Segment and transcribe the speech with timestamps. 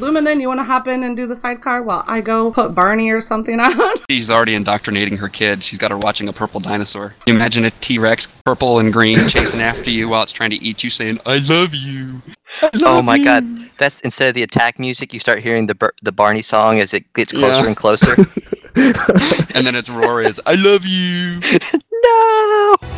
[0.00, 3.08] Luminen, you want to hop in and do the sidecar while I go put Barney
[3.10, 3.96] or something on?
[4.10, 5.64] She's already indoctrinating her kid.
[5.64, 7.14] She's got her watching a purple dinosaur.
[7.26, 10.56] You imagine a T Rex, purple and green, chasing after you while it's trying to
[10.62, 12.20] eat you, saying, I love you.
[12.60, 13.44] I Oh love my god,
[13.78, 16.92] that's instead of the attack music, you start hearing the Bar- the Barney song as
[16.92, 17.66] it gets closer Yeah.
[17.66, 18.16] and closer.
[18.76, 21.40] And then its roar is, I love you.
[21.90, 22.95] no!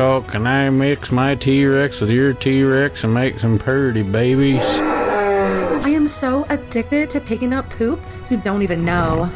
[0.00, 4.62] Y'all, can I mix my T-Rex with your T-Rex and make some purdy babies?
[4.62, 8.00] I am so addicted to picking up poop
[8.30, 9.26] you don't even know.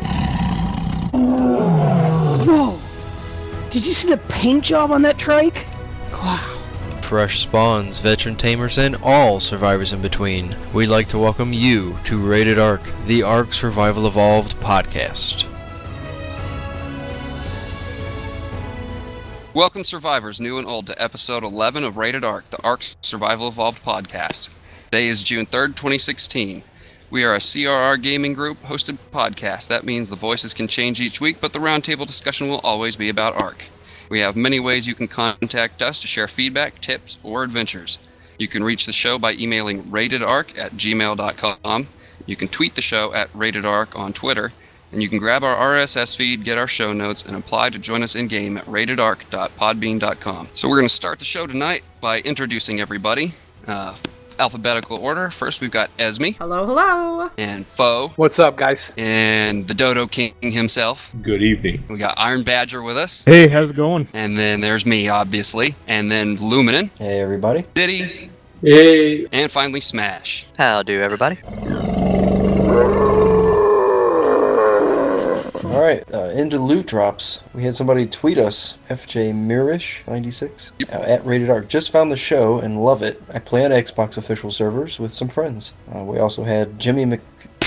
[2.46, 2.80] Whoa!
[3.68, 5.66] Did you see the paint job on that trike?
[6.14, 6.58] Wow.
[7.02, 10.56] Fresh spawns, veteran tamers, and all survivors in between.
[10.72, 15.46] We'd like to welcome you to Rated Ark, the Ark Survival Evolved podcast.
[19.54, 23.84] Welcome, survivors, new and old, to episode 11 of Rated Ark, the Ark Survival Evolved
[23.84, 24.50] podcast.
[24.86, 26.64] Today is June 3rd, 2016.
[27.08, 29.68] We are a CRR gaming group hosted podcast.
[29.68, 33.08] That means the voices can change each week, but the roundtable discussion will always be
[33.08, 33.66] about Ark.
[34.10, 38.00] We have many ways you can contact us to share feedback, tips, or adventures.
[38.40, 41.86] You can reach the show by emailing ratedark at gmail.com.
[42.26, 44.52] You can tweet the show at ratedark on Twitter.
[44.94, 48.04] And you can grab our RSS feed, get our show notes, and apply to join
[48.04, 50.48] us in game at ratedark.podbean.com.
[50.54, 53.32] So we're going to start the show tonight by introducing everybody.
[53.66, 53.96] Uh,
[54.38, 55.30] alphabetical order.
[55.30, 57.30] First, we've got Esme hello, hello.
[57.38, 58.92] and Foe What's up, guys?
[58.96, 61.12] and the Dodo King himself.
[61.22, 61.82] Good evening.
[61.88, 63.24] We got Iron Badger with us.
[63.24, 64.06] Hey, how's it going?
[64.12, 65.74] And then there's me, obviously.
[65.88, 67.64] And then Luminen, Hey everybody.
[67.74, 70.46] Diddy, Hey, and finally Smash.
[70.58, 71.38] How do everybody?
[75.84, 77.40] Right, uh, into loot drops.
[77.52, 81.68] We had somebody tweet us, FJ Mirish 96 uh, at Rated Ark.
[81.68, 83.22] Just found the show and love it.
[83.30, 85.74] I play on Xbox official servers with some friends.
[85.94, 87.20] Uh, we also had Jimmy Mc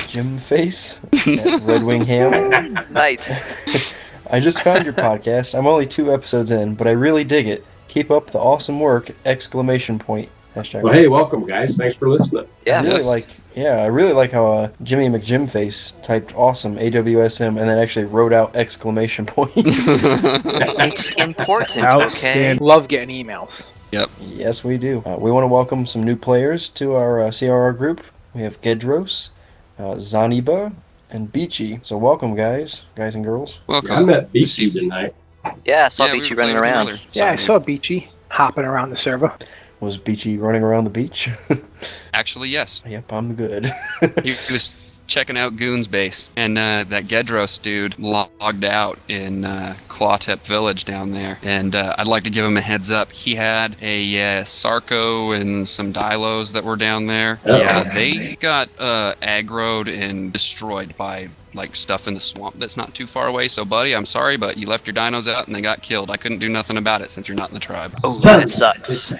[0.08, 2.74] Jim Face at Red Wing Ham.
[2.90, 3.94] Nice.
[4.32, 5.56] I just found your podcast.
[5.56, 7.64] I'm only two episodes in, but I really dig it.
[7.88, 9.12] Keep up the awesome work!
[9.26, 10.30] Exclamation point.
[10.56, 10.82] Hashtag.
[10.82, 11.78] well, hey, welcome, guys.
[11.78, 12.48] Thanks for listening.
[12.66, 12.80] Yeah.
[12.80, 13.06] I really Yes.
[13.06, 18.06] like, yeah, I really like how uh, Jimmy McJimface typed "awesome" AWSM and then actually
[18.06, 19.52] wrote out exclamation point.
[19.58, 22.54] It's important, okay?
[22.56, 23.72] Love getting emails.
[23.92, 24.10] Yep.
[24.20, 25.02] Yes, we do.
[25.06, 28.04] Uh, we want to welcome some new players to our uh, CRR group.
[28.34, 29.32] We have Gedros,
[29.80, 30.74] uh, Zaniba,
[31.10, 31.80] and Beachy.
[31.82, 33.60] So welcome, guys, guys and girls.
[33.66, 33.92] Welcome.
[33.92, 35.16] I met Beachy tonight.
[35.66, 37.02] Yeah, I saw Yeah, Beachy were running playing with him around.
[37.14, 39.34] Yeah, I saw Beachy hopping around the server.
[39.80, 41.30] Was Beachy running around the beach?
[42.14, 42.84] Actually, yes.
[42.86, 43.72] yep, I'm good.
[44.24, 44.74] He was
[45.08, 50.86] checking out Goon's base, and uh, that Gedros dude logged out in uh, Clawtep Village
[50.86, 51.40] down there.
[51.44, 53.12] And uh, I'd like to give him a heads up.
[53.12, 57.40] He had a uh, Sarco and some Dilos that were down there.
[57.46, 57.58] Uh-oh.
[57.58, 62.94] Yeah, they got uh, aggroed and destroyed by like stuff in the swamp that's not
[62.94, 63.48] too far away.
[63.48, 66.12] So, buddy, I'm sorry, but you left your dinos out and they got killed.
[66.12, 67.94] I couldn't do nothing about it since you're not in the tribe.
[68.04, 69.14] Oh, that sucks.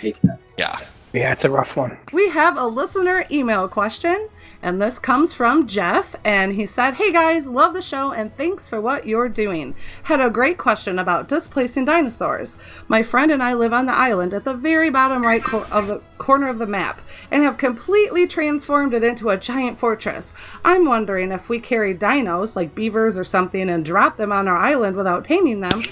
[0.58, 0.82] I hate that.
[0.82, 0.88] Yeah.
[1.14, 1.98] Yeah, it's a rough one.
[2.12, 4.28] We have a listener email question,
[4.62, 6.16] and this comes from Jeff.
[6.26, 9.74] And he said, Hey guys, love the show and thanks for what you're doing.
[10.04, 12.58] Had a great question about displacing dinosaurs.
[12.90, 15.88] My friend and I live on the island at the very bottom right cor- of
[15.88, 17.02] the corner of the map
[17.32, 20.34] and have completely transformed it into a giant fortress.
[20.66, 24.58] I'm wondering if we carry dinos, like beavers or something, and drop them on our
[24.58, 25.84] island without taming them.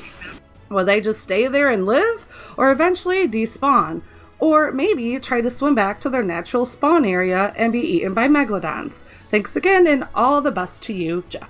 [0.69, 2.27] Will they just stay there and live,
[2.57, 4.01] or eventually despawn?
[4.39, 8.27] Or maybe try to swim back to their natural spawn area and be eaten by
[8.27, 9.05] megalodons.
[9.31, 11.49] Thanks again, and all the best to you, Jeff.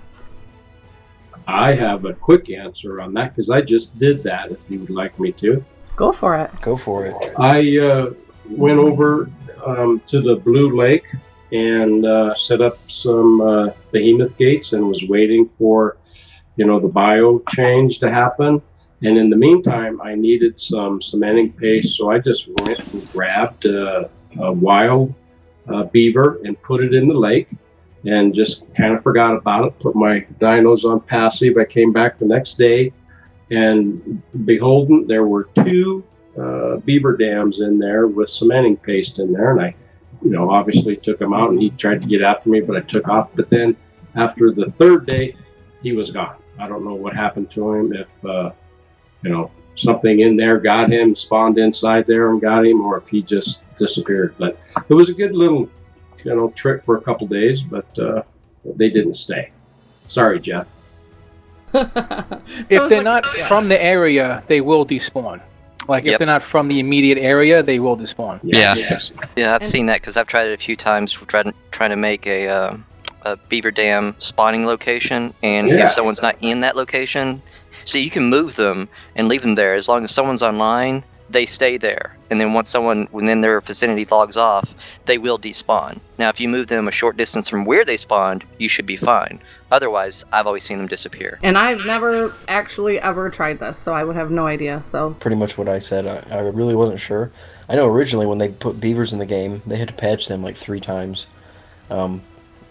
[1.47, 4.51] I have a quick answer on that because I just did that.
[4.51, 5.63] If you would like me to,
[5.95, 6.51] Go for it.
[6.61, 7.15] Go for it.
[7.37, 8.13] I uh,
[8.49, 9.29] went over
[9.65, 11.05] um, to the Blue Lake
[11.51, 15.97] and uh, set up some uh, behemoth gates and was waiting for,
[16.57, 18.61] you know, the bio change to happen.
[19.03, 23.65] And in the meantime, I needed some cementing paste, so I just went and grabbed
[23.65, 24.05] uh,
[24.39, 25.13] a wild
[25.67, 27.49] uh, beaver and put it in the lake,
[28.05, 29.79] and just kind of forgot about it.
[29.79, 31.57] Put my dinos on passive.
[31.57, 32.93] I came back the next day,
[33.51, 36.03] and beholden, there were two
[36.39, 39.75] uh, beaver dams in there with cementing paste in there, and I,
[40.23, 42.81] you know, obviously took him out, and he tried to get after me, but I
[42.81, 43.29] took off.
[43.35, 43.75] But then
[44.15, 45.35] after the third day,
[45.83, 46.37] he was gone.
[46.57, 47.93] I don't know what happened to him.
[47.93, 48.51] If uh,
[49.25, 53.07] you know something in there got him, spawned inside there and got him, or if
[53.07, 54.33] he just disappeared.
[54.37, 54.57] But
[54.87, 55.67] it was a good little,
[56.23, 58.21] you know, trick for a couple days, but uh,
[58.63, 59.51] they didn't stay.
[60.07, 60.75] Sorry, Jeff.
[61.73, 65.41] if they're not from the area, they will despawn.
[65.87, 68.39] Like if they're not from the immediate area, they will despawn.
[68.43, 68.75] Yeah.
[68.75, 69.11] Yes.
[69.35, 71.11] Yeah, I've And- seen that because I've tried it a few times.
[71.11, 72.77] Trying trying to make a, uh,
[73.23, 75.87] a beaver dam spawning location, and Yeah.
[75.87, 77.41] if someone's not in that location,
[77.85, 81.03] so you can move them and leave them there as long as someone's online.
[81.27, 85.99] They stay there, and then once someone within their vicinity logs off, they will despawn.
[86.19, 88.95] Now, if you move them a short distance from where they spawned, you should be
[88.95, 89.41] fine.
[89.71, 91.39] Otherwise, I've always seen them disappear.
[91.41, 94.81] And I've never actually ever tried this, so I would have no idea.
[94.83, 96.05] So Pretty much what I said.
[96.05, 97.31] I, I really wasn't sure.
[97.67, 100.43] I know originally when they put beavers in the game, they had to patch them
[100.43, 101.25] like three times.
[101.89, 102.21] Um,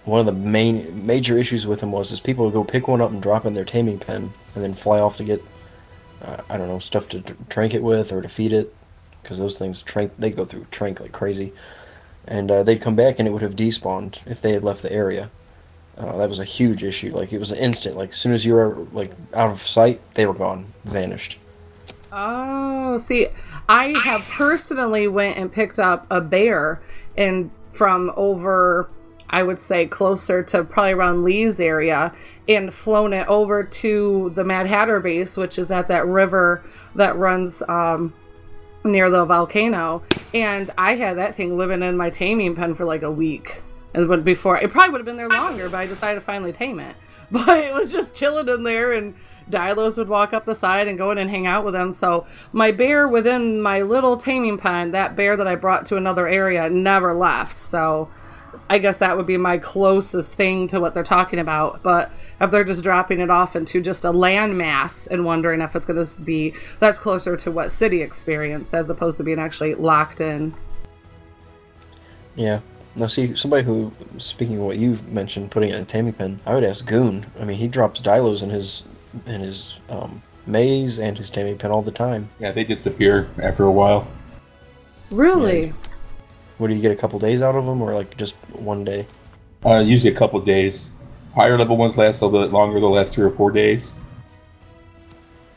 [0.04, 3.00] one of the main major issues with them was is people would go pick one
[3.00, 5.42] up and drop in their taming pen, and then fly off to get
[6.22, 8.74] uh, I don't know stuff to trank it with or to feed it,
[9.22, 11.52] because those things trank they go through trank like crazy,
[12.26, 14.92] and uh, they'd come back and it would have despawned if they had left the
[14.92, 15.30] area.
[15.96, 17.10] Uh, that was a huge issue.
[17.14, 17.96] Like it was an instant.
[17.96, 21.38] Like as soon as you were like out of sight, they were gone, vanished.
[22.12, 23.28] Oh, see,
[23.68, 26.80] I have personally went and picked up a bear
[27.16, 28.88] and from over
[29.30, 32.14] I would say closer to probably around Lee's area
[32.48, 37.16] and flown it over to the Mad Hatter base, which is at that river that
[37.16, 38.12] runs um
[38.84, 40.02] near the volcano.
[40.32, 43.62] And I had that thing living in my taming pen for like a week.
[43.94, 46.80] And before it probably would have been there longer, but I decided to finally tame
[46.80, 46.96] it.
[47.30, 49.14] But it was just chilling in there and
[49.50, 51.92] Dilos would walk up the side and go in and hang out with them.
[51.92, 56.28] So my bear within my little taming pen, that bear that I brought to another
[56.28, 57.58] area, never left.
[57.58, 58.10] So
[58.68, 61.82] I guess that would be my closest thing to what they're talking about.
[61.82, 65.84] But if they're just dropping it off into just a landmass and wondering if it's
[65.84, 70.20] going to be, that's closer to what city experience as opposed to being actually locked
[70.20, 70.54] in.
[72.34, 72.60] Yeah.
[72.96, 76.40] Now, see, somebody who, speaking of what you mentioned, putting it in a taming pen,
[76.46, 77.26] I would ask Goon.
[77.38, 78.84] I mean, he drops dilos in his
[79.26, 82.30] in his um, maze and his taming pen all the time.
[82.38, 84.06] Yeah, they disappear after a while.
[85.10, 85.72] Really?
[86.64, 89.04] What do you get a couple days out of them, or like just one day?
[89.66, 90.92] Uh, usually a couple days.
[91.34, 92.80] Higher level ones last a little bit longer.
[92.80, 93.92] They'll last three or four days.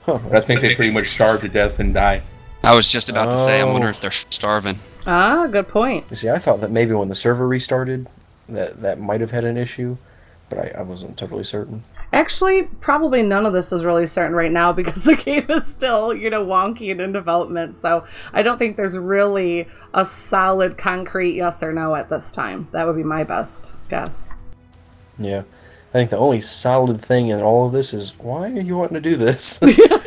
[0.01, 0.19] Huh.
[0.21, 2.24] But I think they pretty much starve to death and die.
[2.62, 3.92] I was just about to say, I wonder Oh.
[3.92, 4.80] if they're starving.
[5.06, 6.04] Ah, good point.
[6.09, 8.07] You See, I thought that maybe when the server restarted,
[8.50, 9.95] that that might have had an issue,
[10.50, 11.83] but I, I wasn't totally certain.
[12.13, 16.13] Actually, probably none of this is really certain right now because the game is still,
[16.13, 17.75] you know, wonky and in development.
[17.75, 22.68] So I don't think there's really a solid, concrete yes or no at this time.
[22.71, 24.36] That would be my best guess.
[25.18, 25.44] Yeah.
[25.89, 28.95] I think the only solid thing in all of this is why are you wanting
[28.95, 29.59] to do this?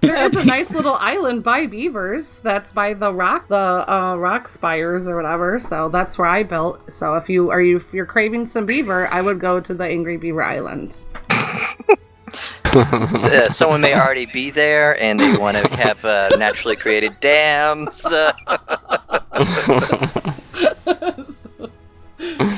[0.00, 2.40] There is a nice little island by Beavers.
[2.40, 3.56] That's by the rock, the
[3.92, 5.58] uh, rock spires or whatever.
[5.58, 6.90] So that's where I built.
[6.92, 9.84] So if you are you if you're craving some beaver, I would go to the
[9.84, 11.04] Angry Beaver Island.
[12.74, 18.06] uh, someone may already be there and they want to have uh, naturally created dams.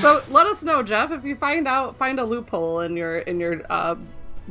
[0.00, 3.38] So let us know, Jeff, if you find out find a loophole in your in
[3.38, 3.96] your uh,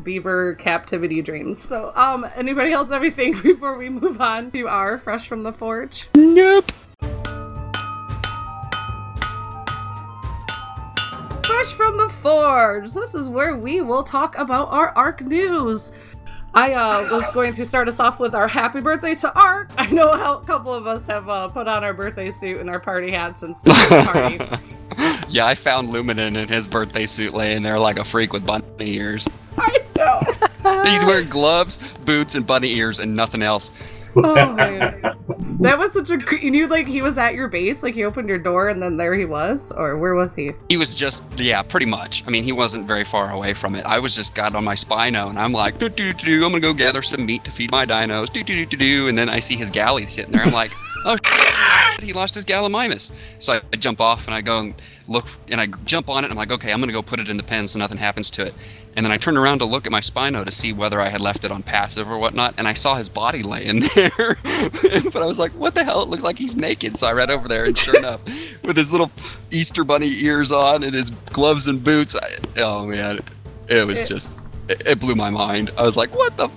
[0.04, 1.62] beaver captivity dreams.
[1.62, 5.54] So, um, anybody else have anything before we move on to our fresh from the
[5.54, 6.07] forge?
[6.16, 6.72] Nope.
[11.46, 12.94] Fresh from the Forge.
[12.94, 15.92] This is where we will talk about our ARK news.
[16.54, 19.69] I uh, was going to start us off with our happy birthday to ARK.
[19.78, 22.69] I know how a couple of us have uh, put on our birthday suit and
[22.69, 24.40] our party hats and party.
[25.30, 28.66] Yeah, I found Luminen in his birthday suit laying there like a freak with bunny
[28.80, 29.30] ears.
[29.57, 30.19] I know.
[30.83, 33.71] He's wearing gloves, boots, and bunny ears and nothing else.
[34.16, 35.01] Oh man,
[35.61, 36.18] that was such a.
[36.18, 38.81] cre- You knew like he was at your base, like he opened your door and
[38.81, 40.51] then there he was, or where was he?
[40.68, 42.25] He was just, yeah, pretty much.
[42.28, 43.85] I mean, he wasn't very far away from it.
[43.85, 46.59] I was just got on my Spino, and I'm like, do do do, I'm gonna
[46.59, 49.30] go gather some meat to feed my dinos, do do do do do, and then
[49.30, 50.42] I see his galley sitting there.
[50.44, 50.71] I'm like,
[51.06, 53.11] oh, shit, he lost his Gallimimus.
[53.39, 54.73] So I jump off and I go and
[55.07, 56.27] look, and I jump on it.
[56.27, 58.29] And I'm like, okay, I'm gonna go put it in the pen so nothing happens
[58.31, 58.53] to it.
[58.95, 61.21] And then I turned around to look at my Spino to see whether I had
[61.21, 64.09] left it on passive or whatnot, and I saw his body laying there.
[64.18, 66.01] but I was like, what the hell?
[66.03, 66.97] It looks like he's naked.
[66.97, 68.23] So I ran over there, and sure enough,
[68.65, 69.11] with his little
[69.51, 72.27] Easter bunny ears on and his gloves and boots, I,
[72.61, 73.19] oh man,
[73.68, 74.37] it was just,
[74.68, 75.71] it, it blew my mind.
[75.77, 76.49] I was like, what the,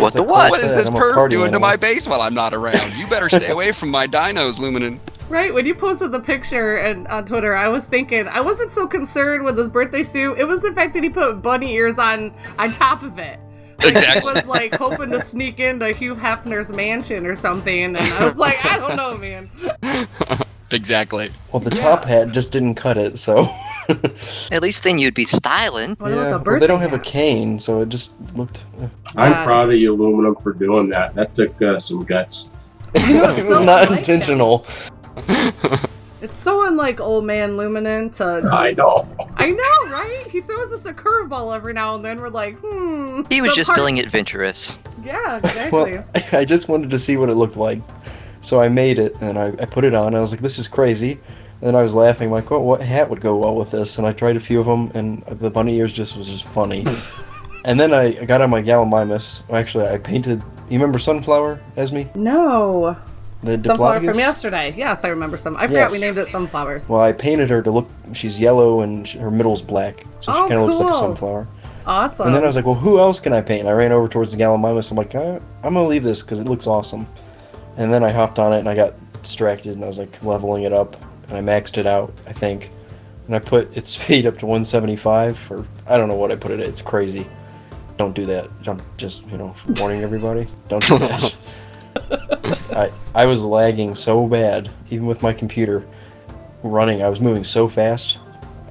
[0.00, 0.50] what the what?
[0.50, 2.96] what is this perv party doing to my base while I'm not around?
[2.96, 4.98] You better stay away from my dinos, Luminen.
[5.28, 8.86] Right when you posted the picture and on Twitter, I was thinking I wasn't so
[8.86, 10.38] concerned with his birthday suit.
[10.38, 13.40] It was the fact that he put bunny ears on on top of it.
[13.78, 14.20] Like, Exactly.
[14.20, 18.38] He was like hoping to sneak into Hugh Hefner's mansion or something, and I was
[18.38, 19.50] like, I don't know, man.
[20.74, 21.30] Exactly.
[21.52, 23.48] well, the top hat just didn't cut it, so
[24.50, 25.96] At least then you'd be styling.
[26.00, 28.64] yeah, well, they don't have a cane, so it just looked.
[28.80, 31.14] uh, I'm proud of you, aluminum, for doing that.
[31.14, 32.48] That took uh, some guts.
[32.94, 34.64] it was not intentional.
[36.22, 38.48] It's so unlike old man Luminen to.
[38.50, 39.06] I know.
[39.36, 40.26] I know, right?
[40.30, 42.18] He throws us a curveball every now and then.
[42.18, 43.22] We're like, hmm.
[43.28, 44.78] He was some just part- feeling adventurous.
[45.04, 45.70] Yeah, exactly.
[45.72, 47.82] Well, I just wanted to see what it looked like,
[48.44, 50.14] so I made it and I, I put it on.
[50.14, 52.62] I was like, "This is crazy," and then I was laughing, like, "What?
[52.62, 55.22] What hat would go well with this?" And I tried a few of them, and
[55.22, 56.84] the bunny ears just was just funny.
[57.64, 59.42] and then I, I got on my Gallimimus.
[59.52, 60.42] Actually, I painted.
[60.68, 62.02] You remember Sunflower, Esme?
[62.14, 62.96] no.
[63.42, 64.06] The Sunflower Diplodocus?
[64.06, 64.74] from yesterday.
[64.74, 65.54] Yes, I remember some.
[65.58, 66.80] I forgot we named it Sunflower.
[66.88, 67.90] Well, I painted her to look.
[68.14, 70.94] She's yellow and sh her middle's black, so she Oh, kind of looks like a
[70.94, 71.46] sunflower.
[71.86, 72.28] Awesome.
[72.28, 73.60] And then I was like, well, who else can I paint?
[73.60, 74.90] And I ran over towards the Gallimimus.
[74.90, 77.06] I'm like, I, I'm gonna leave this because it looks awesome.
[77.76, 80.64] And then I hopped on it and I got distracted and I was like leveling
[80.64, 80.96] it up
[81.28, 82.70] and I maxed it out, I think.
[83.26, 86.50] And I put its speed up to 175 or I don't know what I put
[86.50, 86.66] it at.
[86.66, 87.26] It's crazy.
[87.96, 88.50] Don't do that.
[88.66, 90.46] I'm just you know warning everybody.
[90.68, 91.36] Don't do that.
[92.74, 95.86] I I was lagging so bad, even with my computer
[96.64, 97.02] running.
[97.02, 98.18] I was moving so fast.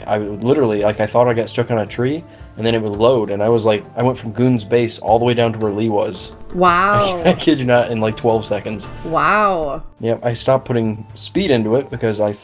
[0.06, 2.82] I would literally like I thought I got stuck on a tree, and then it
[2.82, 5.54] would load, and I was like, I went from Goon's base all the way down
[5.54, 6.34] to where Lee was.
[6.54, 7.22] Wow.
[7.26, 7.36] I wow.
[7.40, 8.90] kid you not, in like 12 seconds.
[9.06, 9.84] wow.
[10.00, 12.36] Yep, I stopped putting speed into it because I,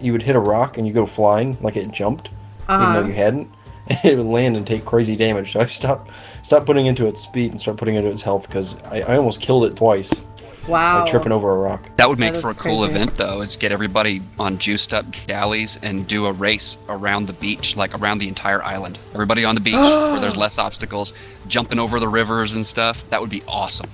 [0.00, 2.36] you would hit a rock and you go flying like it jumped, even
[2.68, 3.00] Uh-huh.
[3.00, 3.50] though you hadn't.
[4.02, 5.52] It would land and take crazy damage.
[5.52, 6.10] So I stopped,
[6.42, 9.40] stopped putting into its speed and started putting into its health because I, I almost
[9.40, 10.10] killed it twice
[10.68, 11.04] Wow.
[11.04, 11.88] by tripping over a rock.
[11.96, 12.94] That would make That for a is cool crazy.
[12.94, 17.32] event, though, is get everybody on juiced up galleys and do a race around the
[17.34, 18.98] beach, like around the entire island.
[19.14, 21.14] Everybody on the beach where there's less obstacles,
[21.46, 23.08] jumping over the rivers and stuff.
[23.10, 23.90] That would be awesome.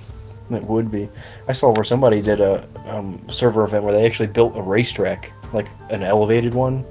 [0.51, 1.09] It would be.
[1.47, 5.31] I saw where somebody did a um, server event where they actually built a racetrack,
[5.53, 6.85] like an elevated one.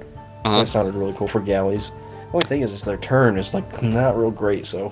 [0.45, 0.59] Uh-huh.
[0.59, 1.89] That sounded really cool for galleys.
[1.89, 4.65] The only thing is, is their turn is like not real great.
[4.65, 4.91] So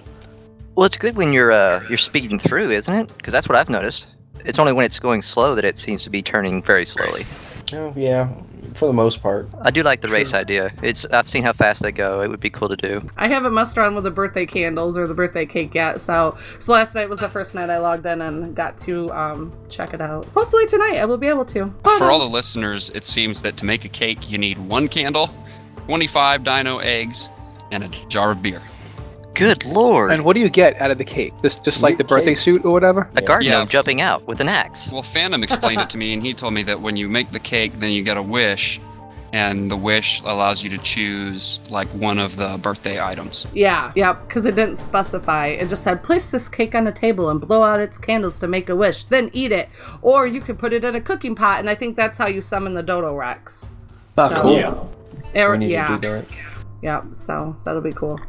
[0.75, 3.17] Well, it's good when you're uh, you're speeding through, isn't it?
[3.17, 4.07] Because that's what I've noticed.
[4.45, 7.25] It's only when it's going slow that it seems to be turning very slowly.
[7.73, 8.29] oh, yeah,
[8.73, 9.49] for the most part.
[9.63, 10.71] I do like the race idea.
[10.81, 12.21] It's I've seen how fast they go.
[12.21, 13.01] It would be cool to do.
[13.17, 16.71] I haven't messed around with the birthday candles or the birthday cake yet, so so
[16.73, 20.01] last night was the first night I logged in and got to um check it
[20.01, 20.25] out.
[20.27, 21.65] Hopefully tonight I will be able to.
[21.83, 24.87] But, For all the listeners, it seems that to make a cake, you need one
[24.87, 25.29] candle,
[25.87, 27.29] 25 dino eggs,
[27.71, 28.61] and a jar of beer.
[29.33, 30.11] Good lord!
[30.11, 31.33] And what do you get out of the cake?
[31.41, 33.09] Just just like the birthday suit or whatever?
[33.15, 33.59] a guard Yeah.
[33.59, 34.91] gnome jumping out with an axe.
[34.91, 37.39] Well, Phantom explained it to me, and he told me that when you make the
[37.39, 38.81] cake, then you get a wish,
[39.31, 43.47] and the wish allows you to choose like one of the birthday items.
[43.53, 45.47] Yeah, yeah, because it didn't specify.
[45.47, 48.47] It just said place this cake on a table and blow out its candles to
[48.47, 49.69] make a wish, then eat it.
[50.01, 52.41] Or you could put it in a cooking pot, and I think that's how you
[52.41, 53.69] summon the Dodo Rex.
[54.17, 54.57] Oh, So- cool.
[54.57, 55.43] Yeah.
[55.43, 55.87] Or, we need yeah.
[55.95, 56.25] to do that.
[56.81, 58.19] Yeah, so that'll be cool.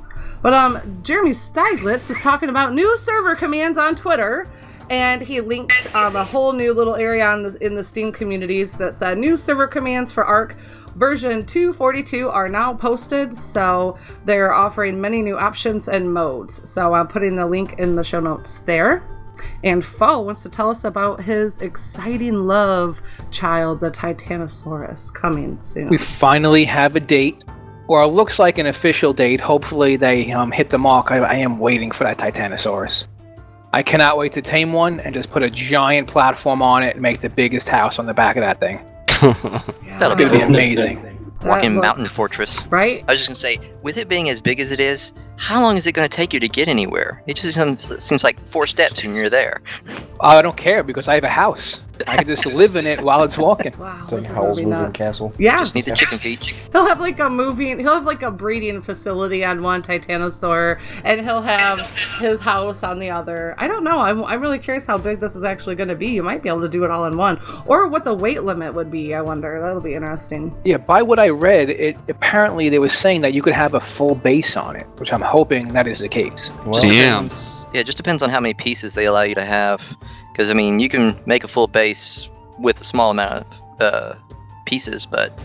[0.42, 4.48] But um, Jeremy Stieglitz was talking about new server commands on Twitter,
[4.90, 8.74] and he linked um, a whole new little area on the, in the Steam communities
[8.74, 10.56] that said new server commands for Ark
[10.96, 13.36] version 242 are now posted.
[13.36, 16.68] So they're offering many new options and modes.
[16.68, 19.02] So I'm putting the link in the show notes there.
[19.64, 25.88] And Fall wants to tell us about his exciting love child, the Titanosaurus, coming soon.
[25.88, 27.42] We finally have a date,
[27.92, 29.38] or it looks like an official date.
[29.38, 31.10] Hopefully, they um, hit the mark.
[31.10, 33.06] I, I am waiting for that Titanosaurus.
[33.74, 37.02] I cannot wait to tame one and just put a giant platform on it and
[37.02, 38.78] make the biggest house on the back of that thing.
[39.98, 41.18] That'll It's gonna be amazing.
[41.44, 42.66] Walking mountain fortress.
[42.68, 43.04] Right?
[43.08, 45.76] I was just gonna say, with it being as big as it is, how long
[45.76, 47.22] is it gonna take you to get anywhere?
[47.26, 49.60] It just seems, it seems like four steps and you're there.
[50.22, 51.82] I don't care because I have a house.
[52.06, 53.76] I can just live in it while it's walking.
[53.78, 54.98] Wow, It's like this Howl's Moving nuts.
[54.98, 55.32] Castle.
[55.38, 56.40] Yeah, Just need the chicken feet.
[56.72, 57.78] he'll have like a moving.
[57.78, 61.80] He'll have like a breeding facility on one Titanosaur, and he'll have
[62.18, 63.54] his house on the other.
[63.58, 63.98] I don't know.
[64.00, 66.08] I'm, I'm really curious how big this is actually going to be.
[66.08, 68.74] You might be able to do it all in one, or what the weight limit
[68.74, 69.14] would be.
[69.14, 69.60] I wonder.
[69.60, 70.54] That'll be interesting.
[70.64, 73.80] Yeah, by what I read, it apparently they were saying that you could have a
[73.80, 76.52] full base on it, which I'm hoping that is the case.
[76.66, 77.24] Well, Damn.
[77.24, 79.96] Depends- Yeah, it just depends on how many pieces they allow you to have.
[80.32, 84.14] Because I mean, you can make a full base with a small amount of uh,
[84.64, 85.38] pieces, but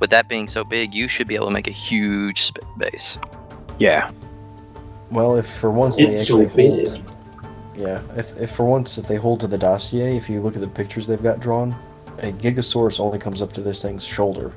[0.00, 3.18] with that being so big, you should be able to make a huge sp- base.
[3.78, 4.08] Yeah.
[5.10, 6.88] well, if for once they It's so actually big.
[6.88, 7.12] hold,
[7.76, 10.60] yeah, if, if for once if they hold to the dossier, if you look at
[10.60, 11.74] the pictures they've got drawn,
[12.18, 14.52] a Gigasaurus only comes up to this thing's shoulder.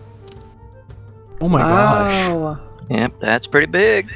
[1.41, 2.57] Oh my gosh.
[2.89, 4.09] Yep, that's pretty big.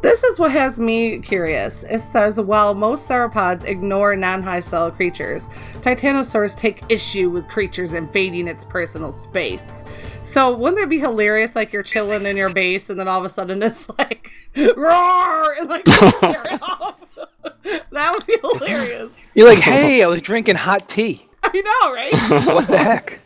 [0.00, 1.82] This is what has me curious.
[1.84, 5.48] It says while most sauropods ignore non hostile creatures,
[5.80, 9.84] titanosaurs take issue with creatures invading its personal space.
[10.22, 13.24] So wouldn't it be hilarious like you're chilling in your base and then all of
[13.24, 14.30] a sudden it's like
[14.76, 16.96] roar and like tear it off?
[17.90, 19.10] that would be hilarious.
[19.34, 21.26] You're like, hey, I was drinking hot tea.
[21.42, 22.12] I know, right?
[22.54, 23.20] What the heck?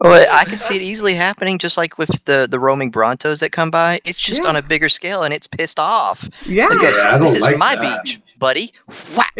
[0.00, 3.50] Well, I could see it easily happening, just like with the the roaming Brontos that
[3.50, 4.00] come by.
[4.04, 4.50] It's just Yeah.
[4.50, 6.28] on a bigger scale, and it's pissed off.
[6.46, 6.68] Yeah.
[6.68, 8.04] Like, Yeah, this is like my that.
[8.04, 8.72] beach, buddy.
[9.16, 9.32] Whack.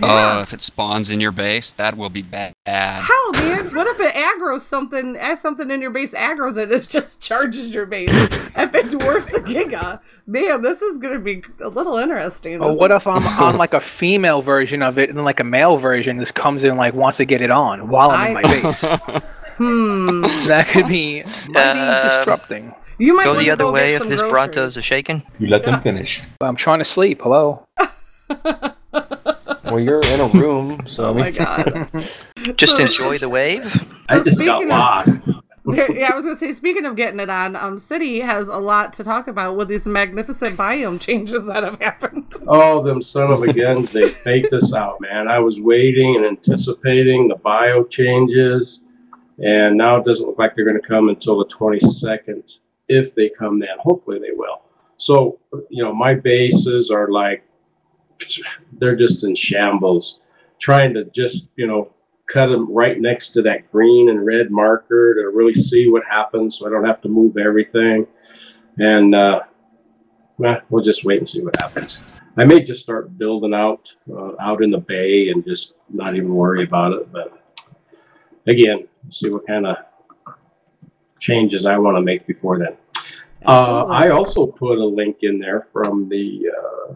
[0.00, 2.54] Oh, if it spawns in your base, that will be bad.
[2.64, 3.74] Hell, man!
[3.74, 7.20] What if it aggroes something, as something in your base aggroes it, and it just
[7.20, 8.08] charges your base?
[8.10, 12.62] if it dwarfs a giga, man, this is gonna be a little interesting.
[12.62, 15.24] Or This what is- if I'm on like a female version of it and then
[15.24, 18.28] like a male version just comes in like wants to get it on while I'm
[18.28, 18.84] in my base?
[19.58, 20.22] Hmm.
[20.46, 22.74] that could be mighty Uh, disrupting.
[22.98, 24.56] You might Go wanna the other go way get if some this groceries.
[24.56, 25.22] Brontos are shaking.
[25.38, 26.22] You let them finish.
[26.40, 27.22] I'm trying to sleep.
[27.22, 27.66] Hello.
[29.64, 31.90] Well, you're in a room, so I Oh mean, my god!
[32.56, 33.66] Just enjoy the wave.
[34.08, 35.28] I So just got speaking of- lost.
[35.66, 36.52] There- yeah, I was gonna say.
[36.52, 39.86] Speaking of getting it on, um, City has a lot to talk about with these
[39.86, 42.32] magnificent biome changes that have happened.
[42.46, 45.28] Oh, them son of a guns, they faked us out, man.
[45.28, 48.80] I was waiting and anticipating the bio changes,
[49.38, 52.58] and now it doesn't look like they're going to come until the 22nd.
[52.88, 54.62] If they come then, hopefully they will.
[54.96, 57.44] So, you know, my bases are like,
[58.72, 60.20] they're just in shambles.
[60.58, 61.92] Trying to just, you know,
[62.26, 66.58] cut them right next to that green and red marker to really see what happens
[66.58, 68.06] so I don't have to move everything.
[68.78, 69.42] And, uh,
[70.38, 71.98] well, just wait and see what happens.
[72.36, 76.32] I may just start building out uh, out in the bay and just not even
[76.32, 77.10] worry about it.
[77.10, 77.37] But
[78.48, 79.76] again, see what kind of
[81.18, 82.76] changes I want to make before then.
[83.46, 86.94] Uh, I also put a link in there from the uh,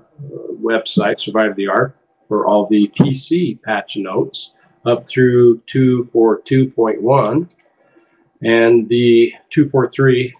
[0.61, 4.55] website Survive the Ark for all the PC patch notes
[4.85, 7.49] up through 242.1
[8.43, 10.35] and the 243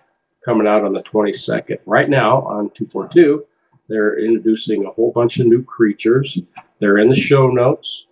[0.45, 1.79] coming out on the 22nd.
[1.87, 3.45] Right now on 242,
[3.89, 6.39] they're introducing a whole bunch of new creatures.
[6.81, 8.07] They're in the show notes.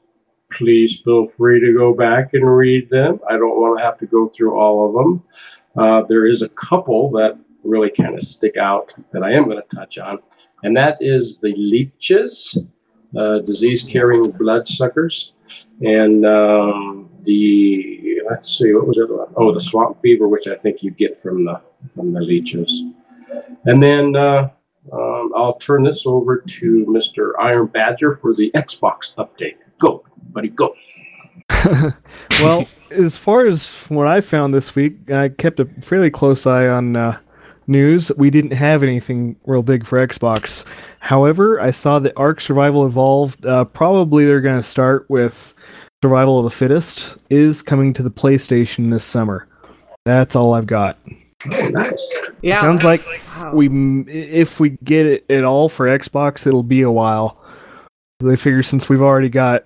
[0.51, 3.21] Please feel free to go back and read them.
[3.29, 5.23] I don't want to have to go through all of them.
[5.77, 9.63] Uh, there is a couple that really kind of stick out that I am going
[9.63, 10.19] to touch on,
[10.63, 12.59] and that is the leeches,
[13.17, 15.35] uh, disease carrying bloodsuckers,
[15.83, 19.33] and um, the let's see, what was the other one?
[19.37, 21.61] Oh, the swamp fever, which I think you get from the
[21.95, 22.83] from the leeches.
[23.65, 24.51] And then uh,
[24.93, 27.33] um, I'll turn this over to Mr.
[27.41, 29.57] Iron Badger for the Xbox update.
[29.79, 30.75] Go, buddy, go.
[32.43, 36.67] well, as far as what I found this week, I kept a fairly close eye
[36.67, 37.19] on uh,
[37.67, 38.11] news.
[38.17, 40.65] We didn't have anything real big for Xbox.
[41.01, 43.47] However, I saw that Ark Survival Evolved.
[43.47, 45.55] Uh, probably they're going to start with
[46.03, 47.17] Survival of the Fittest.
[47.31, 49.49] Is coming to the PlayStation this summer.
[50.05, 50.99] That's all I've got.
[51.51, 52.19] Oh, nice.
[52.43, 53.01] Yeah, Sounds like
[53.37, 53.53] wow.
[53.55, 57.39] we, if we get it at all for Xbox, it'll be a while.
[58.21, 59.65] They figure since we've already got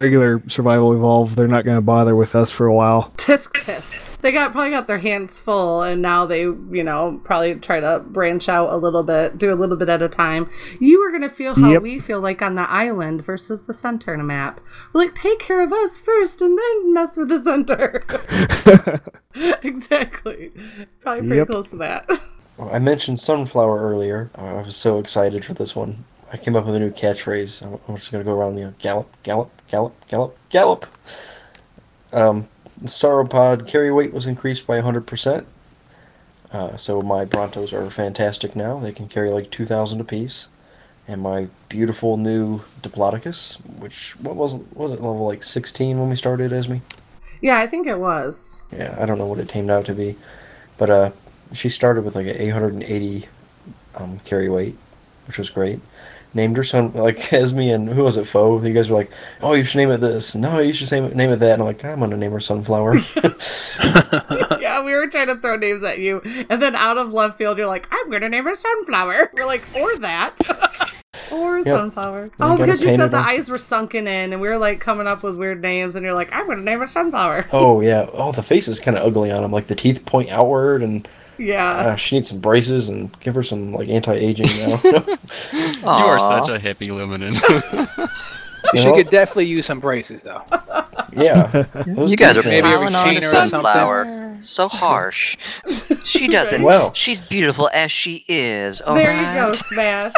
[0.00, 3.12] regular Survival evolve, they're not going to bother with us for a while.
[3.16, 4.04] tisk tisk.
[4.20, 8.00] They got probably got their hands full, and now they, you know, probably try to
[8.00, 10.50] branch out a little bit, do a little bit at a time.
[10.80, 11.82] You are gonna feel how Yep.
[11.82, 14.60] we feel like on the island versus the center in a map.
[14.92, 18.02] We're like, take care of us first, and then mess with the center.
[19.62, 20.50] exactly.
[21.00, 21.48] Probably pretty Yep.
[21.50, 22.08] close to that.
[22.56, 24.30] Well, I mentioned sunflower earlier.
[24.34, 26.04] I was so excited for this one.
[26.32, 27.62] I came up with a new catchphrase.
[27.62, 30.86] I'm, I'm just gonna go around, you know, gallop, gallop, gallop, gallop, gallop.
[32.12, 32.48] Um,
[32.82, 35.44] sauropod carry weight was increased by 100%.
[36.50, 38.78] Uh, so my Brontos are fantastic now.
[38.78, 40.48] They can carry like 2,000 apiece.
[41.06, 46.16] And my beautiful new Diplodocus, which what was was it level like 16 when we
[46.16, 46.76] started, Esme?
[47.40, 48.60] yeah, I think it was.
[48.70, 50.16] Yeah, I don't know what it tamed out to be,
[50.76, 51.10] but uh,
[51.52, 53.26] she started with like an 880
[53.94, 54.76] um, carry weight,
[55.26, 55.80] which was great.
[56.34, 58.26] Named her son like Esme and who was it?
[58.26, 58.62] Foe.
[58.62, 59.10] You guys were like,
[59.40, 61.52] "Oh, you should name it this." No, you should name it, name it that.
[61.52, 62.96] And I'm like, I'm gonna name her Sunflower.
[64.60, 67.56] yeah, we were trying to throw names at you, and then out of left field,
[67.58, 70.36] you're like, "I'm gonna name her Sunflower." We're like, "Or that."
[71.32, 72.30] Or sunflower.
[72.40, 75.06] Oh, because you said the on- eyes were sunken in, and we were like coming
[75.06, 78.06] up with weird names, and you're like, "I'm gonna name her sunflower." oh yeah.
[78.12, 79.50] Oh, the face is kind of ugly on him.
[79.52, 81.08] Like the teeth point outward, and
[81.38, 81.68] Yeah.
[81.68, 84.80] uh, she needs some braces and give her some like anti-aging now.
[85.82, 87.34] You are such a hippie, Luminen.
[88.74, 88.94] You know?
[88.96, 90.42] could definitely use some braces though.
[91.12, 91.46] yeah.
[91.86, 92.74] Those You guys are teeth Maybe things.
[92.74, 93.50] a piling on retainer or something.
[93.50, 94.36] sunflower.
[94.40, 95.36] So harsh.
[96.04, 96.62] She doesn't.
[96.62, 96.92] Well.
[96.92, 98.82] She's beautiful as she is.
[98.82, 99.52] all there you go.
[99.52, 100.12] Smash.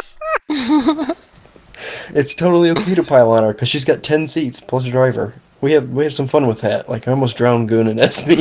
[2.12, 5.34] It's totally okay to pile on her because she's got ten seats plus a driver.
[5.60, 6.88] We had we had some fun with that.
[6.88, 8.40] Like I almost drowned Goon and Esme.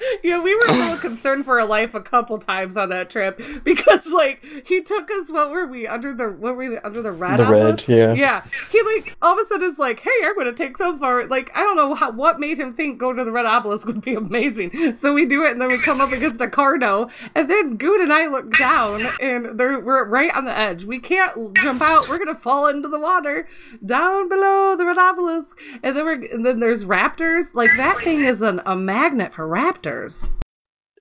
[0.22, 3.40] Yeah, we were a little concerned for our life a couple times on that trip
[3.64, 5.30] because, like, he took us.
[5.30, 6.28] What were we under the?
[6.28, 7.38] What were we under the red?
[7.38, 8.12] The red, yeah.
[8.12, 8.44] Yeah.
[8.70, 11.50] He like all of a sudden is like, "Hey, I'm gonna take so far." Like,
[11.56, 14.14] I don't know how what made him think go to the red obelisk would be
[14.14, 14.94] amazing.
[14.94, 18.02] So we do it, and then we come up against a Carno, and then Goon
[18.02, 20.84] and I look down, and they're we're right on the edge.
[20.84, 22.08] We can't jump out.
[22.08, 23.48] We're gonna fall into the water
[23.84, 27.54] down below the red obelisk, and then we're and then there's raptors.
[27.54, 29.89] Like that thing is an, a magnet for raptors.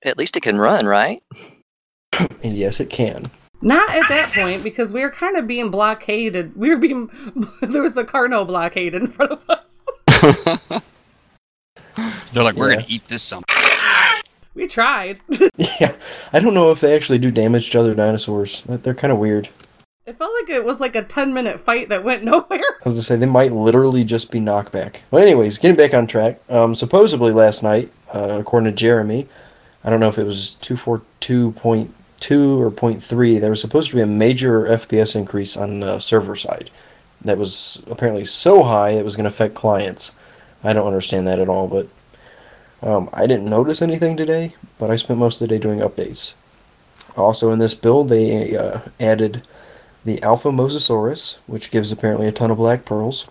[0.04, 1.22] At least it can run, right?
[2.44, 3.24] and yes, it can.
[3.62, 6.56] Not at that point because we were kind of being blockaded.
[6.56, 7.10] We were being
[7.62, 10.82] there was a Carno blockade in front of us.
[12.34, 12.76] They're like, we're Yeah.
[12.78, 13.44] gonna eat this some.
[14.56, 15.20] We tried.
[15.58, 15.96] Yeah,
[16.34, 18.62] I don't know if they actually do damage to other dinosaurs.
[18.64, 19.50] They're- They're kind of weird.
[20.10, 22.44] It felt like it was like a ten minute fight that went nowhere.
[22.52, 25.02] I was gonna say they might literally just be knockback.
[25.12, 26.42] Well, anyways, getting back on track.
[26.50, 29.28] Um, supposedly last night, uh, according to Jeremy,
[29.84, 33.38] I don't know if it was two four two point two or point three.
[33.38, 36.72] There was supposed to be a major FPS increase on the server side.
[37.24, 40.16] That was apparently so high it was going to affect clients.
[40.64, 41.88] I don't understand that at all, but
[42.82, 44.56] um, I didn't notice anything today.
[44.80, 46.34] But I spent most of the day doing updates.
[47.16, 49.44] Also, in this build, they uh, added
[50.06, 53.28] the Alpha Mosasaurus, which gives apparently a ton of black pearls.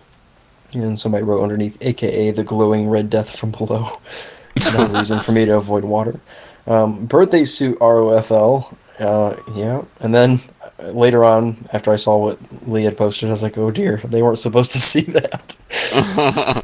[0.73, 3.99] And somebody wrote underneath, aka the glowing red death from below.
[4.73, 6.19] no reason for me to avoid water.
[6.67, 9.83] Um, birthday suit ROFL, uh, yeah.
[9.99, 13.57] And then uh, later on, after I saw what Lee had posted, I was like,
[13.57, 16.63] oh dear, they weren't supposed to see that.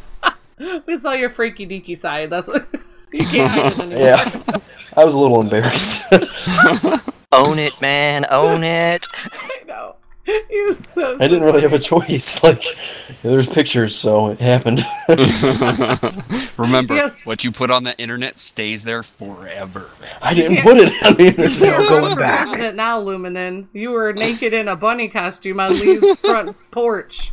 [0.86, 2.30] we saw your freaky deaky side.
[2.30, 2.68] That's what
[3.12, 4.00] you can't hide it anymore.
[4.00, 4.60] yeah.
[4.98, 6.04] I was a little embarrassed.
[7.32, 8.26] Own it, man.
[8.32, 9.06] Own it.
[9.24, 9.96] I know.
[10.26, 12.42] You're so I didn't really have a choice.
[12.44, 12.64] Like,
[13.22, 14.80] there's pictures, so it happened.
[16.58, 17.10] Remember, Yeah.
[17.26, 19.90] what you put on the internet stays there forever.
[20.22, 21.52] I didn't put it on the internet.
[21.60, 22.48] can't run going back.
[22.48, 23.68] president now, Luminen.
[23.74, 27.32] You were naked in a bunny costume on Lee's front porch.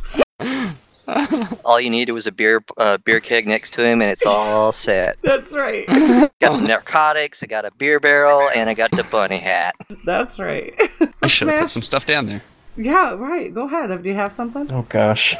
[1.65, 4.71] All you needed was a beer uh, beer keg next to him, and it's all
[4.71, 5.17] set.
[5.21, 5.85] That's right.
[6.39, 7.43] Got some narcotics.
[7.43, 9.75] I got a beer barrel, and I got the bunny hat.
[10.05, 10.73] That's right.
[11.21, 12.41] I should have put some stuff down there.
[12.77, 13.53] Yeah, right.
[13.53, 14.01] Go ahead.
[14.01, 14.67] Do you have something?
[14.71, 15.35] Oh gosh.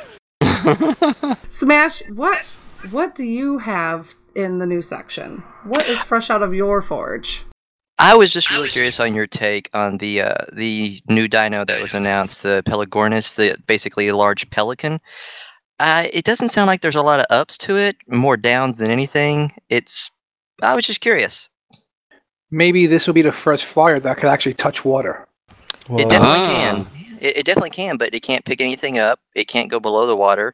[1.49, 2.45] Smash, what
[2.91, 5.43] what do you have in the new section?
[5.63, 7.43] What is fresh out of your forge?
[7.99, 11.81] I was just really curious on your take on the uh, the new dino that
[11.81, 14.99] was announced, the Pelagornis, the basically a large pelican.
[15.79, 18.91] Uh, it doesn't sound like there's a lot of ups to it, more downs than
[18.91, 19.51] anything.
[19.69, 20.11] It's.
[20.61, 21.49] I was just curious.
[22.51, 25.27] Maybe this will be the first flyer that could actually touch water.
[25.89, 26.85] Well, it definitely Ah.
[26.85, 26.87] can.
[27.19, 29.19] It, it definitely can, but it can't pick anything up.
[29.35, 30.53] It can't go below the water.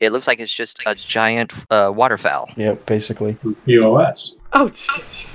[0.00, 2.50] It looks like it's just a giant uh, waterfowl.
[2.56, 3.36] yeah, basically.
[3.66, 4.34] POS.
[4.52, 5.26] Oh, jeez.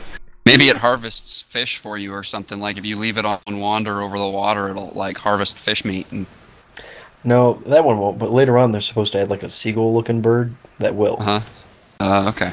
[0.46, 2.60] Maybe it harvests fish for you or something.
[2.60, 6.10] Like if you leave it on wander over the water, it'll like harvest fish meat.
[6.12, 6.28] And
[7.24, 8.20] No, that one won't.
[8.20, 11.18] But later on, they're supposed to add like a seagull-looking bird that will.
[11.20, 11.42] uh huh.
[12.00, 12.52] Uh, okay.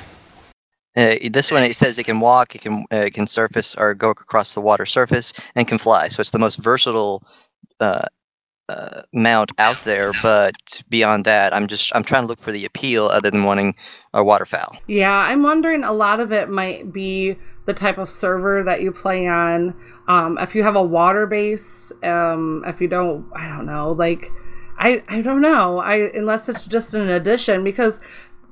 [0.97, 3.95] Uh, this one it says it can walk, it can uh, it can surface or
[3.95, 6.09] go across the water surface, and can fly.
[6.09, 7.23] So it's the most versatile
[7.79, 8.03] uh,
[8.69, 10.13] uh, mount out there.
[10.23, 13.75] But beyond that, I'm just I'm trying to look for the appeal other than wanting
[14.15, 14.77] a waterfowl.
[14.89, 18.91] Yeah, I'm wondering a lot of it might be the type of server that you
[18.91, 19.75] play on.
[20.09, 24.31] Um, if you have a water base, um, if you don't, I don't know, like
[24.81, 25.79] I I don't know.
[25.79, 28.01] I unless it's just an addition because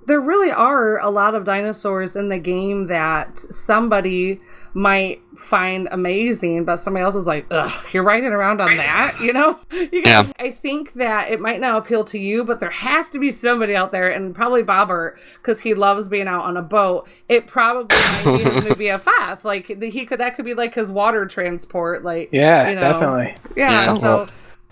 [0.06, 4.40] there really are a lot of dinosaurs in the game that somebody
[4.72, 9.32] might find amazing, but somebody else is like, ugh, you're riding around on that, you
[9.32, 9.58] know?
[9.70, 10.30] You Yeah.
[10.38, 13.76] I think that it might not appeal to you, but there has to be somebody
[13.76, 17.06] out there, and probably Bobbert, because he loves being out on a boat.
[17.28, 19.44] It probably might be his new BFF.
[19.44, 22.02] Like he could, that could be like his water transport.
[22.02, 22.80] Like Yeah, you know.
[22.80, 23.34] definitely.
[23.56, 23.84] Yeah.
[23.84, 23.98] Yeah.
[23.98, 24.26] So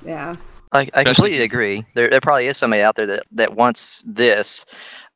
[0.04, 0.34] yeah.
[0.72, 1.84] I, I completely agree.
[1.94, 4.66] There, there probably is somebody out there that, that wants this.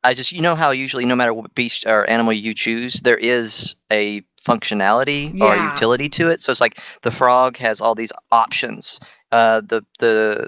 [0.03, 3.17] I just, you know how usually no matter what beast or animal you choose, there
[3.17, 5.69] is a functionality or Yeah.
[5.71, 6.41] utility to it.
[6.41, 8.99] So it's like the frog has all these options.
[9.31, 10.47] Uh, the the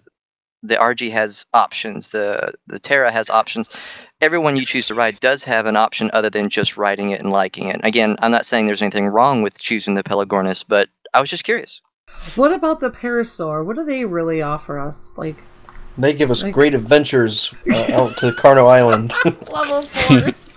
[0.64, 2.10] the RG has options.
[2.10, 3.70] The the Terra has options.
[4.22, 7.32] Everyone you choose to ride does have an option other than just riding it and
[7.32, 7.82] liking it.
[7.84, 11.44] Again, I'm not saying there's anything wrong with choosing the Pelagornis, but I was just
[11.44, 11.82] curious.
[12.36, 13.66] What about the Parasaur?
[13.66, 15.14] What do they really offer us?
[15.18, 15.36] Like
[15.98, 19.14] They give us Like- great adventures uh, out to Carno Island.
[19.52, 20.54] level fours.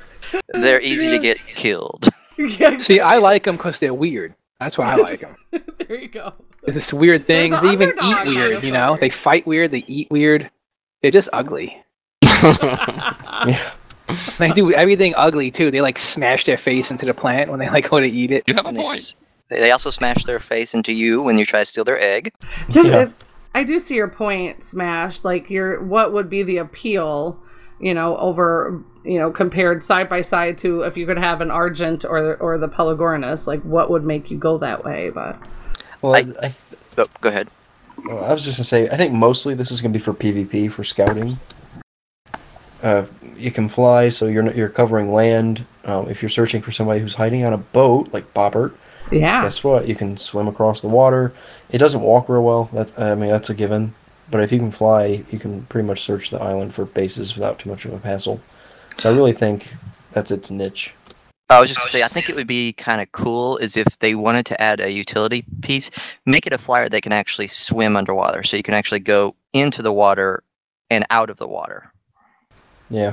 [0.53, 2.09] They're easy to get killed.
[2.39, 4.35] yeah, See, I like them because they're weird.
[4.61, 5.37] That's why I like them.
[5.89, 6.33] there you go.
[6.65, 7.51] It's this weird thing.
[7.53, 8.97] the They even eat underdog weird, you know?
[9.01, 10.51] They fight weird, they eat weird.
[11.03, 11.83] They're just ugly.
[12.23, 13.71] yeah.
[14.39, 15.71] They do everything ugly too.
[15.71, 18.45] They like smash their face into the plant when they like go to eat it.
[18.47, 18.79] You have a And
[19.49, 22.33] they also smash their face into you when you try to steal their egg.
[22.71, 23.13] Does it-
[23.55, 25.25] I do see your point, Smash.
[25.25, 27.39] Like, your what would be the appeal,
[27.81, 31.51] you know, over you know, compared side by side to if you could have an
[31.51, 33.47] Argent or or the Pelagornis.
[33.47, 35.09] Like, what would make you go that way?
[35.11, 35.39] But
[36.03, 36.55] Well, I, I,
[36.99, 37.49] oh, go ahead.
[38.05, 40.71] Well, I was just gonna say, I think mostly this is gonna be for PvP
[40.71, 41.39] for scouting.
[42.83, 43.07] Uh,
[43.37, 45.65] you can fly, so you're not, you're covering land.
[45.85, 48.75] Um, if you're searching for somebody who's hiding on a boat, like Bobbert,
[49.11, 49.43] Yeah.
[49.43, 49.87] guess what?
[49.87, 51.33] You can swim across the water.
[51.71, 52.65] It doesn't walk real well.
[52.73, 53.95] That I mean, that's a given.
[54.31, 57.61] But if you can fly, you can pretty much search the island for bases without
[57.61, 58.41] too much of a hassle.
[58.99, 59.75] So I really think
[60.13, 60.95] that's its niche.
[61.49, 63.99] I was just gonna say, I think it would be kind of cool is if
[64.01, 65.93] they wanted to add a utility piece,
[66.25, 69.81] make it a flyer that can actually swim underwater, so you can actually go into
[69.81, 70.43] the water
[70.91, 71.93] and out of the water.
[72.91, 73.13] Yeah.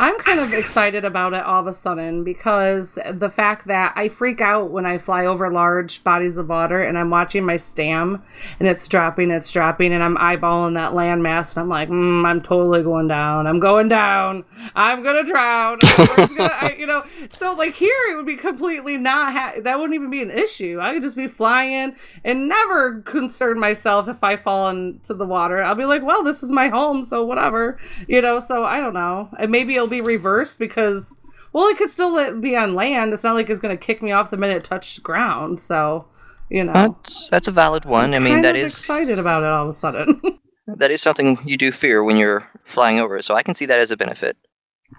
[0.00, 4.08] I'm kind of excited about it all of a sudden because the fact that I
[4.08, 8.22] freak out when I fly over large bodies of water and I'm watching my stam
[8.58, 12.40] and it's dropping, it's dropping, and I'm eyeballing that landmass and I'm like, mm, I'm
[12.40, 13.46] totally going down.
[13.46, 14.46] I'm going down.
[14.74, 15.76] I'm gonna drown.
[16.16, 19.34] Gonna, I, you know, so like here it would be completely not.
[19.34, 20.78] Ha- that wouldn't even be an issue.
[20.80, 25.62] I could just be flying and never concern myself if I fall into the water.
[25.62, 27.76] I'll be like, well, this is my home, so whatever,
[28.08, 28.40] you know.
[28.40, 29.28] So I don't know.
[29.46, 31.16] Maybe it'll be reversed because
[31.52, 33.12] well, it could still be on land.
[33.12, 35.60] It's not like it's gonna kick me off the minute it touched ground.
[35.60, 36.06] So
[36.48, 38.12] you know, That's, that's a valid one.
[38.14, 40.20] I mean, kind that of is excited about it all of a sudden.
[40.66, 43.66] that is something you do fear when you're flying over, it, so I can see
[43.66, 44.36] that as a benefit.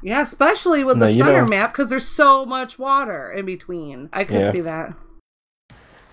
[0.02, 4.10] yeah, especially with No, the center know- map because there's so much water in between.
[4.14, 4.52] I could Yeah.
[4.54, 4.94] see that.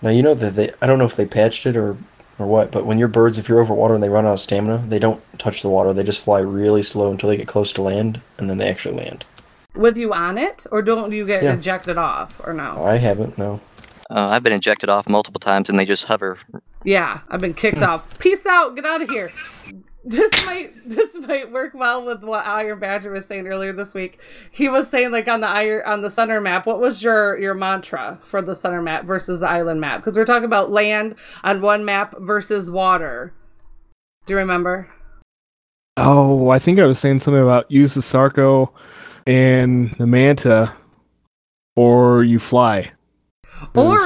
[0.03, 0.71] Now you know that they.
[0.83, 1.97] I don't know if they patched it or
[2.39, 4.41] or what, but when your birds, if you're over water and they run out of
[4.41, 5.93] stamina, they don't touch the water.
[5.93, 8.97] They just fly really slow until they get close to land, and then they actually
[8.97, 9.25] land.
[9.75, 11.55] With you on it, or don't you get Yeah.
[11.55, 12.83] ejected off, or no?
[12.85, 13.37] I haven't.
[13.39, 13.61] No.
[14.11, 16.39] Uh, I've been ejected off multiple times, and they just hover.
[16.85, 18.19] Yeah, I've been kicked off.
[18.19, 18.75] Peace out.
[18.75, 19.31] Get out of here.
[20.09, 24.19] This might this might work well with what Iron Badger was saying earlier this week.
[24.51, 26.65] He was saying like on the iron on the center map.
[26.65, 30.01] What was your your mantra for the center map versus the island map?
[30.01, 33.35] Because we're talking about land on one map versus water.
[34.25, 34.89] Do you remember?
[35.99, 38.73] Oh, I think I was saying something about use the Sarco
[39.27, 40.73] and the Manta,
[41.77, 42.93] or you fly.
[43.75, 43.99] Or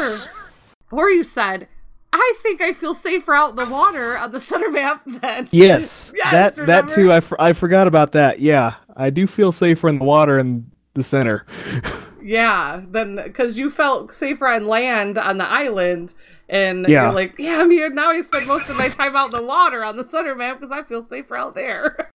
[0.91, 1.69] or you said,
[2.13, 6.13] I think I feel safer out in the water on the center map than Yes,
[6.17, 7.11] Yes, that that too.
[7.13, 8.39] I, for, I forgot about that.
[8.41, 11.47] Yeah, I do feel safer in the water in the center.
[12.25, 16.15] Yeah, then because you felt safer on land on the island,
[16.49, 17.03] and Yeah.
[17.07, 18.11] you're like, yeah, I'm here now.
[18.11, 20.71] I spend most of my time out in the water on the center map because
[20.71, 22.11] I feel safer out there.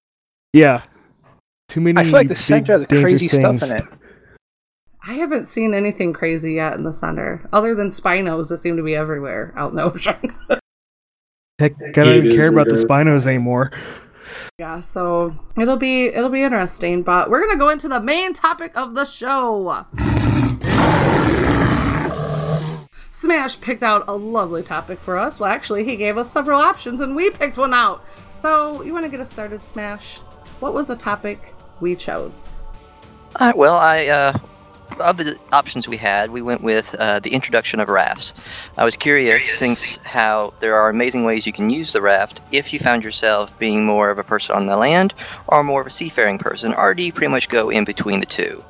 [0.54, 0.82] Yeah,
[1.68, 2.00] too many.
[2.00, 3.84] I feel like the center of the crazy stuff in it.
[5.10, 8.84] I haven't seen anything crazy yet in the center, other than Spinos that seem to
[8.84, 10.18] be everywhere out in the ocean.
[11.58, 12.86] Heck, I don't even care about the dirt.
[12.88, 13.72] Spinos anymore.
[14.60, 17.04] yeah, so it'll be it'll be interesting.
[17.04, 19.86] But we're gonna go into the main topic of the show.
[23.10, 25.40] Smash picked out a lovely topic for us.
[25.40, 28.04] Well, actually, he gave us several options and we picked one out.
[28.30, 30.18] So, you want to get us started, Smash?
[30.60, 32.52] What was the topic we chose?
[33.38, 34.38] All right, well, I uh,
[35.00, 38.34] of the options we had, we went with uh, the introduction of rafts.
[38.78, 42.74] I was curious, since how there are amazing ways you can use the raft if
[42.74, 45.14] you found yourself being more of a person on the land
[45.48, 48.26] or more of a seafaring person, or do you pretty much go in between the
[48.26, 48.64] two?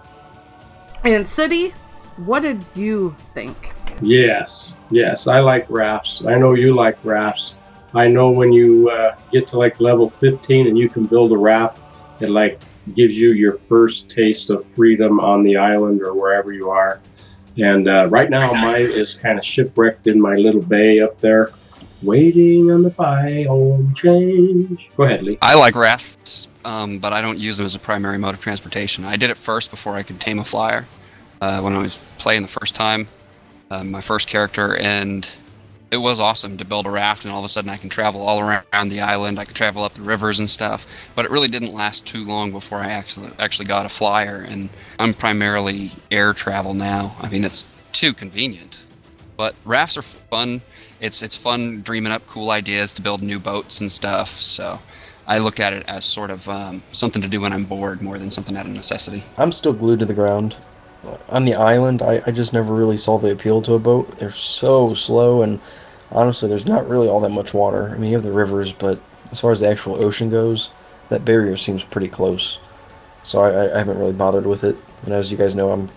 [1.03, 1.73] And City,
[2.17, 3.73] what did you think?
[4.01, 6.23] Yes, yes, I like rafts.
[6.25, 7.55] I know you like rafts.
[7.93, 11.37] I know when you uh, get to like level 15 and you can build a
[11.37, 11.79] raft,
[12.19, 12.59] it like
[12.95, 17.01] gives you your first taste of freedom on the island or wherever you are.
[17.57, 21.51] And uh, right now, mine is kind of shipwrecked in my little bay up there,
[22.03, 24.89] waiting on the biome change.
[24.95, 25.39] Go ahead, Lee.
[25.41, 29.05] I like rafts, um, but I don't use them as a primary mode of transportation.
[29.05, 30.85] I did it first before I could tame a flyer
[31.41, 33.07] uh, when I was playing the first time,
[33.71, 35.27] uh, my first character, and
[35.89, 38.21] it was awesome to build a raft, and all of a sudden I can travel
[38.21, 39.39] all around the island.
[39.39, 42.51] I could travel up the rivers and stuff, but it really didn't last too long
[42.51, 44.69] before I actually actually got a flyer, and
[44.99, 47.15] I'm primarily air travel now.
[47.21, 48.83] I mean, it's too convenient.
[49.37, 50.61] But rafts are fun.
[50.99, 54.41] It's it's fun dreaming up cool ideas to build new boats and stuff.
[54.41, 54.79] So
[55.27, 58.17] I look at it as sort of um, something to do when I'm bored more
[58.17, 59.23] than something out of necessity.
[59.37, 60.55] I'm still glued to the ground.
[61.29, 64.17] On the island, I, I just never really saw the appeal to a boat.
[64.17, 65.59] They're so slow, and
[66.11, 67.89] honestly, there's not really all that much water.
[67.89, 68.99] I mean, you have the rivers, but
[69.31, 70.71] as far as the actual ocean goes,
[71.09, 72.59] that barrier seems pretty close.
[73.23, 74.77] So I, I haven't really bothered with it.
[75.03, 75.89] And as you guys know, I'm,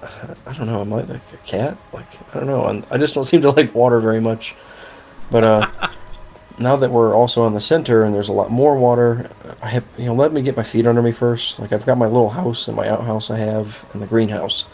[0.47, 1.79] I don't know, I'm like, like a cat.
[1.93, 4.55] Like I don't know, I'm, I just don't seem to like water very much.
[5.31, 5.71] But uh,
[6.59, 9.31] now that we're also on the center and there's a lot more water,
[9.63, 11.59] I have, you know, let me get my feet under me first.
[11.59, 14.65] Like I've got my little house and my outhouse I have and the greenhouse.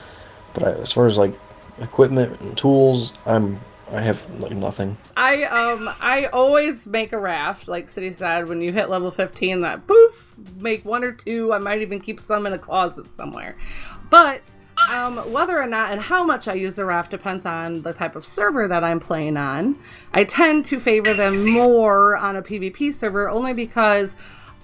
[0.57, 1.35] But I, as far as like
[1.81, 3.61] equipment and tools, I'm
[3.92, 4.97] I have like nothing.
[5.16, 9.61] I um I always make a raft, like City said, when you hit level 15,
[9.61, 11.53] that poof, make one or two.
[11.53, 13.57] I might even keep some in a closet somewhere.
[14.09, 14.57] But
[14.90, 18.16] um, whether or not and how much I use the raft depends on the type
[18.16, 19.79] of server that I'm playing on.
[20.12, 24.16] I tend to favor them more on a PvP server only because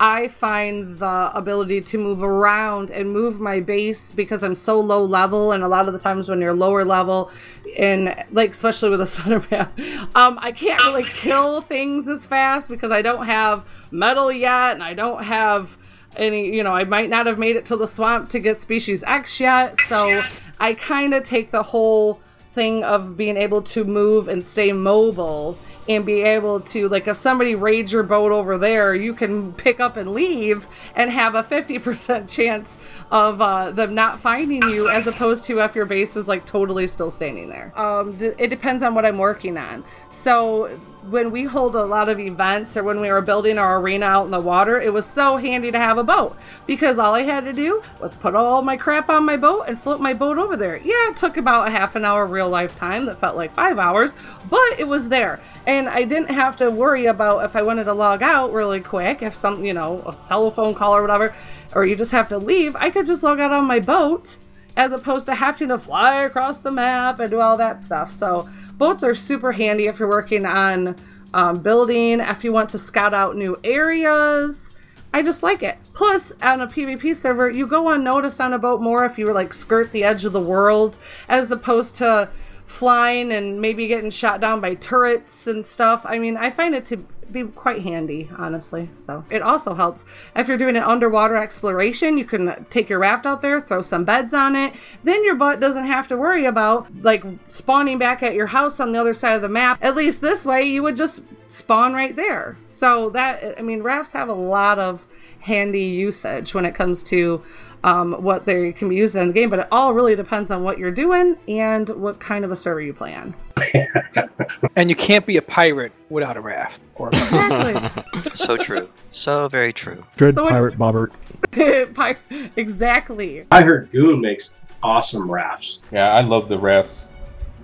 [0.02, 5.04] I find the ability to move around and move my base because I'm so low
[5.04, 7.30] level, and a lot of the times when you're lower level,
[7.76, 9.68] in like especially with a Sunderman,
[10.16, 14.82] um, I can't really kill things as fast because I don't have metal yet, and
[14.82, 15.78] I don't have
[16.16, 16.52] any.
[16.52, 19.38] You know, I might not have made it to the swamp to get species X
[19.38, 20.24] yet, so
[20.58, 22.20] I kind of take the whole
[22.54, 25.56] thing of being able to move and stay mobile
[25.88, 29.80] and be able to like if somebody raids your boat over there you can pick
[29.80, 32.78] up and leave and have a 50% chance
[33.10, 36.86] of uh, them not finding you as opposed to if your base was like totally
[36.86, 37.72] still standing there.
[37.78, 39.84] Um, d- it depends on what i'm working on.
[40.10, 44.06] So when we hold a lot of events or when we were building our arena
[44.06, 46.36] out in the water, it was so handy to have a boat
[46.66, 49.80] because all I had to do was put all my crap on my boat and
[49.80, 50.76] float my boat over there.
[50.76, 53.78] Yeah, it took about a half an hour real life time that felt like five
[53.78, 54.14] hours,
[54.48, 55.40] but it was there.
[55.66, 59.22] And I didn't have to worry about if I wanted to log out really quick,
[59.22, 61.34] if some, you know, a telephone call or whatever,
[61.74, 64.36] or you just have to leave, I could just log out on my boat
[64.76, 68.10] as opposed to having to fly across the map and do all that stuff.
[68.10, 70.96] So, boats are super handy if you're working on
[71.34, 74.74] um, building, if you want to scout out new areas.
[75.14, 75.76] I just like it.
[75.92, 79.34] Plus, on a PvP server, you go unnoticed on a boat more if you were
[79.34, 82.30] like skirt the edge of the world, as opposed to
[82.64, 86.02] flying and maybe getting shot down by turrets and stuff.
[86.06, 88.90] I mean, I find it to be quite handy, honestly.
[88.94, 90.04] So it also helps
[90.36, 92.18] if you're doing an underwater exploration.
[92.18, 94.74] You can take your raft out there, throw some beds on it.
[95.04, 98.92] Then your butt doesn't have to worry about like spawning back at your house on
[98.92, 99.78] the other side of the map.
[99.82, 102.56] At least this way, you would just spawn right there.
[102.66, 105.06] So that I mean, rafts have a lot of
[105.40, 107.42] handy usage when it comes to
[107.84, 110.62] um, what they can be used in the game, but it all really depends on
[110.62, 113.34] what you're doing and what kind of a server you play on.
[114.76, 116.80] And you can't be a pirate without a raft.
[116.94, 117.12] Or
[118.34, 118.88] so true.
[119.10, 120.02] So very true.
[120.16, 121.12] Dread So what- Pirate Bobbert.
[121.94, 122.16] Pi-
[122.56, 123.44] exactly.
[123.50, 124.50] I heard Goon makes
[124.82, 125.80] awesome rafts.
[125.90, 127.08] Yeah, I love the rafts.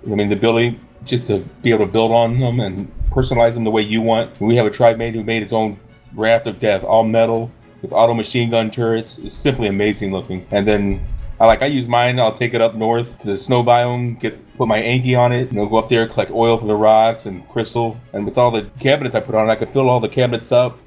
[0.05, 3.63] I mean, the ability just to be able to build on them and personalize them
[3.63, 4.39] the way you want.
[4.39, 5.79] We have a tribe mate who made its own
[6.13, 7.49] raft of death, all metal
[7.81, 9.17] with auto machine gun turrets.
[9.17, 10.45] It's simply amazing looking.
[10.51, 11.01] And then
[11.39, 12.19] I like I use mine.
[12.19, 15.51] I'll take it up north to the snow biome, get put my Anky on it,
[15.51, 17.97] you know, go up there, collect oil from the rocks and crystal.
[18.11, 20.77] And with all the cabinets I put on, I can fill all the cabinets up.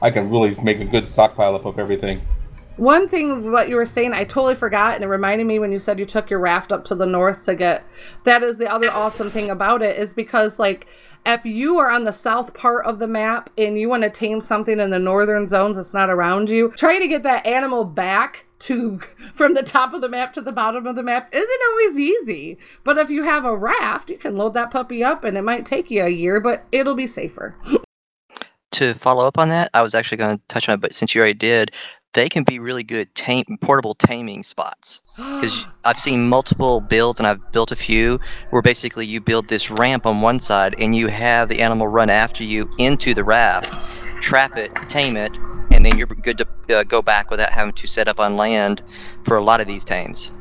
[0.00, 2.22] I can really make a good stockpile up of everything.
[2.76, 5.78] One thing, what you were saying, I totally forgot, and it reminded me when you
[5.78, 7.84] said you took your raft up to the north to get.
[8.24, 10.86] That is the other awesome thing about it, is because, like,
[11.26, 14.40] if you are on the south part of the map and you want to tame
[14.40, 18.46] something in the northern zones that's not around you, try to get that animal back
[18.60, 18.98] to
[19.34, 22.58] from the top of the map to the bottom of the map isn't always easy.
[22.84, 25.66] But if you have a raft, you can load that puppy up, and it might
[25.66, 27.56] take you a year, but it'll be safer.
[28.72, 31.14] To follow up on that, I was actually going to touch on it, but since
[31.14, 31.72] you already did,
[32.12, 35.02] they can be really good tame, portable taming spots.
[35.16, 38.18] Because I've seen multiple builds, and I've built a few,
[38.50, 42.10] where basically you build this ramp on one side, and you have the animal run
[42.10, 43.72] after you into the raft,
[44.20, 45.36] trap it, tame it,
[45.70, 46.46] and then you're good to
[46.78, 48.82] uh, go back without having to set up on land
[49.24, 50.32] for a lot of these tames.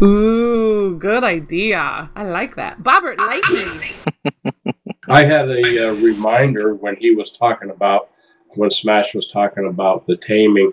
[0.00, 2.10] Ooh, good idea.
[2.14, 2.82] I like that.
[2.82, 4.74] Bobbert, lightning.
[5.08, 8.10] I had a uh, reminder when he was talking about
[8.56, 10.72] when Smash was talking about the taming.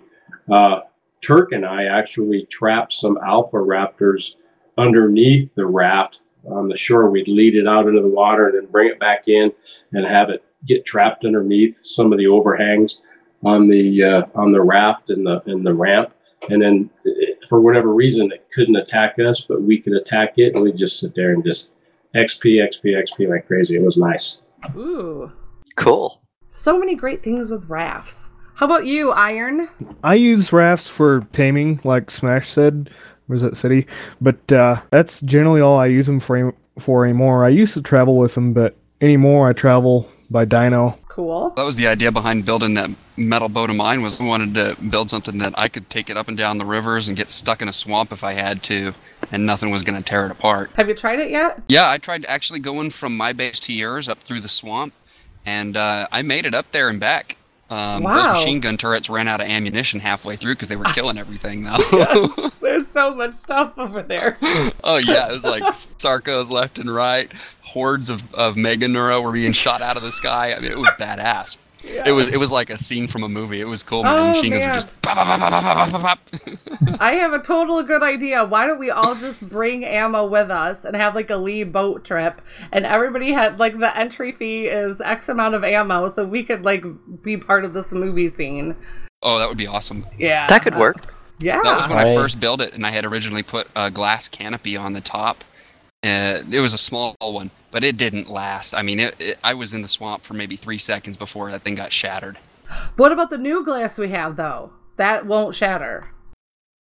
[0.51, 0.81] Uh,
[1.21, 4.35] Turk and I actually trapped some alpha raptors
[4.77, 7.09] underneath the raft on the shore.
[7.09, 9.51] We'd lead it out into the water and then bring it back in
[9.93, 12.99] and have it get trapped underneath some of the overhangs
[13.43, 16.13] on the uh, on the raft and the and the ramp.
[16.49, 20.55] And then, it, for whatever reason, it couldn't attack us, but we could attack it,
[20.55, 21.75] and we'd just sit there and just
[22.15, 23.75] XP, XP, XP like crazy.
[23.75, 24.41] It was nice.
[24.75, 25.31] Ooh.
[25.75, 26.19] Cool.
[26.49, 28.29] So many great things with rafts.
[28.61, 29.69] How about you, Iron?
[30.03, 32.91] I use rafts for taming, like Smash said.
[33.25, 33.87] Where's that city?
[34.21, 37.43] But uh, that's generally all I use them for for anymore.
[37.43, 39.49] I used to travel with them, but anymore.
[39.49, 40.99] I travel by Dino.
[41.09, 41.49] Cool.
[41.55, 44.79] That was the idea behind building that metal boat of mine was we wanted to
[44.79, 47.63] build something that I could take it up and down the rivers and get stuck
[47.63, 48.93] in a swamp if I had to,
[49.31, 50.69] and nothing was going to tear it apart.
[50.75, 51.63] Have you tried it yet?
[51.67, 54.93] Yeah, I tried actually going from my base to yours up through the swamp,
[55.47, 57.37] and uh, I made it up there and back.
[57.71, 61.17] Um, Those machine gun turrets ran out of ammunition halfway through because they were killing
[61.17, 62.27] everything, though.
[62.61, 64.37] There's so much stuff over there.
[64.83, 69.53] oh yeah, it was like Sarcos left and right, hordes of, of Meganeura were being
[69.53, 70.53] shot out of the sky.
[70.53, 71.57] I mean, it was badass.
[71.83, 73.59] It was it was like a scene from a movie.
[73.59, 74.17] It was cool, man.
[74.17, 74.69] Oh, Machine guns man.
[74.69, 76.97] were just pop, pop, pop, pop, pop, pop, pop, pop.
[76.99, 78.45] I have a total good idea.
[78.45, 82.05] Why don't we all just bring ammo with us and have like a Lee boat
[82.05, 82.41] trip?
[82.71, 86.63] And everybody had like the entry fee is X amount of ammo, so we could
[86.63, 86.83] like
[87.21, 88.75] be part of this movie scene.
[89.23, 90.05] Oh, that would be awesome.
[90.17, 90.47] Yeah.
[90.47, 90.97] That could work.
[91.39, 91.61] Yeah.
[91.63, 94.77] That was when I first built it, and I had originally put a glass canopy
[94.77, 95.43] on the top.
[96.03, 98.73] Uh, it was a small one, but it didn't last.
[98.73, 101.61] I mean, it, it, I was in the swamp for maybe three seconds before that
[101.61, 102.37] thing got shattered.
[102.95, 104.71] What about the new glass we have though?
[104.97, 106.01] That won't shatter.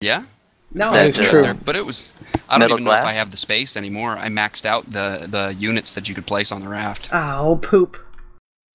[0.01, 0.25] Yeah,
[0.73, 1.43] No, That I is put it true.
[1.43, 2.09] there, But it was.
[2.49, 4.17] I don't Metal even know if I have the space anymore.
[4.17, 7.11] I maxed out the the units that you could place on the raft.
[7.13, 7.99] Oh, poop.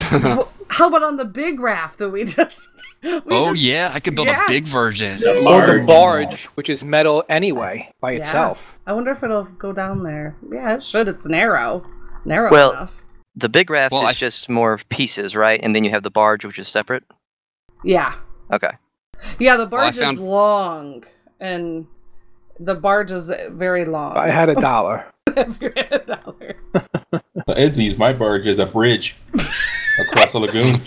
[0.02, 2.62] How about on the big raft that we just?
[3.26, 4.44] we oh just- yeah, I could build Yeah.
[4.44, 5.16] a big version.
[5.46, 8.18] Or the barge, which is metal anyway by Yeah.
[8.18, 8.78] itself.
[8.86, 10.36] I wonder if it'll go down there.
[10.52, 11.08] Yeah, it should.
[11.08, 11.84] It's narrow,
[12.24, 13.02] narrow Well- enough.
[13.38, 15.60] The big raft Well, is I- just more of pieces, right?
[15.62, 17.04] And then you have the barge, which is separate.
[17.84, 18.14] Yeah,
[18.50, 18.70] Okay.
[19.38, 19.56] yeah.
[19.56, 21.04] The Well, barge found- is long,
[21.38, 21.86] and
[22.58, 24.16] the barge is very long.
[24.16, 25.04] I had a dollar.
[25.36, 26.56] If you had a dollar.
[27.46, 29.14] So Esme used my barge as a bridge
[30.00, 30.80] across the lagoon.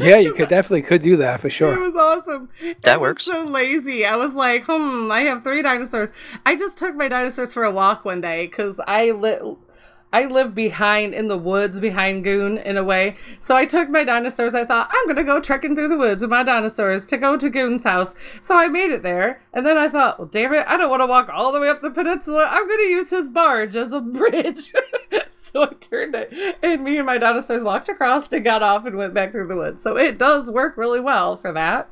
[0.00, 1.74] Yeah, you could definitely could do that for sure.
[1.74, 2.48] It was awesome.
[2.82, 3.24] That I was works.
[3.24, 4.04] so lazy.
[4.04, 6.12] I was like, hmm, I have three dinosaurs.
[6.46, 9.56] I just took my dinosaurs for a walk one day because I li-
[10.12, 13.16] I live behind in the woods behind Goon in a way.
[13.38, 14.56] So I took my dinosaurs.
[14.56, 17.48] I thought I'm gonna go trekking through the woods with my dinosaurs to go to
[17.48, 18.16] Goon's house.
[18.42, 21.00] So I made it there, and then I thought, well, damn it, I don't want
[21.02, 22.48] to walk all the way up the peninsula.
[22.50, 24.72] I'm gonna use his barge as a bridge.
[25.52, 26.32] so I turned it,
[26.62, 29.56] and me and my dinosaurs walked across and got off and went back through the
[29.56, 29.82] woods.
[29.82, 31.88] So it does work really well for that.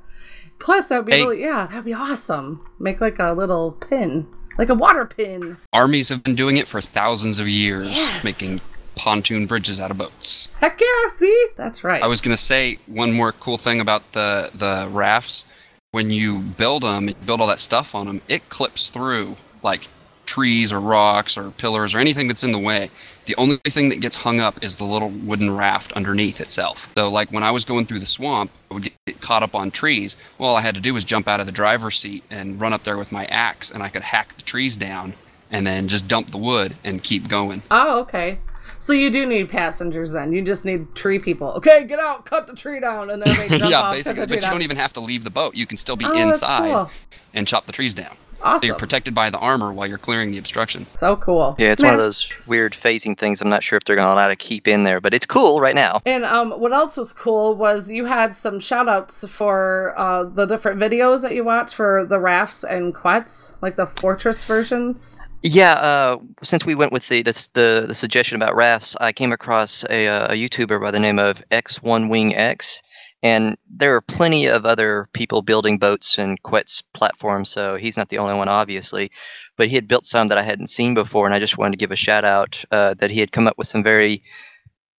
[0.58, 1.22] Plus, that'd be Hey.
[1.22, 2.64] really, yeah, that'd be awesome.
[2.80, 4.26] Make like a little pin,
[4.58, 5.56] like a water pin.
[5.72, 8.24] Armies have been doing it for thousands of years, Yes.
[8.24, 8.60] making
[8.96, 10.48] pontoon bridges out of boats.
[10.58, 11.46] Heck yeah, see?
[11.56, 12.02] That's right.
[12.02, 15.44] I was gonna say one more cool thing about the the rafts.
[15.92, 19.82] When you build them, build all that stuff on them, it clips through like
[20.26, 22.90] trees or rocks or pillars or anything that's in the way.
[23.28, 26.90] The only thing that gets hung up is the little wooden raft underneath itself.
[26.96, 29.70] So, like when I was going through the swamp, I would get caught up on
[29.70, 30.16] trees.
[30.38, 32.72] Well, all I had to do was jump out of the driver's seat and run
[32.72, 35.12] up there with my axe, and I could hack the trees down
[35.50, 37.62] and then just dump the wood and keep going.
[37.70, 38.38] Oh, okay.
[38.78, 40.32] So you do need passengers then.
[40.32, 41.48] You just need tree people.
[41.48, 44.24] Okay, get out, cut the tree down, and then they jump yeah, off, basically.
[44.24, 44.52] But you down.
[44.52, 45.54] don't even have to leave the boat.
[45.54, 46.90] You can still be Oh, inside cool.
[47.34, 48.16] and chop the trees down.
[48.40, 50.90] So you're protected by the armor while you're clearing the obstructions.
[50.98, 51.56] So cool.
[51.58, 53.40] Yeah, it's one of those weird phasing things.
[53.40, 55.60] I'm not sure if they're going to allow to keep in there, but it's cool
[55.60, 56.00] right now.
[56.06, 60.46] And um, what else was cool was you had some shout outs for uh, the
[60.46, 65.20] different videos that you watched for the rafts and quetz, like the fortress versions.
[65.42, 69.30] Yeah, uh, since we went with the, the the the suggestion about rafts, I came
[69.30, 72.82] across a, uh, a YouTuber by the name of X1 Wing X,
[73.22, 77.50] and there are plenty of other people building boats and quetz platforms.
[77.50, 79.10] So he's not the only one, obviously,
[79.56, 81.78] but he had built some that I hadn't seen before, and I just wanted to
[81.78, 84.22] give a shout out uh, that he had come up with some very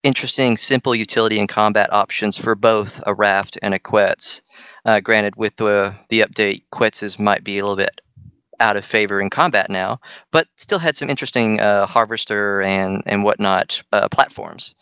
[0.03, 4.41] interesting, simple utility and combat options for both a raft and a Quetz.
[4.85, 8.01] Uh, granted, with the the update, quetzes might be a little bit
[8.61, 9.99] out of favor in combat now,
[10.31, 14.75] but still had some interesting uh, harvester and and whatnot uh, platforms.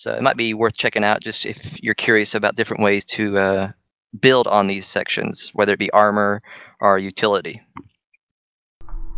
[0.00, 3.36] So it might be worth checking out just if you're curious about different ways to
[3.36, 3.72] uh,
[4.18, 6.40] build on these sections, whether it be armor
[6.80, 7.60] or utility.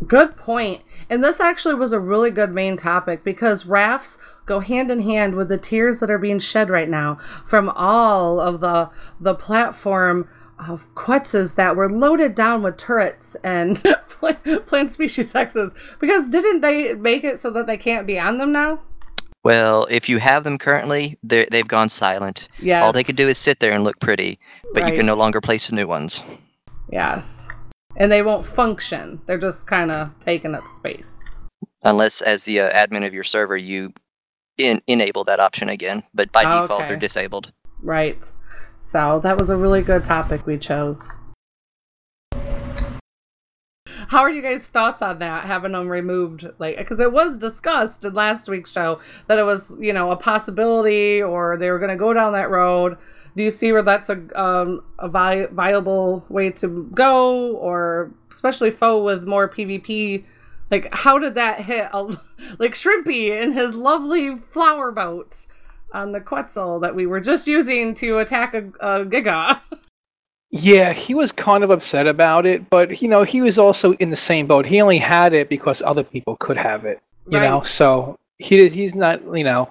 [0.05, 0.83] Good point.
[1.09, 5.37] And this actually was a really good main topic because rafts go hand in hand
[5.37, 7.17] with the tears that are being shed right now
[7.47, 10.29] from all of the the platform
[10.59, 13.85] of quetzes that were loaded down with turrets and
[14.67, 15.77] plant, species X's.
[16.01, 18.81] Because didn't they make it so that they can't be on them now?
[19.45, 22.49] Well, if you have them currently, they've gone silent.
[22.61, 22.85] Yes.
[22.85, 24.39] All they can do is sit there and look pretty,
[24.73, 26.23] but you can no longer place new ones.
[26.91, 27.49] Yes.
[27.97, 29.21] And they won't function.
[29.27, 31.29] They're just kind of taking up space.
[31.85, 33.93] Unless, as the uh, admin of your server, you
[34.59, 36.03] in- enable that option again.
[36.15, 36.89] But by default, Okay.
[36.89, 37.53] they're disabled.
[37.83, 38.31] Right.
[38.77, 41.17] So that was a really good topic we chose.
[44.09, 45.45] How are you guys' thoughts on that?
[45.45, 49.75] Having them removed, like, because it was discussed in last week's show that it was,
[49.79, 52.97] you know, a possibility, or they were going to go down that road.
[53.37, 58.71] Do you see where that's a um, a vi- viable way to go, or especially
[58.71, 60.25] foe with more PvP?
[60.71, 61.89] Like, how did that hit?
[61.93, 62.03] A,
[62.59, 65.47] like Shrimpy in his lovely flower boat
[65.93, 69.61] on the Quetzal that we were just using to attack a, a Giga.
[70.55, 74.11] Yeah, he was kind of upset about it, but you know, he was also in
[74.11, 74.67] the same boat.
[74.67, 77.01] He only had it because other people could have it.
[77.27, 79.71] You know, so he he's not, you know,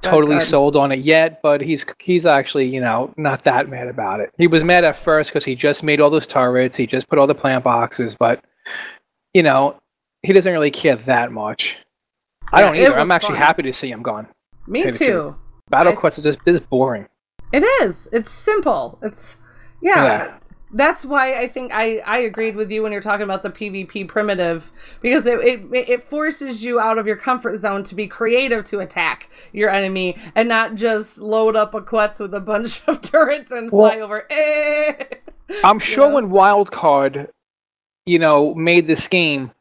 [0.00, 4.18] totally sold on it yet, but he's he's actually, you know, not that mad about
[4.18, 4.34] it.
[4.36, 7.18] He was mad at first because he just made all those turrets, he just put
[7.18, 8.44] all the plant boxes, but
[9.34, 9.78] you know,
[10.22, 11.76] he doesn't really care that much.
[12.52, 12.98] I don't either.
[12.98, 13.42] I'm actually fun.
[13.42, 14.26] happy to see him gone.
[14.66, 15.36] Me Tell you the too.
[15.68, 17.06] Battle I- Quest is just is boring.
[17.52, 18.08] It is.
[18.12, 18.98] It's simple.
[19.02, 19.36] It's
[19.80, 20.04] yeah.
[20.04, 20.34] Yeah.
[20.72, 24.08] That's why I think I I agreed with you when you're talking about the PvP
[24.08, 28.64] primitive because it it it forces you out of your comfort zone to be creative
[28.66, 33.00] to attack your enemy and not just load up a Quetz with a bunch of
[33.00, 34.26] turrets and fly Well- over.
[34.28, 35.04] Eh.
[35.62, 37.28] I'm sure when Wildcard,
[38.04, 39.52] you know, made this game,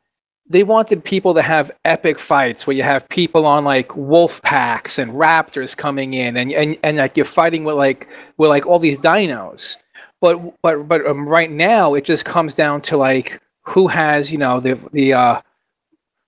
[0.50, 4.98] they wanted people to have epic fights where you have people on like wolf packs
[4.98, 8.08] and raptors coming in, and and, and like you're fighting with like
[8.38, 9.78] with like all these dinos.
[10.26, 14.40] But but but um, right now it just comes down to like who has you
[14.40, 15.42] know the the uh,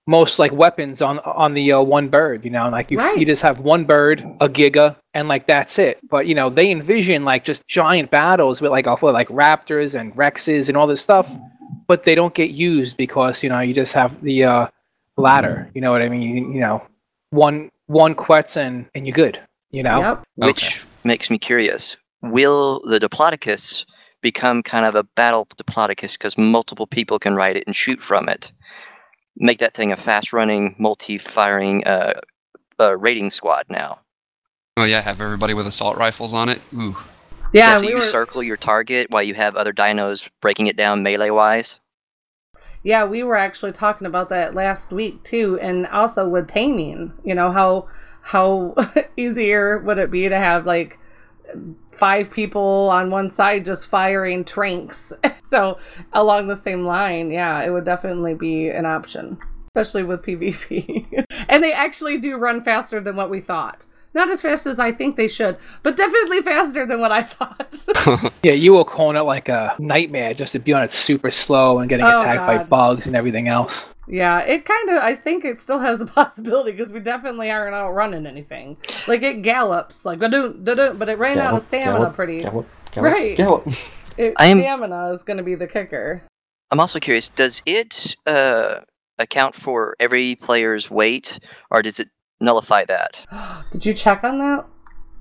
[0.05, 2.45] most like weapons on on the uh, one bird.
[2.45, 3.17] You know, like you Right.
[3.17, 5.97] you just have one bird, a giga, and like that's it.
[6.07, 10.13] But you know they envision like just giant battles with like with like raptors and
[10.13, 11.35] rexes and all this stuff,
[11.87, 14.67] but they don't get used because you know you just have the uh,
[15.17, 15.71] ladder.
[15.73, 16.21] You know what I mean?
[16.21, 16.83] You, you know,
[17.31, 19.39] one one quetz and and you're good.
[19.71, 20.21] You know.
[20.35, 21.97] Which makes me curious.
[22.23, 23.85] Will the Diplodocus
[24.21, 28.29] become kind of a battle Diplodocus because multiple people can ride it and shoot from
[28.29, 28.51] it?
[29.35, 32.19] Make that thing a fast running, multi firing uh,
[32.79, 33.99] uh, raiding squad now.
[34.77, 36.61] Oh yeah, have everybody with assault rifles on it.
[36.73, 36.95] Ooh.
[37.53, 40.75] Yeah, so we you were circle your target while you have other dinos breaking it
[40.75, 41.79] down melee wise.
[42.83, 47.13] Yeah, we were actually talking about that last week too, and also with taming.
[47.23, 47.87] You know how
[48.21, 48.75] how
[49.17, 50.99] easier would it be to have like
[51.91, 55.13] five people on one side just firing tranks?
[55.41, 55.77] so
[56.13, 59.37] along the same line, yeah, it would definitely be an option,
[59.75, 61.25] especially with PvP.
[61.49, 63.85] and they actually do run faster than what we thought.
[64.13, 68.31] Not as fast as I think they should, but definitely faster than what I thought.
[68.43, 71.79] Yeah, you were calling it like a nightmare just to be on it super slow
[71.79, 73.93] and getting Oh, attacked by bugs and everything else.
[74.07, 74.97] Yeah, it kind of.
[74.99, 78.77] I think it still has a possibility because we definitely aren't outrunning anything.
[79.05, 82.39] Like it gallops, like da-doo, da-doo, but it ran out of stamina gallop, pretty.
[82.41, 83.37] gallop, gallop, right.
[83.37, 83.67] gallop.
[84.17, 86.23] It, am- Stamina is going to be the kicker.
[86.71, 88.79] I'm also curious, does it uh,
[89.19, 91.37] account for every player's weight,
[91.69, 92.09] or does it
[92.39, 93.25] nullify that?
[93.71, 94.65] Did you check on that,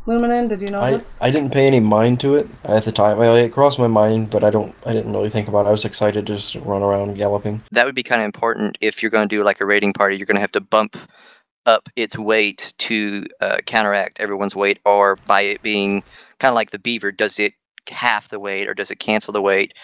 [0.06, 0.48] Luminen?
[0.48, 1.18] Did you I, notice?
[1.20, 3.20] I didn't pay any mind to it at the time.
[3.20, 4.74] I, it crossed my mind, but I don't.
[4.84, 5.68] I didn't really think about it.
[5.68, 7.62] I was excited to just run around galloping.
[7.72, 10.16] That would be kind of important if you're going to do like a raiding party.
[10.16, 10.96] You're going to have to bump
[11.66, 16.02] up its weight to uh, counteract everyone's weight, or by it being
[16.38, 17.54] kind of like the beaver, does it
[17.90, 19.74] half the weight or does it cancel the weight?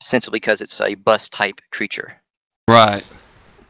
[0.00, 2.20] Simply because it's a bus type creature.
[2.68, 3.04] Right.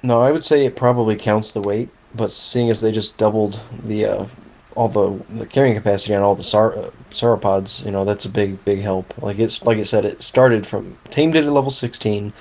[0.03, 3.63] No, I would say it probably counts the weight, but seeing as they just doubled
[3.73, 4.27] the uh,
[4.75, 8.29] all the, the carrying capacity on all the sar- uh, sauropods, you know, that's a
[8.29, 9.17] big big help.
[9.23, 12.33] Like it's like I said, it started from tamed it at level sixteen,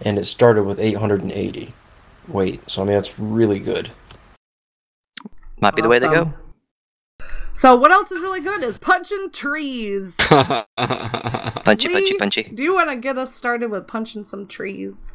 [0.00, 1.72] and it started with eight hundred and eighty
[2.26, 2.68] weight.
[2.68, 3.90] So I mean, that's really good.
[5.60, 6.34] Might be the way to go.
[7.52, 10.14] So what else is really good is punching trees.
[10.18, 10.68] Punchy,
[11.64, 12.42] punchy, punchy.
[12.44, 15.12] Do you want to get us started with punching some trees?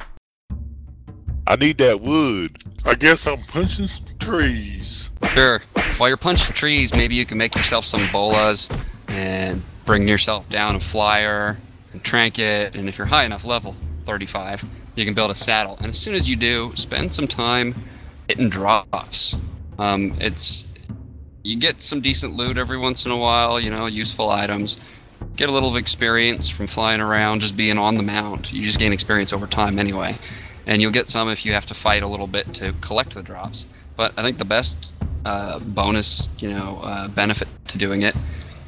[1.46, 2.56] I need that wood.
[2.86, 5.10] I guess I'm punching some trees.
[5.34, 5.62] Sure.
[5.98, 8.68] While you're punching trees, maybe you can make yourself some bolas
[9.08, 11.58] and bring yourself down a flyer
[11.92, 12.74] and trinket.
[12.74, 14.64] And if you're high enough level, 35,
[14.94, 15.76] you can build a saddle.
[15.78, 17.74] And as soon as you do, spend some time
[18.26, 19.36] hitting drops.
[19.78, 20.66] Um, it's
[21.42, 24.80] you get some decent loot every once in a while, you know, useful items.
[25.36, 28.52] Get a little of experience from flying around, just being on the mount.
[28.52, 30.16] You just gain experience over time anyway.
[30.66, 33.22] And you'll get some if you have to fight a little bit to collect the
[33.22, 33.66] drops.
[33.96, 34.90] But I think the best
[35.24, 38.14] uh, bonus, you know, uh, benefit to doing it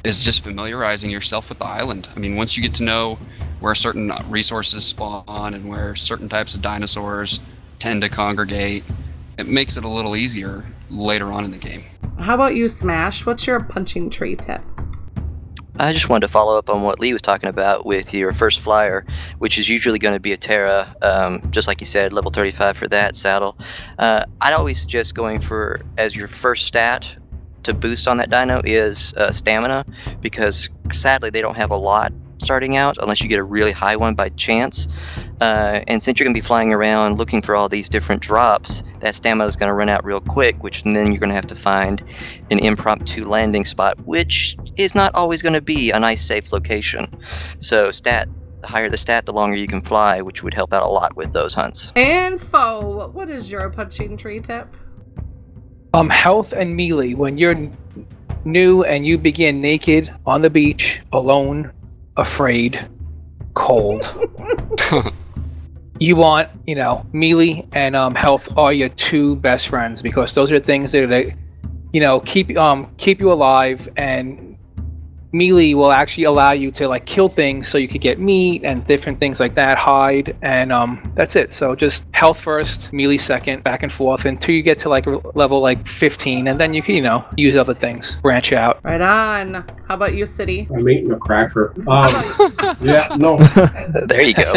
[0.03, 2.07] is just familiarizing yourself with the island.
[2.15, 3.17] I mean, once you get to know
[3.59, 7.39] where certain resources spawn and where certain types of dinosaurs
[7.79, 8.83] tend to congregate,
[9.37, 11.83] it makes it a little easier later on in the game.
[12.19, 13.25] How about you, Smash?
[13.25, 14.61] What's your punching tree tip?
[15.79, 18.61] I just wanted to follow up on what Lee was talking about with your first
[18.61, 19.05] flyer,
[19.37, 22.75] which is usually going to be a Ptera, um, just like you said, level 35
[22.75, 23.57] for that saddle.
[23.99, 27.15] Uh, I'd always suggest going for as your first stat
[27.63, 29.85] to boost on that dino is uh, stamina,
[30.19, 33.95] because sadly they don't have a lot starting out unless you get a really high
[33.95, 34.87] one by chance.
[35.41, 38.83] Uh, and since you're going to be flying around looking for all these different drops,
[38.99, 41.47] that stamina is going to run out real quick, which then you're going to have
[41.47, 42.03] to find
[42.51, 47.07] an impromptu landing spot, which is not always going to be a nice, safe location.
[47.59, 48.27] So, stat.
[48.61, 51.15] The higher the stat, the longer you can fly, which would help out a lot
[51.15, 51.93] with those hunts.
[51.95, 54.75] And foe, what is your punching tree tip?
[55.93, 57.13] Um, health and melee.
[57.13, 57.77] When you're n-
[58.45, 61.71] new and you begin naked on the beach, alone,
[62.17, 62.87] afraid,
[63.53, 64.11] cold,
[65.99, 70.51] you want, you know, melee and um, health are your two best friends because those
[70.51, 71.33] are the things that, that
[71.93, 74.46] you know, keep um keep you alive and
[75.31, 78.83] melee will actually allow you to like kill things so you could get meat and
[78.85, 83.63] different things like that hide and um that's it so just health first melee second
[83.63, 85.05] back and forth until you get to like
[85.35, 89.01] level like 15 and then you can you know use other things branch out Right
[89.01, 89.65] on.
[89.87, 90.67] How about you, City?
[90.73, 91.73] I'm eating a cracker.
[91.87, 92.09] Um,
[92.81, 93.37] yeah, no.
[94.07, 94.53] There you go.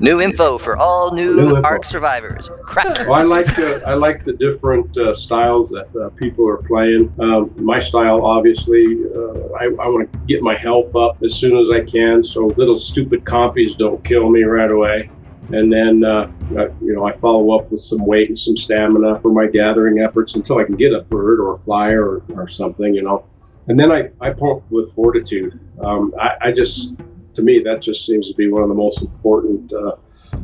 [0.00, 1.62] New info for all new, New info.
[1.62, 2.50] Ark survivors.
[2.62, 3.04] Cracker.
[3.08, 7.12] Well, I like the I like the different uh, styles that uh, people are playing.
[7.18, 11.56] Um, my style, obviously, uh, I, I want to get my health up as soon
[11.58, 15.10] as I can, so little stupid compies don't kill me right away.
[15.52, 19.20] And then, uh, I, you know, I follow up with some weight and some stamina
[19.20, 22.48] for my gathering efforts until I can get a bird or a flyer or, or
[22.48, 23.24] something, you know.
[23.68, 25.58] And then I, I pump with fortitude.
[25.80, 26.96] Um, I, I just,
[27.34, 29.96] to me, that just seems to be one of the most important uh,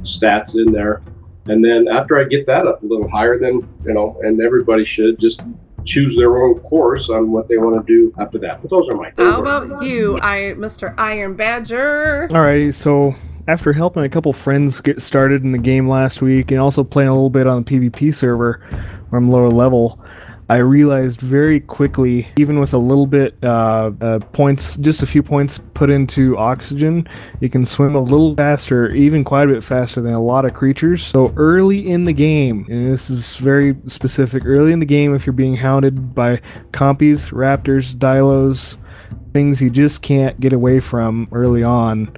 [0.03, 1.03] stats in there.
[1.47, 4.85] And then after I get that up a little higher, then you know, and everybody
[4.85, 5.43] should just
[5.85, 8.62] choose their own course on what they want to do after that.
[8.62, 9.11] But those are my.
[9.11, 9.35] Thoughts.
[9.35, 10.95] How about you, I, Mr.
[10.99, 12.28] Iron Badger?
[12.30, 13.14] Alrighty, so
[13.49, 17.09] after helping a couple friends get started in the game last week and also playing
[17.09, 18.61] a little bit on the PvP server
[19.09, 20.01] where I'm lower level,
[20.49, 25.22] I realized very quickly, even with a little bit uh, uh, points, just a few
[25.22, 27.09] points put into oxygen,
[27.40, 30.53] you can swim a little faster, even quite a bit faster than a lot of
[30.53, 31.05] creatures.
[31.05, 35.24] So early in the game, and this is very specific, early in the game, if
[35.24, 36.40] you're being hounded by
[36.72, 38.76] compies, raptors, dilos,
[39.32, 42.14] things you just can't get away from early on,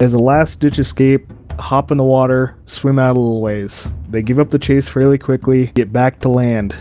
[0.00, 1.26] as a last ditch escape,
[1.58, 3.88] hop in the water, swim out a little ways.
[4.08, 6.74] They give up the chase fairly quickly, get back to land.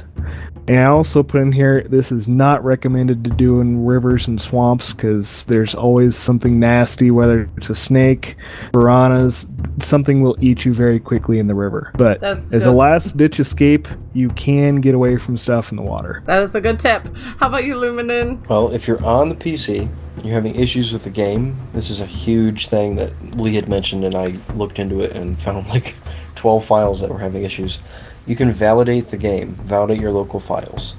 [0.71, 4.41] And I also put in here this is not recommended to do in rivers and
[4.41, 8.37] swamps because there's always something nasty, whether it's a snake,
[8.71, 9.47] piranhas,
[9.81, 11.91] something will eat you very quickly in the river.
[11.97, 15.83] But That's as a last ditch escape, you can get away from stuff in the
[15.83, 16.23] water.
[16.25, 17.05] That is a good tip.
[17.37, 18.47] How about you, Luminen?
[18.47, 19.89] Well, if you're on the PC
[20.23, 24.03] you're having issues with the game, this is a huge thing that Lee had mentioned,
[24.03, 25.95] and I looked into it and found like
[26.35, 27.79] 12 files that were having issues.
[28.25, 30.95] You can validate the game, validate your local files.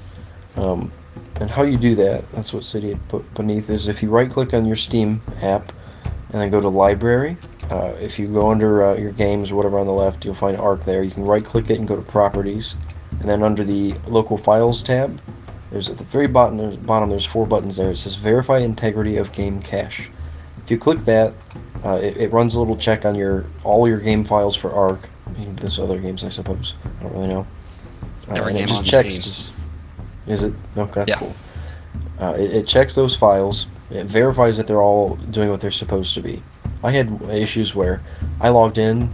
[0.55, 0.91] Um,
[1.39, 4.53] and how you do that, that's what City put beneath, is if you right click
[4.53, 5.71] on your Steam app
[6.31, 7.37] and then go to Library.
[7.69, 10.57] Uh, if you go under uh, your games or whatever on the left, you'll find
[10.57, 11.03] Ark there.
[11.03, 12.75] You can right click it and go to Properties.
[13.19, 15.19] And then under the Local Files tab,
[15.71, 17.91] there's at the very bottom, there's, bottom there's four buttons there.
[17.91, 20.09] It says Verify Integrity of Game Cache.
[20.63, 21.33] If you click that,
[21.83, 25.09] uh, it, it runs a little check on your all your game files for Ark.
[25.27, 26.73] I mean, there's other games, I suppose.
[26.99, 27.47] I don't really know.
[28.29, 29.15] Uh, Every and game it just on checks.
[29.17, 29.53] Just,
[30.27, 30.53] is it?
[30.75, 31.15] No, that's Yeah.
[31.17, 31.35] cool.
[32.19, 33.67] Uh, it, it checks those files.
[33.89, 36.41] It verifies that they're all doing what they're supposed to be.
[36.83, 38.01] I had issues where
[38.41, 39.13] I logged in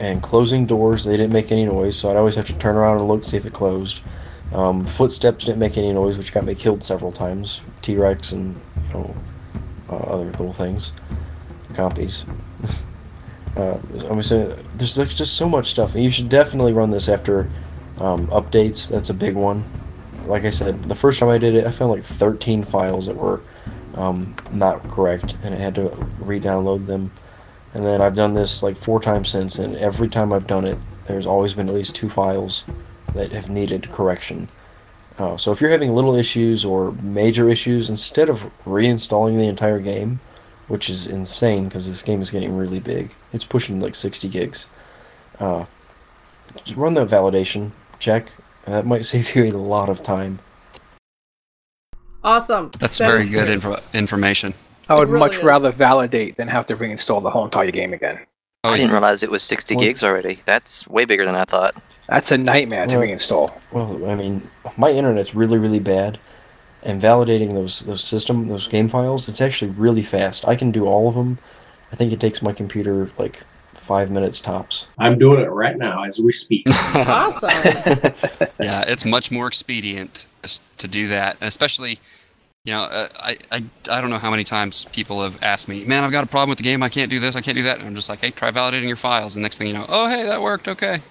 [0.00, 2.98] and closing doors, they didn't make any noise, so I'd always have to turn around
[2.98, 4.00] and look to see if it closed.
[4.52, 7.60] Um, footsteps didn't make any noise, which got me killed several times.
[7.82, 9.16] T Rex and you know
[9.90, 10.92] uh, other little things,
[11.72, 12.24] compies.
[13.56, 13.78] Uh,
[14.08, 17.50] I'm saying there's like just so much stuff, you should definitely run this after
[17.98, 18.90] um, updates.
[18.90, 19.64] That's a big one.
[20.26, 23.16] Like I said, the first time I did it, I found like 13 files that
[23.16, 23.40] were
[23.94, 25.88] um, not correct, and I had to
[26.18, 27.12] re-download them.
[27.74, 30.78] And then I've done this like four times since, and every time I've done it,
[31.06, 32.64] there's always been at least two files
[33.14, 34.48] that have needed correction.
[35.18, 39.80] Uh, so if you're having little issues or major issues, instead of reinstalling the entire
[39.80, 40.20] game,
[40.68, 44.66] which is insane because this game is getting really big, it's pushing like 60 gigs.
[45.40, 45.64] Uh,
[46.64, 48.30] just run that validation check,
[48.64, 50.38] that might save you a lot of time.
[52.24, 52.70] Awesome.
[52.80, 53.54] That's That very good great.
[53.54, 54.54] info- information.
[54.88, 55.44] I would really much is.
[55.44, 58.18] rather validate than have to reinstall the whole entire game again.
[58.64, 60.40] Oh, I didn't realize it was 60 Well- gigs already.
[60.44, 61.74] That's way bigger than I thought.
[62.08, 63.50] That's a nightmare to Well- reinstall.
[63.70, 66.18] Well, I mean, my internet's really, really bad,
[66.82, 70.46] and validating those those system those game files, it's actually really fast.
[70.46, 71.38] I can do all of them.
[71.92, 73.42] I think it takes my computer like
[73.74, 74.86] five minutes tops.
[74.98, 76.66] I'm doing it right now as we speak.
[76.94, 77.48] awesome.
[78.60, 80.26] yeah, it's much more expedient
[80.76, 81.98] to do that, and especially,
[82.64, 85.84] you know, uh, I, I I don't know how many times people have asked me,
[85.84, 87.64] man, I've got a problem with the game, I can't do this, I can't do
[87.64, 89.86] that, and I'm just like, hey, try validating your files, and next thing you know,
[89.88, 91.02] oh, hey, that worked, okay.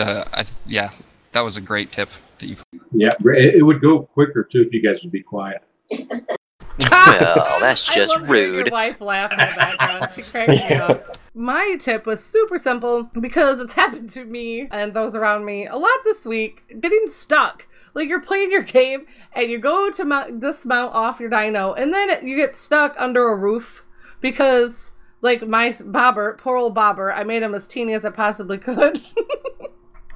[0.00, 0.90] Uh, I, yeah,
[1.32, 2.08] that was a great tip
[2.44, 2.80] that you.
[2.92, 5.62] Yeah, it, it would go quicker too if you guys would be quiet.
[5.90, 8.66] well, that's I just love rude.
[8.66, 10.10] Your wife laugh in the background.
[10.14, 11.18] She cracks me up.
[11.34, 15.76] My tip was super simple because it's happened to me and those around me a
[15.76, 16.62] lot this week.
[16.80, 17.66] Getting stuck.
[17.94, 21.92] Like you're playing your game and you go to mount, dismount off your dino and
[21.92, 23.84] then you get stuck under a roof
[24.20, 24.92] because
[25.22, 29.00] like my bobber, poor old bobber, I made him as teeny as I possibly could.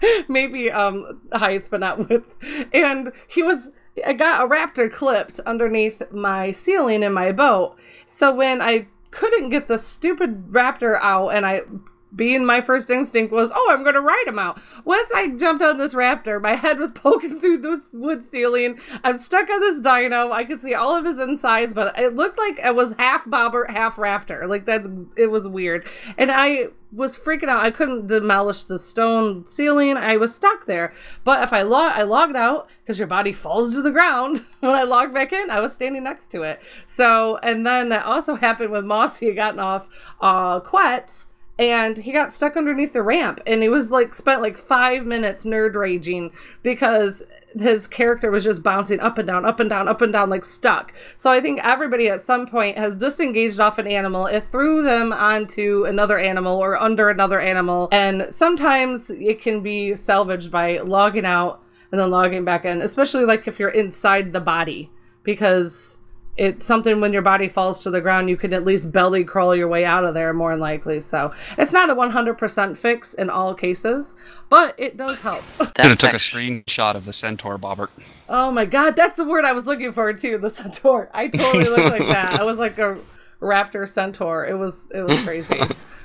[0.28, 2.26] maybe um height but not width.
[2.72, 3.70] And he was
[4.06, 7.76] i got a raptor clipped underneath my ceiling in my boat.
[8.06, 11.62] So when i couldn't get the stupid raptor out and i
[12.14, 15.78] being my first instinct was oh i'm gonna ride him out once i jumped on
[15.78, 20.32] this raptor my head was poking through this wood ceiling i'm stuck on this dino
[20.32, 23.66] i could see all of his insides but it looked like it was half bobber
[23.66, 25.86] half raptor like that's it was weird
[26.16, 27.64] and i was freaking out.
[27.64, 29.96] I couldn't demolish the stone ceiling.
[29.96, 30.92] I was stuck there.
[31.24, 34.44] But if I log, I logged out because your body falls to the ground.
[34.60, 36.60] when I logged back in, I was standing next to it.
[36.86, 39.88] So, and then that also happened with Mossy had gotten off
[40.20, 41.26] uh, Quetz
[41.58, 45.44] and he got stuck underneath the ramp and he was like spent like five minutes
[45.44, 46.30] nerd raging
[46.62, 47.24] because
[47.58, 50.44] his character was just bouncing up and down up and down up and down like
[50.44, 50.92] stuck.
[51.16, 54.26] So i think everybody at some point has disengaged off an animal.
[54.26, 59.94] It threw them onto another animal or under another animal and sometimes it can be
[59.94, 64.40] salvaged by logging out and then logging back in especially like if you're inside the
[64.40, 64.90] body
[65.24, 65.97] because
[66.38, 69.56] it's something when your body falls to the ground, you can at least belly crawl
[69.56, 71.00] your way out of there more than likely.
[71.00, 74.14] So it's not a 100% fix in all cases,
[74.48, 75.42] but it does help.
[75.58, 77.88] Should have took a screenshot of the centaur, Bobbert.
[78.28, 80.38] oh my god, that's the word I was looking for too.
[80.38, 81.10] The centaur.
[81.12, 82.38] I totally looked like that.
[82.40, 82.98] I was like a
[83.40, 84.46] raptor centaur.
[84.46, 85.58] It was it was crazy.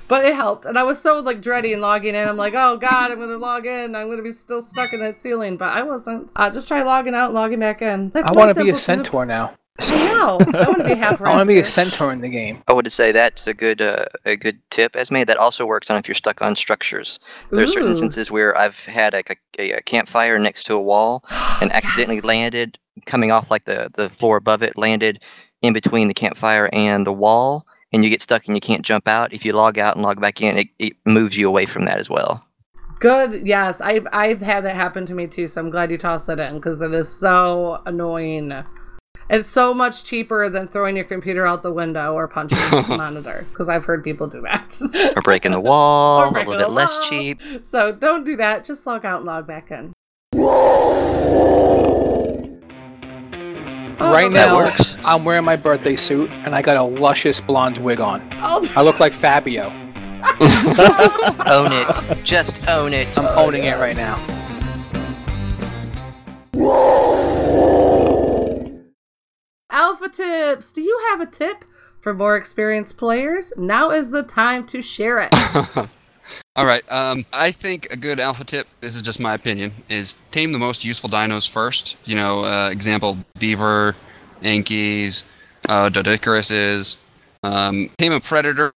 [0.07, 2.27] But it helped, and I was so like dreading logging in.
[2.27, 3.95] I'm like, oh god, I'm gonna log in.
[3.95, 6.31] I'm gonna be still stuck in that ceiling, but I wasn't.
[6.36, 8.09] Uh, just try logging out, and logging back in.
[8.09, 9.55] That's I want to be a centaur now.
[9.80, 10.38] I know.
[10.39, 12.63] I want to be half I want to be a centaur in the game.
[12.67, 15.24] I would say that's a good uh, a good tip, Esme.
[15.24, 17.19] That also works on if you're stuck on structures.
[17.51, 21.24] There are certain instances where I've had like a, a, campfire next to a wall
[21.61, 25.19] and accidentally landed coming off like the the floor above it, landed
[25.61, 29.07] in between the campfire and the wall, and you get stuck and you can't jump
[29.07, 29.34] out.
[29.34, 31.97] If you log out and log back in, it, it moves you away from that
[31.97, 32.45] as well.
[32.99, 33.45] Good.
[33.45, 35.47] Yes, I've I've had that happen to me too.
[35.47, 38.53] So I'm glad you tossed it in because it is so annoying.
[39.30, 43.45] It's so much cheaper than throwing your computer out the window or punching the monitor
[43.49, 45.13] because I've heard people do that.
[45.15, 47.39] Or breaking the wall, Or a little bit the less cheap.
[47.65, 48.65] So don't do that.
[48.65, 49.93] Just log out and log back in.
[53.99, 54.97] Oh, right that now, works.
[55.05, 58.28] I'm wearing my birthday suit and I got a luscious blonde wig on.
[58.41, 59.69] Oh, I look like Fabio.
[61.47, 62.24] own it.
[62.24, 63.17] Just own it.
[63.17, 64.19] I'm owning it right now.
[69.74, 70.71] Alpha tips.
[70.71, 71.65] Do you have a tip
[71.99, 73.51] for more experienced players?
[73.57, 75.34] Now is the time to share it.
[76.55, 76.89] All right.
[76.91, 80.59] Um, I think a good alpha tip, this is just my opinion, is tame the
[80.59, 81.97] most useful dinos first.
[82.07, 83.95] You know, uh, example, beaver,
[84.41, 85.24] Yankees,
[85.67, 86.99] uh, Doedicuruses.
[87.41, 88.74] Um, tame a predator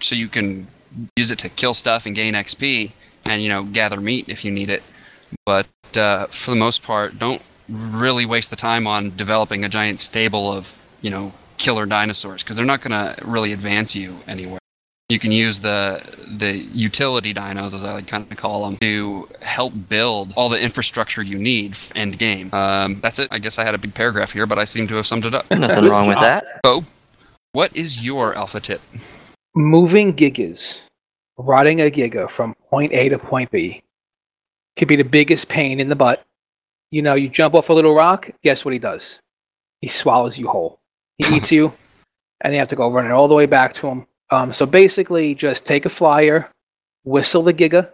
[0.00, 0.66] so you can
[1.16, 2.90] use it to kill stuff and gain XP
[3.26, 4.82] and, you know, gather meat if you need it.
[5.46, 7.40] But uh, for the most part, don't
[7.70, 12.56] really waste the time on developing a giant stable of, you know, killer dinosaurs because
[12.56, 14.60] they're not going to really advance you anywhere
[15.10, 16.00] you can use the
[16.38, 20.60] the utility dinos, as I like kind of call them, to help build all the
[20.60, 22.50] infrastructure you need f- end game.
[22.54, 23.28] Um, that's it.
[23.30, 25.34] I guess I had a big paragraph here, but I seem to have summed it
[25.34, 25.50] up.
[25.50, 26.44] Nothing wrong with that.
[26.62, 26.84] Bo,
[27.52, 28.80] what is your alpha tip?
[29.54, 30.84] Moving gigas,
[31.36, 33.82] riding a giga from point A to point B,
[34.76, 36.24] could be the biggest pain in the butt.
[36.90, 39.20] You know, you jump off a little rock, guess what he does?
[39.80, 40.80] He swallows you whole.
[41.18, 41.72] He eats you,
[42.40, 44.06] and you have to go running all the way back to him.
[44.30, 46.48] Um, so basically, just take a flyer,
[47.04, 47.90] whistle the giga,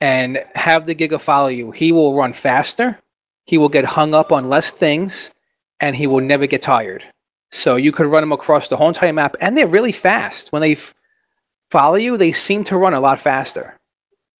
[0.00, 1.70] and have the giga follow you.
[1.72, 2.98] He will run faster,
[3.46, 5.32] he will get hung up on less things,
[5.80, 7.04] and he will never get tired.
[7.52, 10.52] So you could run them across the whole entire map, and they're really fast.
[10.52, 10.94] When they f-
[11.70, 13.76] follow you, they seem to run a lot faster.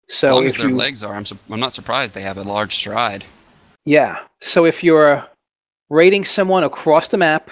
[0.06, 2.22] So as long as if their you, legs are, I'm, su- I'm not surprised they
[2.22, 3.24] have a large stride.
[3.90, 4.20] Yeah.
[4.40, 5.26] So if you're
[5.88, 7.50] raiding someone across the map,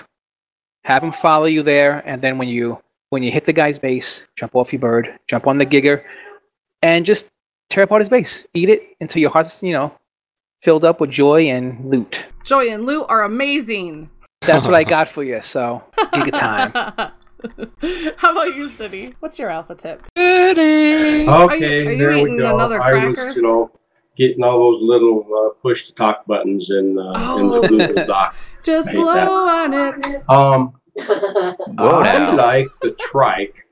[0.84, 2.80] have them follow you there, and then when you
[3.10, 6.04] when you hit the guy's base, jump off your bird, jump on the gigger,
[6.80, 7.28] and just
[7.70, 8.46] tear apart his base.
[8.54, 9.92] Eat it until your heart's you know
[10.62, 12.26] filled up with joy and loot.
[12.44, 14.08] Joy and loot are amazing.
[14.42, 15.42] That's what I got for you.
[15.42, 15.84] So
[16.14, 16.72] giga time.
[18.16, 19.14] How about you, City?
[19.20, 20.02] What's your alpha tip?
[20.16, 21.28] City.
[21.28, 22.54] Okay, Are you, are you there we go.
[22.54, 23.70] another I was, you know,
[24.18, 27.68] getting all those little uh, push to talk buttons in, uh, in the Oh.
[27.68, 28.34] Google Doc.
[28.64, 29.28] Just blow that.
[29.28, 30.22] on it.
[30.28, 33.66] Um, Whoa, I like the trike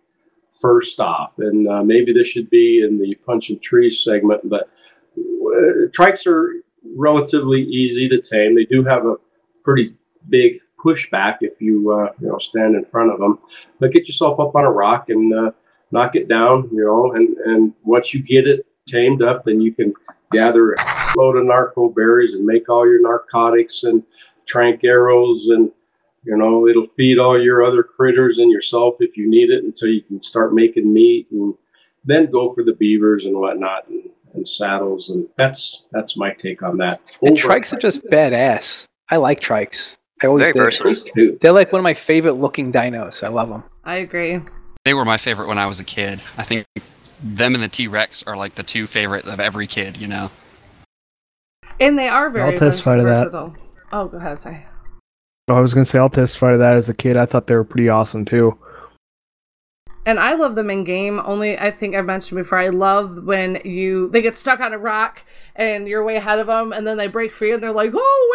[0.51, 4.71] first off, and uh, maybe this should be in the punch and trees segment, but
[5.19, 6.55] uh, trikes are
[6.97, 8.55] relatively easy to tame.
[8.55, 9.17] They do have a
[9.65, 9.95] pretty
[10.29, 13.41] big pushback if you uh, you know stand in front of them,
[13.81, 15.51] but get yourself up on a rock and uh,
[15.91, 19.75] knock it down, you know, and and once you get it tamed up, then you
[19.75, 19.93] can
[20.33, 24.03] gather a load of narco berries and make all your narcotics and
[24.47, 25.71] trank arrows and
[26.27, 29.89] you know, it'll feed all your other critters and yourself if you need it until
[29.89, 31.55] you can start making meat and
[32.05, 35.11] then go for the beavers and whatnot and, and saddles.
[35.11, 37.01] And that's that's my take on that.
[37.23, 38.87] And trikes are just badass.
[39.09, 39.97] I like trikes.
[40.21, 41.07] I always Very did.
[41.15, 41.39] too.
[41.41, 43.23] They're like one of my favorite looking dinos.
[43.23, 43.63] I love them.
[43.85, 44.41] I agree.
[44.85, 46.21] They were my favorite when I was a kid.
[46.37, 46.67] I think
[47.23, 50.31] them and the T Rex are like the two favorite of every kid, you know?
[51.81, 53.09] And they are very I'll testify to that.
[53.13, 53.57] versatile.
[53.93, 54.65] Oh, go ahead, and say.
[55.49, 57.17] I was gonna say I'll testify to that as a kid.
[57.17, 58.59] I thought they were pretty awesome too.
[60.07, 61.21] And I love them in game.
[61.25, 62.59] Only I think I mentioned before.
[62.59, 65.25] I love when you they get stuck on a rock
[65.57, 68.29] and you're way ahead of them, and then they break free and they're like, "Oh,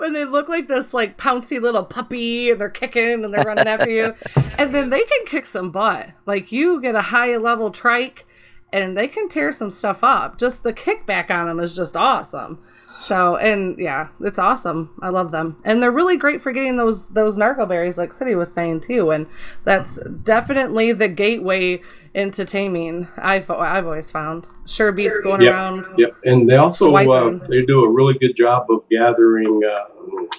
[0.00, 3.34] wait up!" and they look like this like pouncy little puppy, and they're kicking and
[3.34, 4.14] they're running after you,
[4.58, 6.08] and then they can kick some butt.
[6.24, 8.26] Like you get a high level trike,
[8.72, 10.38] and they can tear some stuff up.
[10.38, 12.58] Just the kickback on them is just awesome.
[12.98, 14.90] So and yeah, it's awesome.
[15.00, 18.34] I love them, and they're really great for getting those those narco berries, like City
[18.34, 19.10] was saying too.
[19.10, 19.26] And
[19.64, 21.80] that's definitely the gateway
[22.14, 23.06] into taming.
[23.16, 25.86] I've I've always found sure beats going Yep, around.
[25.96, 29.84] Yep, and they also uh, they do a really good job of gathering uh,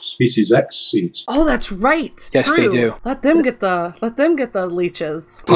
[0.01, 1.24] species X seeds.
[1.30, 2.30] Oh, that's right.
[2.34, 2.95] Yes, they do.
[3.05, 5.43] Let them get the let them get the leeches.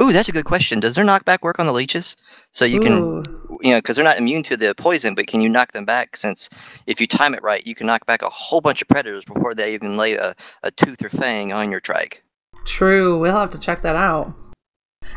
[0.00, 0.80] Ooh, that's a good question.
[0.80, 2.16] Does their knockback work on the leeches?
[2.52, 3.58] So you can, Ooh.
[3.62, 6.16] you know, because they're not immune to the poison, but can you knock them back?
[6.16, 6.50] Since
[6.86, 9.54] if you time it right, you can knock back a whole bunch of predators before
[9.54, 12.22] they even lay a, a tooth or fang on your trike.
[12.66, 13.18] True.
[13.18, 14.34] We'll have to check that out.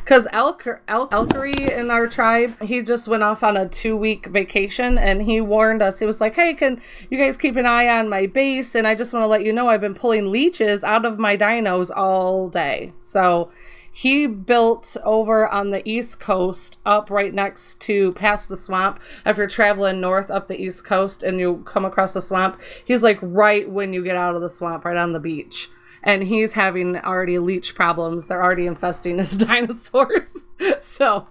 [0.04, 4.28] Because Elk, Elk, Elkery in our tribe, he just went off on a two week
[4.28, 6.00] vacation and he warned us.
[6.00, 8.76] He was like, hey, can you guys keep an eye on my base?
[8.76, 11.36] And I just want to let you know I've been pulling leeches out of my
[11.36, 12.94] dinos all day.
[13.00, 13.52] So
[13.98, 19.00] he built over on the east coast up right next to past the swamp.
[19.26, 23.04] If you're traveling north up the east coast and you come across the swamp he's
[23.04, 25.70] like right when you get out of the swamp right on the beach.
[26.04, 28.28] And he's having already leech problems.
[28.28, 30.44] They're already infesting his dinosaurs.
[30.82, 31.28] So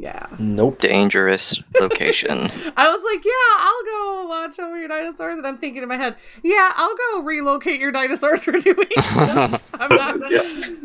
[0.00, 0.80] yeah Nope.
[0.80, 2.38] Dangerous location.
[2.76, 5.96] i was like yeah i'll go watch over your dinosaurs and i'm thinking in my
[5.96, 9.16] head yeah i'll go relocate your dinosaurs for two weeks
[9.74, 10.18] i'm not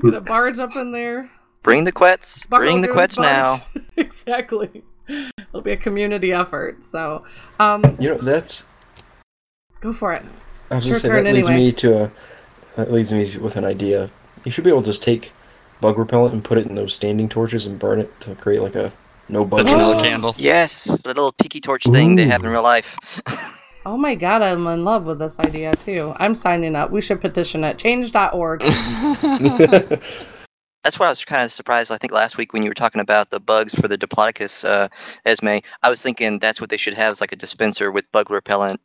[0.02, 1.30] gonna barge up in there
[1.64, 2.48] Bring the quetz.
[2.48, 3.58] Bring the Buckle quetz now.
[3.98, 4.84] exactly.
[5.08, 6.86] It'll be a community effort.
[6.86, 7.26] So,
[7.60, 8.66] um, You know that's.
[9.80, 10.22] go for it.
[10.70, 11.66] I was It's gonna say that turn leads anyway.
[11.66, 12.12] me to a.
[12.76, 14.12] That leads me with an idea.
[14.44, 15.32] You should be able to just take
[15.82, 18.76] bug repellent and put it in those standing torches and burn it to create like
[18.76, 18.94] a
[19.30, 19.66] no The bug.
[19.68, 20.36] vanilla candle.
[20.38, 22.98] Yes, the little tiki torch thing they have in real life.
[23.88, 26.16] Oh my god, I'm in love with this idea too.
[26.18, 26.90] I'm signing up.
[26.90, 27.78] We should petition it.
[27.78, 28.62] Change.org.
[30.84, 31.92] That's why I was kind of surprised.
[31.92, 34.88] I think last week when you were talking about the bugs for the Diplodocus uh,
[35.26, 38.32] Esme, I was thinking that's what they should have is like a dispenser with bug
[38.32, 38.82] repellent.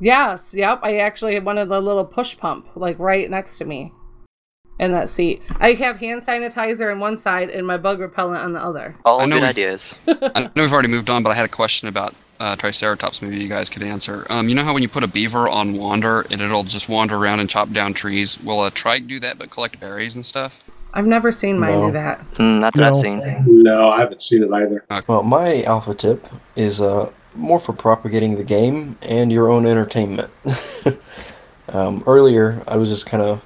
[0.00, 0.78] yes, yep.
[0.84, 3.92] I actually had one of the little push pump, like right next to me
[4.82, 5.40] in that seat.
[5.60, 8.94] I have hand sanitizer on one side and my bug repellent on the other.
[9.04, 9.96] All I know good we've- ideas.
[10.08, 13.22] I know we've already moved on, but I had a question about uh, Triceratops.
[13.22, 14.26] Maybe you guys could answer.
[14.28, 17.16] Um, you know how when you put a beaver on wander and it'll just wander
[17.16, 18.42] around and chop down trees?
[18.42, 20.64] Will a trike do that but collect berries and stuff?
[20.94, 21.86] I've never seen mine No.
[21.86, 22.20] do that.
[22.34, 23.00] Mm, not that I've No.
[23.00, 23.22] seen.
[23.62, 24.84] No, I haven't seen it either.
[25.06, 26.26] Well, my alpha tip
[26.56, 30.28] is uh, more for propagating the game and your own entertainment.
[31.68, 33.42] um, earlier, I was just kind of,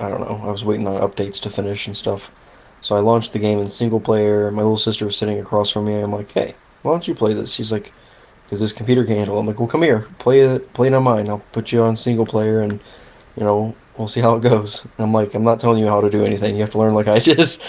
[0.00, 2.34] I don't know, I was waiting on updates to finish and stuff.
[2.80, 4.50] So I launched the game in single player.
[4.50, 6.00] My little sister was sitting across from me.
[6.00, 7.52] I'm like, hey, why don't you play this?
[7.54, 7.92] She's like,
[8.44, 9.36] because this computer can handle.
[9.36, 11.28] it." I'm like, well, come here, play it, play it on mine.
[11.28, 12.80] I'll put you on single player, and
[13.36, 14.84] you know, we'll see how it goes.
[14.84, 16.56] And I'm like, I'm not telling you how to do anything.
[16.56, 17.56] You have to learn like I did.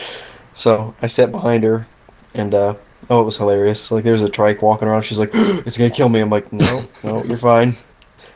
[0.55, 1.87] So I sat behind her,
[2.35, 2.75] and uh,
[3.09, 3.89] oh, it was hilarious.
[3.91, 5.01] Like there's a trike walking around.
[5.01, 6.19] She's like, it's gonna kill me.
[6.19, 7.75] I'm like, no, no, you're fine.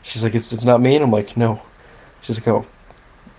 [0.02, 1.62] She's like, it's it's not me, and I'm like, no.
[2.22, 2.66] She's like, oh,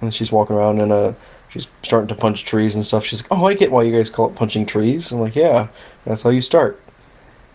[0.02, 1.14] and she's walking around and uh,
[1.50, 3.06] she's starting to punch trees and stuff.
[3.06, 5.12] She's like, oh, I get why you guys call it punching trees.
[5.12, 5.70] I'm like, yeah,
[6.06, 6.82] that's how you start.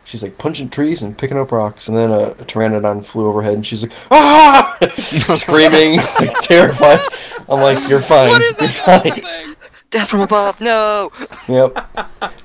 [0.05, 3.55] She's like punching trees and picking up rocks, and then a, a pteranodon flew overhead,
[3.55, 4.76] and she's like, ah,
[5.34, 7.01] screaming, like terrified.
[7.49, 8.68] I'm like, you're fine, What is you're
[9.01, 9.57] that fine.
[9.90, 11.12] Death from above, no!
[11.49, 11.74] Yep.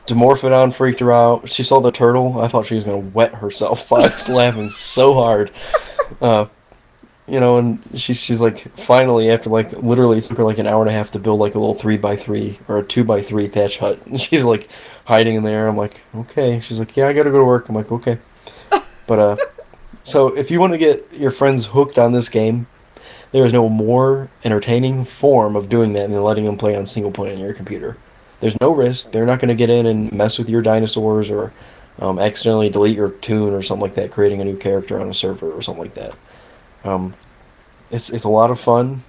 [0.06, 1.50] Dimorphodon freaked her out.
[1.50, 2.40] She saw the turtle.
[2.40, 3.92] I thought she was gonna wet herself.
[3.94, 5.52] I was laughing so hard.
[6.22, 6.46] Uh,
[7.30, 10.68] you know, and she's she's like finally after like literally it took her like an
[10.68, 13.04] hour and a half to build like a little three by three or a two
[13.04, 14.00] by three thatch hut.
[14.06, 14.70] And she's like
[15.06, 15.68] hiding in there.
[15.68, 16.60] I'm like, okay.
[16.60, 17.70] She's like, yeah, I gotta go to work.
[17.70, 18.18] I'm like, okay.
[19.08, 19.38] But uh,
[20.04, 22.68] so if you want to get your friends hooked on this game,
[23.32, 27.12] there is no more entertaining form of doing that than letting them play on single
[27.12, 27.98] player on your computer.
[28.40, 29.12] There's no risk.
[29.12, 31.54] They're not going to get in and mess with your dinosaurs or
[32.00, 35.14] um, accidentally delete your tune or something like that, creating a new character on a
[35.14, 36.16] server or something like that.
[36.84, 37.14] Um,
[37.92, 39.04] it's it's a lot of fun.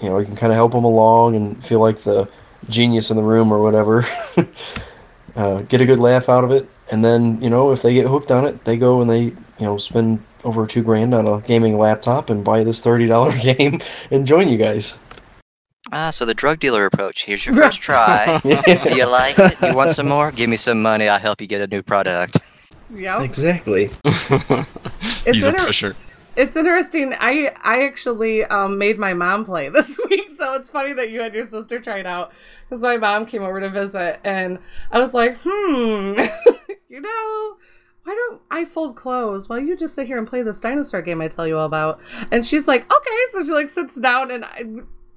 [0.00, 2.28] You know, you can kind of help them along and feel like the
[2.68, 4.04] genius in the room or whatever.
[5.36, 8.06] uh, get a good laugh out of it, and then you know if they get
[8.06, 11.40] hooked on it, they go and they you know spend over two grand on a
[11.46, 13.78] gaming laptop and buy this thirty dollar game
[14.10, 14.98] and join you guys.
[15.92, 17.24] Ah, so the drug dealer approach.
[17.24, 18.38] Here's your first try.
[18.42, 19.56] Do you like it?
[19.60, 20.30] You want some more?
[20.30, 21.08] Give me some money.
[21.08, 22.38] I'll help you get a new product.
[22.94, 23.22] Yep.
[23.22, 23.90] Exactly.
[24.04, 25.96] It's He's a inter- pusher.
[26.36, 27.14] It's interesting.
[27.18, 31.20] I I actually um, made my mom play this week, so it's funny that you
[31.20, 32.32] had your sister try it out
[32.68, 34.58] because my mom came over to visit, and
[34.90, 36.18] I was like, hmm,
[36.88, 37.56] you know,
[38.04, 41.20] why don't I fold clothes while you just sit here and play this dinosaur game
[41.20, 42.00] I tell you all about?
[42.30, 44.44] And she's like, okay, so she like sits down and.
[44.44, 44.64] I,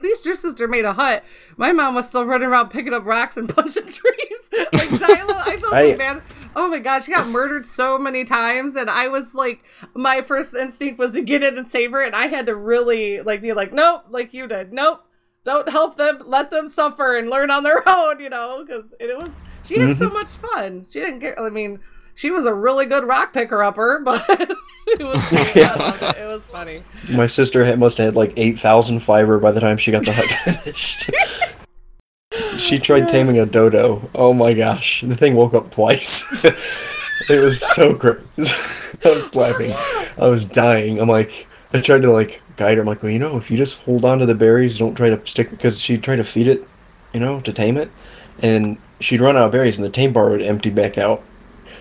[0.04, 1.24] at least your sister made a hut.
[1.56, 4.50] My mom was still running around picking up rocks and punching trees.
[4.52, 6.22] like Dilo, I felt so bad.
[6.56, 9.64] Oh my god, she got murdered so many times, and I was like,
[9.96, 13.22] my first instinct was to get in and save her, and I had to really
[13.22, 15.02] like be like, nope, like you did, nope,
[15.44, 19.18] don't help them, let them suffer and learn on their own, you know, because it
[19.18, 20.14] was she had so Mhm.
[20.14, 20.86] much fun.
[20.90, 21.40] She didn't care.
[21.40, 21.80] I mean,
[22.16, 25.42] she was a really good rock picker upper, but it was funny.
[25.56, 26.18] It.
[26.22, 26.84] It was funny.
[27.10, 30.06] My sister had, must have had like eight thousand fiber by the time she got
[30.06, 31.10] the hut finished.
[32.58, 34.10] She tried taming a dodo.
[34.16, 36.44] Oh my gosh, the thing woke up twice.
[37.30, 38.20] it was so great.
[39.06, 39.74] I was laughing.
[40.22, 41.00] I was dying.
[41.00, 42.82] I'm like, I tried to like guide her.
[42.82, 45.10] I'm like, well, you know, if you just hold on to the berries, don't try
[45.10, 46.68] to stick because she tried to feed it,
[47.14, 47.92] you know, to tame it,
[48.40, 51.24] and she'd run out of berries, and the tame bar would empty back out.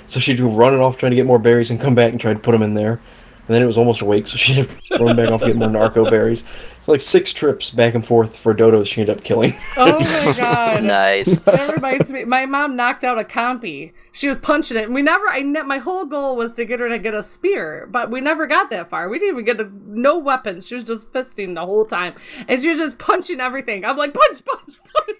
[0.07, 2.33] So she'd go running off trying to get more berries and come back and try
[2.33, 3.01] to put them in there.
[3.49, 5.59] And then it was almost awake, so she'd have to run back off and get
[5.59, 6.43] more narco berries.
[6.79, 9.53] It's like six trips back and forth for Dodo that she ended up killing.
[9.77, 10.85] Oh my god.
[10.85, 11.39] nice.
[11.41, 12.25] That reminds me.
[12.25, 13.93] My mom knocked out a compy.
[14.13, 15.27] She was punching it, and we never.
[15.29, 18.21] I ne- my whole goal was to get her to get a spear, but we
[18.21, 19.09] never got that far.
[19.09, 20.69] We didn't even get a, no weapons.
[20.69, 22.15] She was just fisting the whole time,
[22.47, 23.85] and she was just punching everything.
[23.85, 25.19] I'm like punch, punch, punch.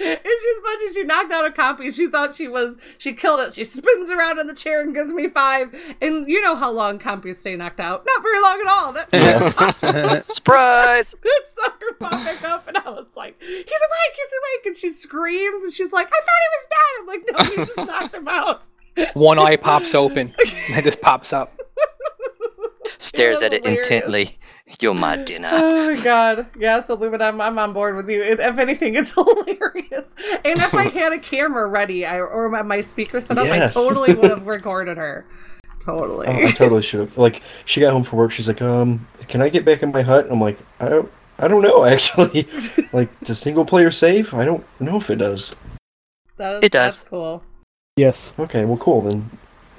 [0.00, 0.92] And she's punching.
[0.94, 1.94] She knocked out a compy.
[1.94, 2.76] She thought she was.
[2.98, 3.52] She killed it.
[3.52, 5.72] She spins around in the chair and gives me five.
[6.00, 8.04] And you know how long compies stay knocked out?
[8.06, 8.92] Not very long at all.
[8.92, 11.14] That's Surprise!
[11.22, 13.64] that sucker popped back up, and I was like, "He's awake!
[14.16, 17.56] He's awake!" And she screams, and she's like, "I thought he was dead." I'm like,
[17.56, 18.62] "No, you just knocked him out."
[19.14, 20.34] One eye pops open
[20.68, 21.60] and it just pops up.
[22.98, 23.86] Stares at it hilarious.
[23.86, 24.38] intently.
[24.80, 25.50] You're my oh dinner.
[25.52, 26.46] Oh my god!
[26.58, 28.22] Yes, Illumina, I'm, I'm on board with you.
[28.22, 30.06] If if anything, it's hilarious.
[30.44, 33.76] And if I had a camera ready, I, or my, my speaker set up, Yes.
[33.76, 35.26] I totally would have recorded her.
[35.84, 36.26] Totally.
[36.26, 37.18] Oh, I totally should have.
[37.18, 38.30] Like, she got home from work.
[38.32, 40.26] She's like, um, can I get back in my hut?
[40.30, 42.46] I'm like, I don't, I don't know actually.
[42.92, 44.32] like, does single player save?
[44.34, 45.54] I don't know if it does.
[46.36, 46.98] That is, It does.
[47.00, 47.42] That's cool.
[47.96, 48.32] Yes.
[48.38, 49.28] Okay, well, cool then.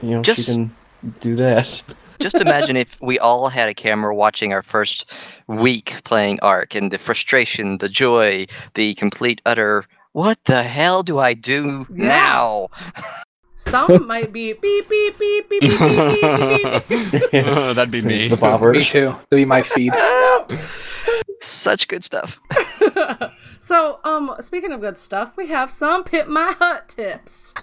[0.01, 0.75] You know, Just- she can
[1.19, 1.83] do that.
[2.21, 5.11] Just imagine if we all had a camera watching our first
[5.47, 11.19] week playing Ark and the frustration, the joy, the complete utter what the hell do
[11.19, 12.07] I do Yeah.
[12.07, 12.67] now?
[13.57, 16.89] Some might be beep beep beep beep beep beep beep.
[16.89, 17.31] beep.
[17.75, 18.27] That'd be me.
[18.27, 18.73] the bobbers.
[18.73, 19.05] Me too.
[19.11, 19.93] That'd be my feed.
[21.39, 22.39] Such good stuff.
[23.59, 27.53] so, um, speaking of good stuff, we have some Pimp My Hut tips.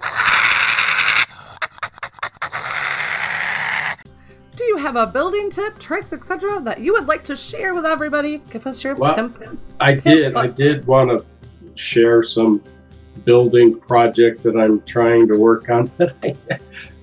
[4.55, 6.61] Do you have a building tip, tricks, etc.
[6.61, 8.39] that you would like to share with everybody?
[8.51, 9.59] Give us your Well, pimp, pimp.
[9.81, 10.37] I did.
[10.37, 11.25] I did want to
[11.75, 12.63] share some
[13.25, 15.91] building project that I'm trying to work on.
[15.99, 16.37] But I,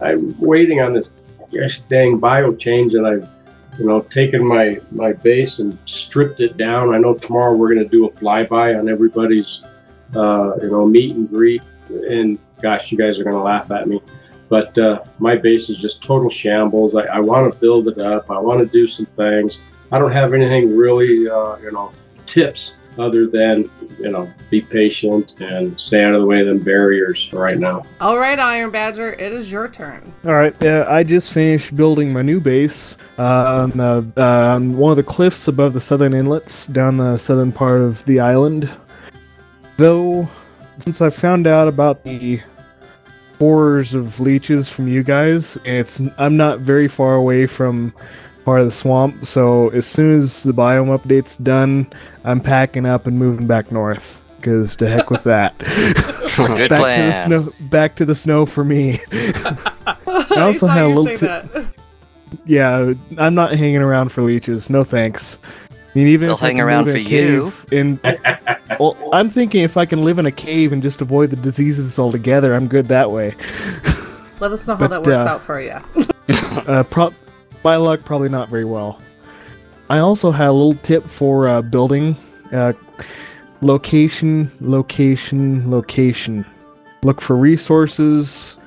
[0.02, 1.12] I'm waiting on this
[1.54, 3.28] gosh dang bio change, and I've
[3.78, 6.94] you know taken my my base and stripped it down.
[6.94, 9.62] I know tomorrow we're going to do a flyby on everybody's
[10.16, 13.88] uh, you know meet and greet, and gosh, you guys are going to laugh at
[13.88, 14.02] me.
[14.50, 16.96] But uh, my base is just total shambles.
[16.96, 18.32] I, I want to build it up.
[18.32, 19.60] I want to do some things.
[19.92, 21.92] I don't have anything really, uh, you know,
[22.26, 23.70] tips other than
[24.00, 27.86] you know be patient and stay out of the way of them barriers right now.
[28.00, 30.12] All right, Iron Badger, it is your turn.
[30.26, 34.78] All right, yeah, I just finished building my new base uh, on, the, uh, on
[34.78, 38.70] one of the cliffs above the southern inlets down the southern part of the island.
[39.78, 40.28] Though,
[40.80, 42.42] since I found out about the
[43.38, 47.94] horrors of leeches from you guys, it's I'm not very far away from
[48.50, 49.28] part of the swamp.
[49.28, 51.86] So as soon as the biome update's done,
[52.24, 54.24] I'm packing up and moving back north.
[54.42, 55.56] Cause to heck with that.
[56.38, 57.00] Good back plan.
[57.00, 57.54] to the snow.
[57.68, 59.00] Back to the snow for me.
[59.12, 61.06] I also saw had a little.
[61.06, 61.66] say ti- that.
[62.46, 64.70] yeah, I'm not hanging around for leeches.
[64.72, 65.38] No thanks.
[65.70, 67.52] I mean, even They'll if I hang can around live in for a you.
[67.52, 68.00] cave in,
[68.80, 72.00] well, I'm thinking if I can live in a cave and just avoid the diseases
[72.00, 73.36] altogether, I'm good that way.
[74.40, 75.78] Let us know how But, that works uh, out for you.
[76.68, 77.14] uh, pro-
[77.62, 79.02] by luck, probably not very well.
[79.90, 82.16] I also had a little tip for uh, building.
[82.52, 82.74] Uh,
[83.62, 86.46] location, location, location.
[87.04, 88.58] Look for resources,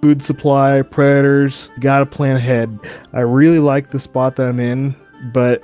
[0.00, 1.70] food supply, predators.
[1.80, 2.78] Gotta plan ahead.
[3.12, 4.94] I really like the spot that I'm in,
[5.32, 5.62] but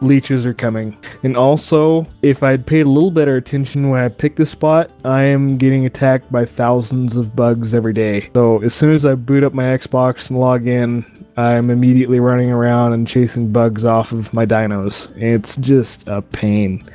[0.00, 0.96] leeches are coming.
[1.22, 5.22] And also, if I'd paid a little better attention when I picked this spot, I
[5.22, 8.30] am getting attacked by thousands of bugs every day.
[8.34, 11.04] So as soon as I boot up my Xbox and log in,
[11.36, 15.14] I'm immediately running around and chasing bugs off of my dinos.
[15.16, 16.88] It's just a pain.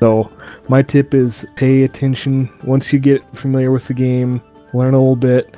[0.00, 0.30] So
[0.68, 4.42] my tip is pay attention once you get familiar with the game,
[4.74, 5.54] learn a little bit,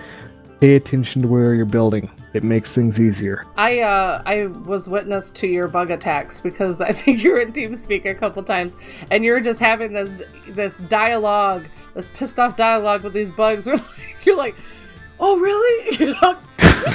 [0.61, 2.11] pay attention to where you're building.
[2.35, 3.47] It makes things easier.
[3.57, 7.53] I uh I was witness to your bug attacks because I think you were in
[7.53, 8.77] TeamSpeak a couple times
[9.11, 11.65] and you're just having this this dialogue,
[11.95, 14.55] this pissed off dialogue with these bugs where like, you're like,
[15.21, 15.97] oh really?
[15.99, 16.37] You know,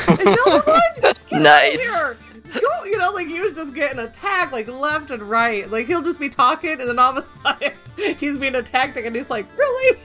[0.08, 1.14] another one?
[1.30, 1.78] Get Nice.
[1.80, 2.18] here!
[2.54, 5.70] Go, you know, like he was just getting attacked like left and right.
[5.70, 7.74] Like he'll just be talking and then all of a sudden
[8.18, 9.98] he's being attacked and he's like, really?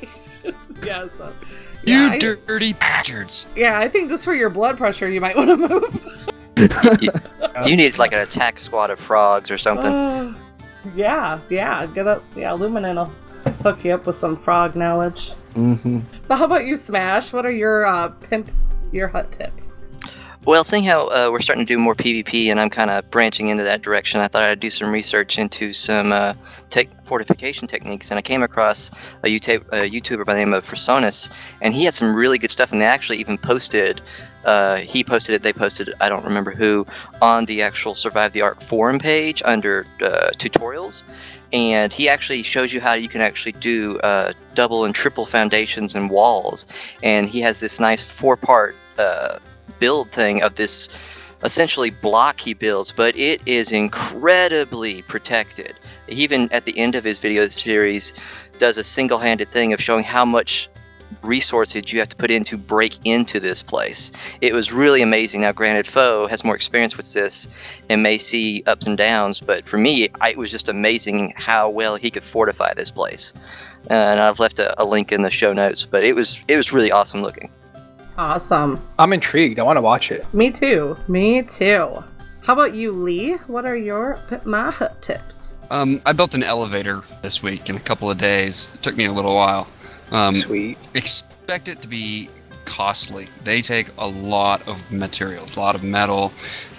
[0.83, 1.33] yeah, so
[1.85, 3.47] You I- dirty bastards.
[3.55, 6.05] yeah, I think just for your blood pressure, you might want to move.
[7.67, 9.93] You need like an attack squad of frogs or something.
[9.93, 10.35] Uh,
[10.97, 12.25] yeah, yeah, get up.
[12.35, 15.33] Yeah, Luminen will hook you up with some frog knowledge.
[15.55, 16.01] Mm-hmm.
[16.27, 17.33] So, how about you, Smash?
[17.33, 18.51] What are your uh, pimp
[18.93, 19.85] your hut tips?
[20.49, 23.49] Well, seeing how uh, we're starting to do more PvP and I'm kind of branching
[23.49, 26.33] into that direction, I thought I'd do some research into some uh,
[26.71, 28.11] tech fortification techniques.
[28.11, 28.91] And I came across
[29.25, 31.31] a, YouTube, a YouTuber by the name of Fresonus,
[31.61, 32.73] and he had some really good stuff.
[32.73, 34.01] And they actually even posted,
[34.47, 36.87] uh, he posted it, they posted it, I don't remember who,
[37.21, 41.03] on the actual Survive the Ark forum page under uh, tutorials.
[41.53, 45.95] And he actually shows you how you can actually do uh, double and triple foundations
[45.95, 46.67] and walls.
[47.03, 49.39] And he has this nice four part uh,
[49.79, 50.89] build thing of this
[51.45, 55.75] essentially block he builds, but it is incredibly protected.
[56.09, 58.13] Even at the end of his video series,
[58.59, 60.69] does a single-handed thing of showing how much
[61.23, 64.13] resources you have to put in to break into this place.
[64.41, 65.43] It was really amazing.
[65.43, 67.49] Now, granted, Foe has more experience with this
[67.89, 71.69] and may see ups and downs, but for me, I, it was just amazing how
[71.71, 73.33] well he could fortify this place.
[73.89, 76.73] And I've left a, a link in the show notes, but it was it was
[76.73, 77.51] really awesome looking.
[78.17, 78.85] Awesome.
[78.99, 79.61] I'm intrigued.
[79.61, 80.27] I want to watch it.
[80.35, 80.97] Me too.
[81.07, 82.03] Me too.
[82.43, 83.35] How about you, Lee?
[83.47, 85.55] What are your pimp my hut tips?
[85.71, 88.69] Um, I built an elevator this week in a couple of days.
[88.75, 89.69] It took me a little while.
[90.13, 90.79] Um, Sweet.
[90.95, 92.29] Expect it to be
[92.65, 93.29] costly.
[93.45, 96.33] They take a lot of materials, a lot of metal.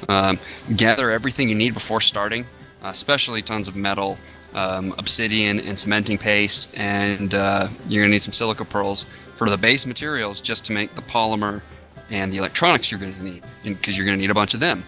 [0.07, 0.39] Um,
[0.75, 2.45] gather everything you need before starting,
[2.83, 4.17] uh, especially tons of metal,
[4.53, 6.69] um, obsidian, and cementing paste.
[6.75, 9.05] And uh, you're going to need some silica pearls
[9.35, 11.61] for the base materials just to make the polymer
[12.09, 14.59] and the electronics you're going to need, because you're going to need a bunch of
[14.59, 14.83] them.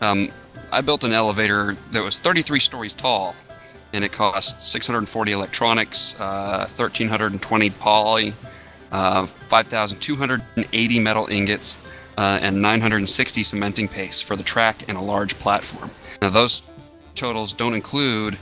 [0.00, 0.30] Um,
[0.70, 3.34] I built an elevator that was 33 stories tall,
[3.94, 8.34] and it costs 640 electronics, uh, 1,320 poly,
[8.90, 11.78] uh, 5,280 metal ingots,
[12.18, 15.90] uh, and 960 cementing paste for the track and a large platform.
[16.20, 16.64] Now, those
[17.14, 18.36] totals don't include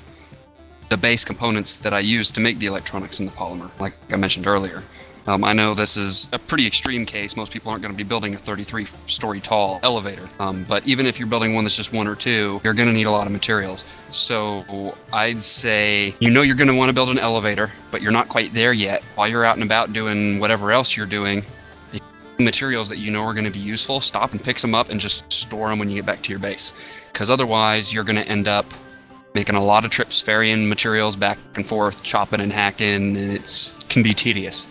[0.88, 4.16] the base components that I use to make the electronics and the polymer, like I
[4.16, 4.82] mentioned earlier.
[5.26, 7.36] Um, I know this is a pretty extreme case.
[7.36, 10.28] Most people aren't going to be building a 33 story tall elevator.
[10.40, 12.94] Um, but even if you're building one that's just one or two, you're going to
[12.94, 13.84] need a lot of materials.
[14.10, 18.12] So I'd say you know you're going to want to build an elevator, but you're
[18.12, 19.02] not quite there yet.
[19.14, 21.44] While you're out and about doing whatever else you're doing,
[22.38, 25.00] materials that you know are going to be useful, stop and pick some up and
[25.00, 26.72] just store them when you get back to your base.
[27.12, 28.66] Because otherwise, you're going to end up
[29.34, 33.70] making a lot of trips ferrying materials back and forth, chopping and hacking, and it's
[33.88, 34.66] can be tedious.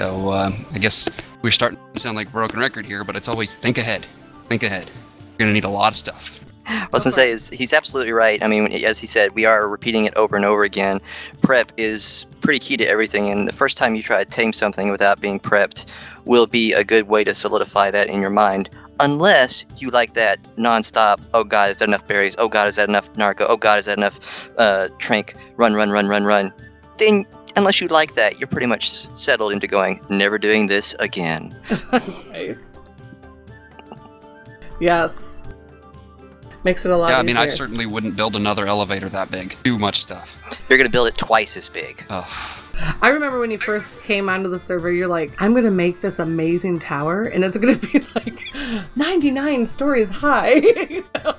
[0.00, 1.10] So uh, I guess
[1.42, 4.06] we're starting to sound like a broken record here, but it's always think ahead.
[4.46, 4.86] Think ahead.
[4.86, 6.42] You're going to need a lot of stuff.
[6.64, 8.42] I was gonna say is he's absolutely right.
[8.42, 11.02] I mean, as he said, we are repeating it over and over again.
[11.42, 14.90] Prep is pretty key to everything, and the first time you try to tame something
[14.90, 15.84] without being prepped
[16.24, 18.70] will be a good way to solidify that in your mind.
[19.00, 21.20] Unless you like that nonstop.
[21.34, 22.36] Oh God, is that enough berries?
[22.38, 23.46] Oh God, is that enough narco?
[23.48, 24.18] Oh God, is that enough
[24.56, 25.34] uh, trank?
[25.56, 26.52] Run, run, run, run, run.
[26.98, 31.56] Then, unless you like that, you're pretty much settled into going, never doing this again.
[32.30, 32.58] right.
[34.80, 35.42] Yes.
[36.64, 39.56] Makes it a lot yeah, I mean, I certainly wouldn't build another elevator that big.
[39.64, 40.42] Too much stuff.
[40.68, 42.04] You're gonna build it twice as big.
[42.10, 42.60] Ugh.
[43.02, 46.18] I remember when you first came onto the server, you're like, I'm gonna make this
[46.18, 48.38] amazing tower, and it's gonna be like
[48.96, 50.54] 99 stories high.
[50.54, 51.34] you, know?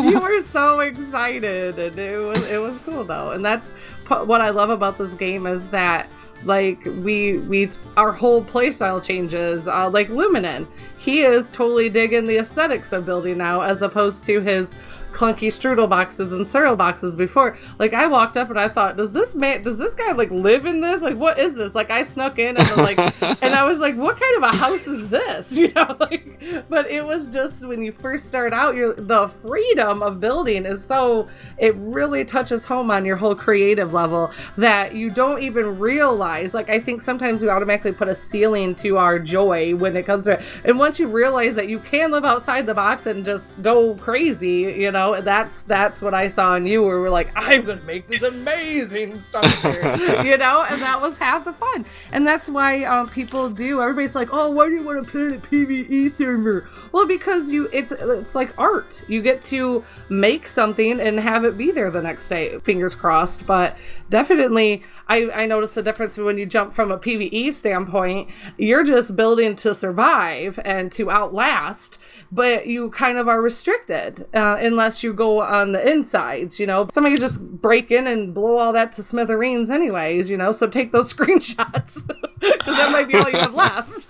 [0.00, 3.76] you were so excited, and it was it was cool though, and that's p-
[4.10, 6.08] what I love about this game is that
[6.44, 9.68] like we we our whole playstyle changes.
[9.68, 10.66] Uh, like Luminen,
[10.98, 14.74] he is totally digging the aesthetics of building now, as opposed to his
[15.12, 17.56] clunky strudel boxes and cereal boxes before.
[17.78, 20.66] Like I walked up and I thought, does this man, does this guy like live
[20.66, 21.02] in this?
[21.02, 21.74] Like what is this?
[21.74, 22.98] Like I snuck in and was like,
[23.42, 25.56] and I was like, what kind of a house is this?
[25.60, 30.02] You know, like, but it was just when you first start out, you're the freedom
[30.02, 31.28] of building is so
[31.58, 36.54] it really touches home on your whole creative level that you don't even realize.
[36.54, 40.24] Like I think sometimes we automatically put a ceiling to our joy when it comes
[40.24, 43.50] to, it, and once you realize that you can live outside the box and just
[43.62, 47.64] go crazy, you know, that's that's what I saw in you, where we're like, I'm
[47.64, 52.26] gonna make this amazing stuff here, you know, and that was half the fun, and
[52.26, 53.80] that's why um, people do.
[53.80, 56.68] Everybody's like, oh, why do you want to play the PVE server?
[56.92, 59.02] Well, because you, it's it's like art.
[59.08, 62.58] You get to make something and have it be there the next day.
[62.60, 63.76] Fingers crossed, but
[64.08, 68.28] definitely, I I noticed the difference when you jump from a PVE standpoint.
[68.58, 71.98] You're just building to survive and to outlast
[72.32, 76.58] but you kind of are restricted uh, unless you go on the insides.
[76.58, 80.28] You know, somebody could just break in and blow all that to smithereens, anyways.
[80.28, 82.06] You know, so take those screenshots
[82.40, 84.08] because that might be all you have left.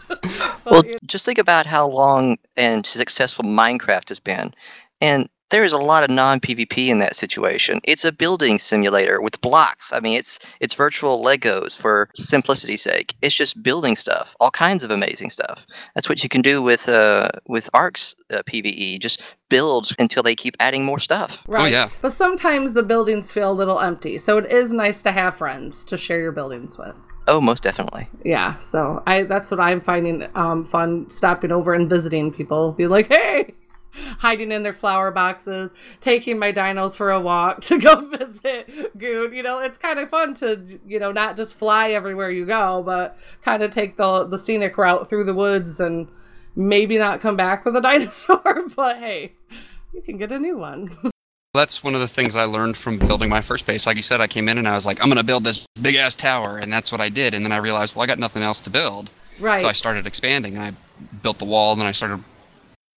[0.65, 4.55] well, just think about how long and successful Minecraft has been,
[5.01, 7.81] and there is a lot of non-PvP in that situation.
[7.85, 9.93] It's a building simulator with blocks.
[9.93, 13.15] I mean, it's it's virtual Legos for simplicity's sake.
[13.23, 15.67] It's just building stuff, all kinds of amazing stuff.
[15.95, 19.01] That's what you can do with uh, with Ark's uh, PVE.
[19.01, 21.45] Just build until they keep adding more stuff.
[21.49, 21.87] Right.
[22.01, 25.85] But sometimes the buildings feel a little empty, so it is nice to have friends
[25.85, 26.95] to share your buildings with.
[27.27, 28.09] Oh, most definitely.
[28.25, 32.73] Yeah, so I that's what I'm finding um, fun stopping over and visiting people.
[32.73, 33.55] Be like, hey,
[34.19, 39.33] hiding in their flower boxes, taking my dinos for a walk to go visit Goon.
[39.33, 42.83] You know, it's kind of fun to, you know, not just fly everywhere you go,
[42.85, 46.09] but kind of take the the scenic route through the woods and
[46.57, 49.33] maybe not come back with a dinosaur, but hey,
[49.95, 50.91] you can get a new one.
[51.53, 53.85] That's one of the things I learned from building my first base.
[53.85, 55.67] Like you said, I came in and I was like, I'm going to build this
[55.83, 56.59] big ass tower.
[56.59, 57.35] And that's what I did.
[57.35, 59.11] And then I realized, well, I got nothing else to build.
[59.41, 59.61] Right.
[59.61, 61.73] So I started expanding and I built the wall.
[61.73, 62.23] And then I started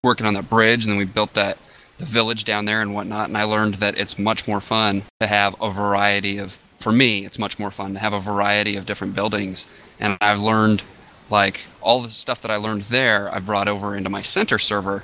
[0.04, 0.86] working on that bridge.
[0.86, 1.58] And then we built that
[1.98, 3.30] the village down there and whatnot.
[3.30, 7.24] And I learned that it's much more fun to have a variety of, for me,
[7.26, 9.68] it's much more fun to have a variety of different buildings.
[10.00, 10.82] And I've learned,
[11.30, 15.04] like, all the stuff that I learned there, I've brought over into my center server.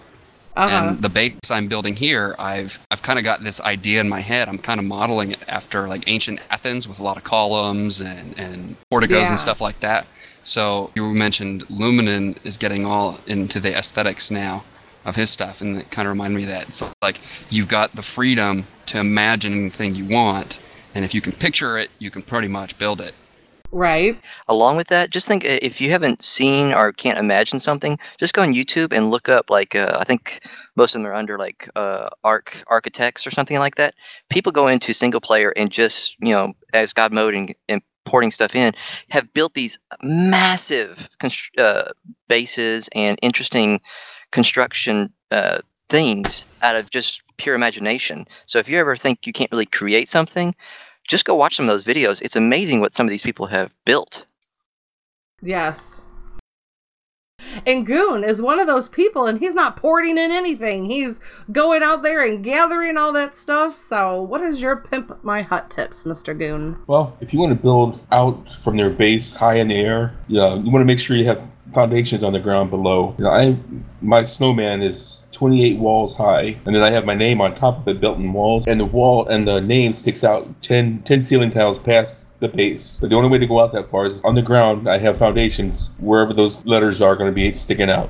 [0.55, 0.87] Uh-huh.
[0.87, 4.21] And the base I'm building here, I've I've kind of got this idea in my
[4.21, 4.49] head.
[4.49, 8.33] I'm kind of modeling it after like ancient Athens with a lot of columns and
[8.39, 9.29] and porticos Yeah.
[9.29, 10.07] and stuff like that.
[10.41, 14.63] So you mentioned Luminen is getting all into the aesthetics now
[15.07, 16.67] of his stuff, and it kind of reminded me of that.
[16.67, 17.19] It's like
[17.49, 20.59] you've got the freedom to imagine anything you want,
[20.93, 23.13] and if you can picture it, you can pretty much build it.
[23.71, 24.17] Right.
[24.47, 28.33] Along with that, just think uh, if you haven't seen or can't imagine something, just
[28.33, 30.41] go on YouTube and look up like uh, I think
[30.75, 33.95] most of them are under like uh, Ark Architects or something like that.
[34.29, 38.31] People go into single player and just you know as God mode and, and porting
[38.31, 38.73] stuff in,
[39.09, 41.91] have built these massive constr- uh,
[42.29, 43.81] bases and interesting
[44.31, 45.59] construction uh,
[45.89, 48.27] things out of just pure imagination.
[48.45, 50.55] So if you ever think you can't really create something,
[51.07, 52.21] just go watch some of those videos.
[52.21, 54.25] It's amazing what some of these people have built.
[55.41, 56.07] Yes.
[57.65, 60.85] And Goon is one of those people, and he's not porting in anything.
[60.85, 61.19] He's
[61.51, 63.75] going out there and gathering all that stuff.
[63.75, 66.37] So, what is your pimp my hut tips, Mr.
[66.37, 66.77] Goon?
[66.87, 70.37] Well, if you want to build out from their base high in the air, you
[70.37, 71.41] know, you want to make sure you have
[71.73, 73.15] foundations on the ground below.
[73.17, 73.57] You know, I
[74.01, 77.87] my snowman is 28 walls high, and then I have my name on top of
[77.87, 81.51] it, built in walls, and the wall and the name sticks out 10, 10 ceiling
[81.51, 82.97] tiles past the base.
[82.99, 84.89] But the only way to go out that far is on the ground.
[84.89, 88.09] I have foundations wherever those letters are going to be sticking out.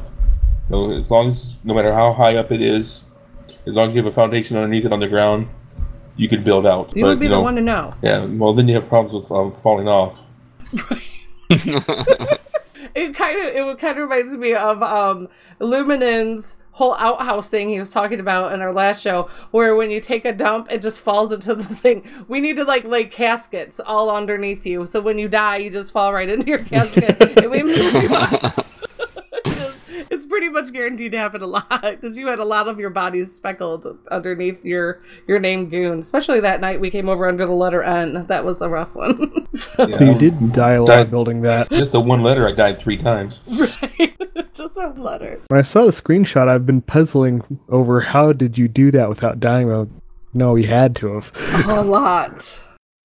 [0.70, 3.04] So as long as, no matter how high up it is,
[3.66, 5.50] as long as you have a foundation underneath it on the ground,
[6.16, 6.96] you could build out.
[6.96, 7.94] You would be the one to know.
[8.02, 10.18] Yeah, well, then you have problems with um, falling off.
[12.98, 15.30] it kind of it kind of reminds me of um
[15.60, 20.02] Luminen's whole outhouse thing he was talking about in our last show where when you
[20.02, 23.80] take a dump it just falls into the thing we need to like lay caskets
[23.80, 27.52] all underneath you so when you die you just fall right into your casket and
[27.52, 28.34] we move you up.
[28.44, 28.77] it's
[30.30, 33.34] pretty much guaranteed to happen a lot because you had a lot of your bodies
[33.34, 37.82] speckled underneath your your name goon especially that night we came over under the letter
[37.84, 40.04] n that was a rough one so, Yeah.
[40.04, 41.70] You did die a lot Died- building that.
[41.70, 43.40] Just the one letter, I died three times.
[44.54, 48.68] just a letter When I saw the screenshot, I've been puzzling over how did you
[48.68, 49.68] do that without dying?
[49.68, 49.90] Well,
[50.34, 51.32] no, you had to have.
[51.68, 52.62] a lot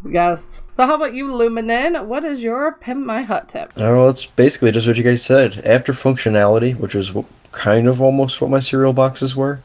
[0.08, 4.10] yes so how about you luminen what is your pimp my hut tip I don't.
[4.10, 5.62] It's basically just what you guys said.
[5.64, 7.12] After functionality, which was
[7.52, 9.60] kind of almost what my cereal boxes were,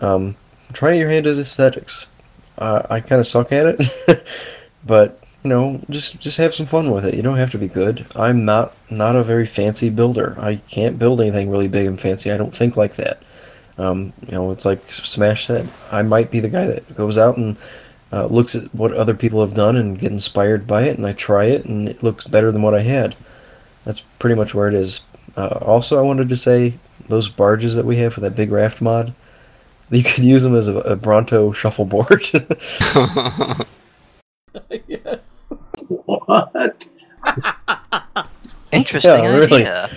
[0.00, 0.36] um,
[0.72, 2.08] try your hand at aesthetics.
[2.58, 4.26] Uh, I kind of suck at it,
[4.84, 7.14] but you know, just just have some fun with it.
[7.14, 8.06] You don't have to be good.
[8.14, 10.36] I'm not not a very fancy builder.
[10.38, 12.30] I can't build anything really big and fancy.
[12.30, 13.22] I don't think like that.
[13.78, 15.68] Um, you know, it's like Smash said.
[15.90, 17.56] I might be the guy that goes out and
[18.12, 21.12] uh, looks at what other people have done and get inspired by it, and I
[21.12, 23.16] try it, and it looks better than what I had.
[23.84, 25.00] That's pretty much where it is.
[25.36, 26.74] Uh, also, I wanted to say
[27.08, 29.14] those barges that we have for that big raft mod,
[29.90, 32.24] you could use them as a, a Bronto shuffleboard.
[34.86, 35.46] yes
[35.88, 36.88] What?
[38.72, 39.62] Interesting Yeah, really.
[39.66, 39.90] idea.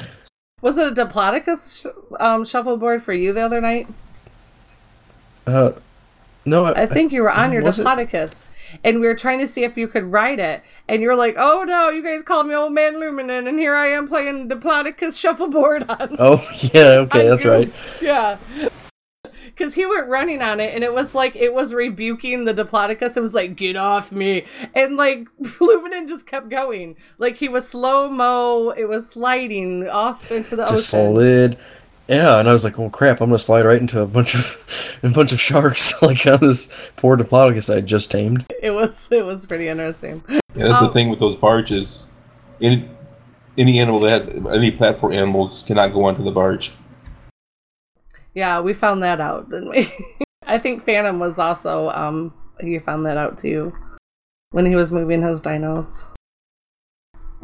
[0.61, 3.87] was it a diplodocus sh- um, shuffleboard for you the other night
[5.47, 5.71] uh,
[6.45, 7.83] no, I think you were on your was it?
[7.85, 8.45] Diplodocus,
[8.83, 11.35] and we were trying to see if you could ride it, and you were like,
[11.37, 15.19] "Oh no, you guys called me old man Luminen, and here I am playing Diplodocus
[15.19, 17.73] shuffleboard on." Oh yeah, okay, that's you." right.
[18.01, 18.37] Yeah,
[19.45, 23.15] because he went running on it, and it was like it was rebuking the Diplodocus.
[23.17, 27.67] It was like, "Get off me!" And like Luminen just kept going, like he was
[27.67, 28.71] slow mo.
[28.71, 31.13] It was sliding off into the Just ocean.
[31.15, 31.57] slid.
[32.07, 33.19] Yeah, and I was like, "Well, crap!
[33.19, 36.91] I'm gonna slide right into a bunch of a bunch of sharks like on this
[36.95, 40.23] poor diplodocus I just tamed." It was it was pretty interesting.
[40.29, 42.07] Yeah, that's Um, the thing with those barges.
[42.61, 42.89] Any
[43.57, 46.71] any animal that has any platform animals cannot go onto the barge.
[48.33, 49.89] Yeah, we found that out, didn't we?
[50.45, 53.73] I think Phantom was also um he found that out too
[54.51, 56.05] when he was moving his dinos.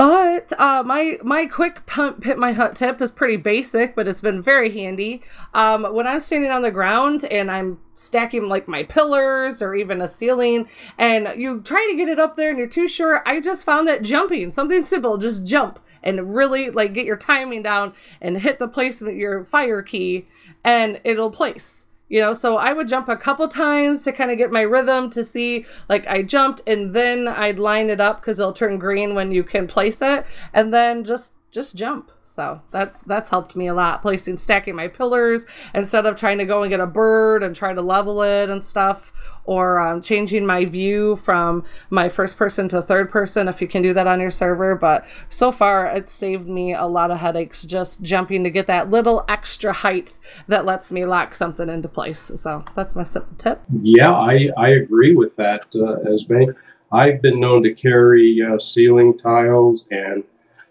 [0.02, 4.20] But uh, my my quick pump hit my hut tip is pretty basic, but it's
[4.20, 5.22] been very handy.
[5.54, 10.02] Um, when I'm standing on the ground and I'm stacking like my pillars or even
[10.02, 10.68] a ceiling,
[10.98, 13.88] and you try to get it up there and you're too short, I just found
[13.90, 18.58] that jumping something simple, just jump and really like get your timing down and hit
[18.58, 20.28] the placement your fire key,
[20.64, 24.38] and it'll place you know so i would jump a couple times to kind of
[24.38, 28.38] get my rhythm to see like i jumped and then i'd line it up because
[28.38, 32.12] it'll turn green when you can place it and then just just jump.
[32.24, 36.46] So that's that's helped me a lot placing stacking my pillars instead of trying to
[36.46, 39.12] go and get a bird and try to level it and stuff
[39.46, 43.82] or um, changing my view from my first person to third person if you can
[43.82, 44.76] do that on your server.
[44.76, 48.90] But so far it's saved me a lot of headaches just jumping to get that
[48.90, 52.32] little extra height that lets me lock something into place.
[52.36, 53.62] So that's my simple tip.
[53.72, 56.52] Yeah, I, I agree with that, uh, Esme.
[56.92, 60.24] I've been known to carry uh, ceiling tiles and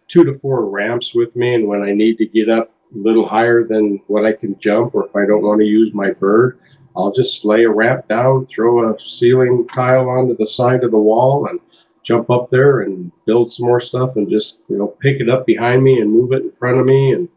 [0.07, 3.27] two to four ramps with me, and when I need to get up a little
[3.27, 6.59] higher than what I can jump, or if I don't want to use my bird,
[6.97, 10.99] I'll just lay a ramp down, throw a ceiling tile onto the side of the
[10.99, 11.61] wall, and
[12.03, 15.47] jump up there and build some more stuff, and just you know pick it up
[15.47, 17.29] behind me and move it in front of me, and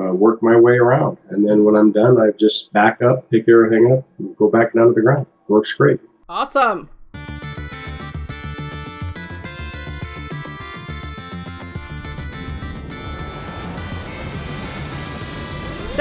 [0.00, 1.18] uh, work my way around.
[1.30, 4.74] And then when I'm done, I just back up, pick everything up, and go back
[4.74, 5.26] down to the ground.
[5.48, 6.00] Works great.
[6.28, 6.88] awesome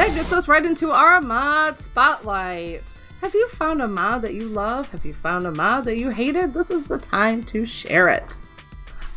[0.01, 2.81] That gets us right into our mod spotlight.
[3.21, 4.89] Have you found a mod that you love?
[4.89, 6.55] Have you found a mod that you hated?
[6.55, 8.39] This is the time to share it.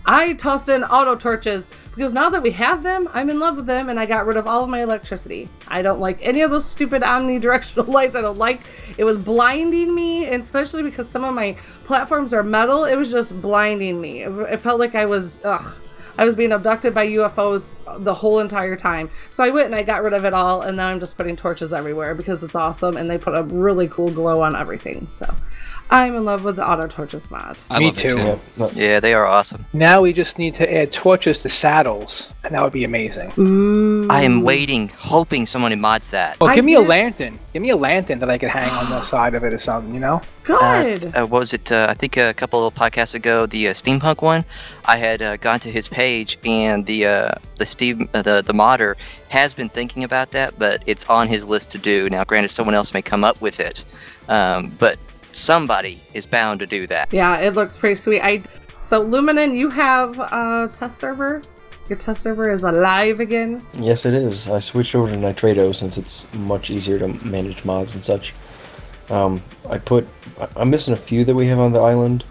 [0.04, 3.64] I tossed in auto torches because now that we have them, I'm in love with
[3.64, 5.48] them and I got rid of all of my electricity.
[5.68, 8.14] I don't like any of those stupid omnidirectional lights.
[8.14, 8.60] I don't like
[8.98, 13.40] it was blinding me, especially because some of my platforms are metal, it was just
[13.40, 14.24] blinding me.
[14.24, 15.80] It felt like I was ugh.
[16.16, 17.74] I was being abducted by UFOs
[18.04, 19.10] the whole entire time.
[19.30, 21.36] So I went and I got rid of it all, and now I'm just putting
[21.36, 25.08] torches everywhere because it's awesome, and they put a really cool glow on everything.
[25.10, 25.34] So
[25.90, 27.58] I'm in love with the auto torches mod.
[27.70, 28.38] I Me too.
[28.74, 29.64] Yeah, they are awesome.
[29.72, 33.32] Now we just need to add torches to saddles, and that would be amazing.
[33.38, 34.08] Ooh.
[34.08, 36.36] I am waiting, hoping someone mods that.
[36.40, 37.38] Oh, give me a lantern.
[37.52, 39.94] Give me a lantern that I could hang on the side of it or something,
[39.94, 40.20] you know?
[40.42, 41.16] Good.
[41.16, 41.70] Uh, what was it?
[41.70, 44.44] Uh, I think a couple of podcasts ago, the uh, steampunk one.
[44.86, 48.52] I had uh, gone to his page, and the uh, the Steve uh, the the
[48.52, 48.96] modder
[49.28, 52.10] has been thinking about that, but it's on his list to do.
[52.10, 53.84] Now, granted, someone else may come up with it,
[54.28, 54.98] um, but
[55.34, 57.12] somebody is bound to do that.
[57.12, 58.20] Yeah, it looks pretty sweet.
[58.22, 58.42] I
[58.80, 61.42] so Luminen, you have a test server.
[61.88, 63.62] Your test server is alive again.
[63.74, 64.48] Yes, it is.
[64.48, 68.32] I switched over to Nitrado since it's much easier to manage mods and such.
[69.10, 70.06] Um, I put,
[70.40, 72.24] I- I'm missing a few that we have on the island,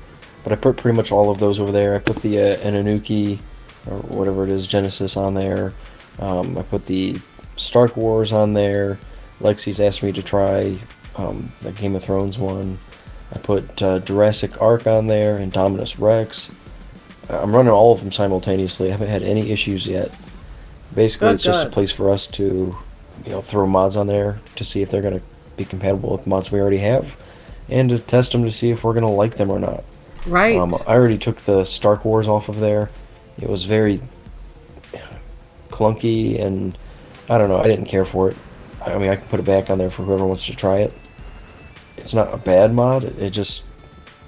[0.44, 1.94] but I put pretty much all of those over there.
[1.96, 3.40] I put the uh, Annunaki,
[3.86, 5.74] or whatever it is, Genesis on there.
[6.20, 7.20] Um, I put the
[7.56, 8.98] Stark Wars on there.
[9.40, 10.78] Lexi's asked me to try
[11.16, 12.80] um, the Game of Thrones one.
[13.34, 16.52] I put uh, Jurassic Ark on there and Dominus Rex.
[17.30, 18.90] I'm running all of them simultaneously.
[18.90, 20.12] I haven't had any issues yet.
[20.94, 22.76] Basically, it's just a place for us to,
[23.26, 25.26] you know, throw mods on there to see if they're going to
[25.58, 27.16] be compatible with mods we already have,
[27.70, 29.84] and to test them to see if we're going to like them or not.
[30.28, 30.58] Right.
[30.58, 32.90] Um, I already took the Stark Wars off of there.
[33.40, 34.02] It was very
[35.70, 36.78] clunky, and
[37.30, 37.58] I don't know.
[37.58, 38.38] I didn't care for it.
[38.86, 40.94] I mean, I can put it back on there for whoever wants to try it.
[41.98, 43.04] It's not a bad mod.
[43.04, 43.66] It just,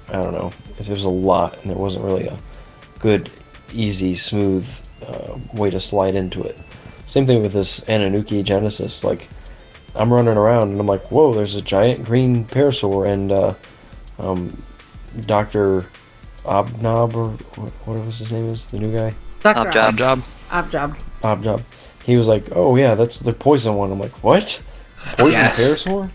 [0.10, 0.54] I don't know.
[0.80, 2.38] It was a lot, and there wasn't really a
[3.00, 3.30] good,
[3.74, 4.68] easy, smooth
[5.08, 6.58] uh, way to slide into it.
[7.06, 9.04] Same thing with this Annunaki Genesis.
[9.04, 9.30] Like,
[9.96, 13.54] I'm running around and I'm like, whoa, there's a giant green parasaur and uh,
[14.20, 14.62] um,
[15.26, 15.86] Dr.
[16.44, 19.14] Obnob, or wh- what was his name is, the new guy?
[19.42, 19.70] Dr.
[19.70, 19.96] Objob.
[19.98, 20.24] Job.
[20.50, 20.98] Objob.
[21.22, 21.64] Obnob.
[22.04, 23.92] He was like, oh yeah, that's the poison one.
[23.92, 24.62] I'm like, what?
[25.18, 25.60] Poison Yes.
[25.60, 26.10] parasaur?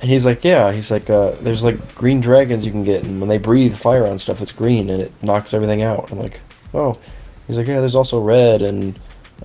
[0.00, 0.72] And he's like, yeah.
[0.72, 4.06] He's like, uh, there's like green dragons you can get, and when they breathe fire
[4.06, 6.10] on stuff, it's green and it knocks everything out.
[6.10, 6.40] I'm like,
[6.72, 6.98] oh.
[7.46, 7.80] He's like, yeah.
[7.80, 8.98] There's also red and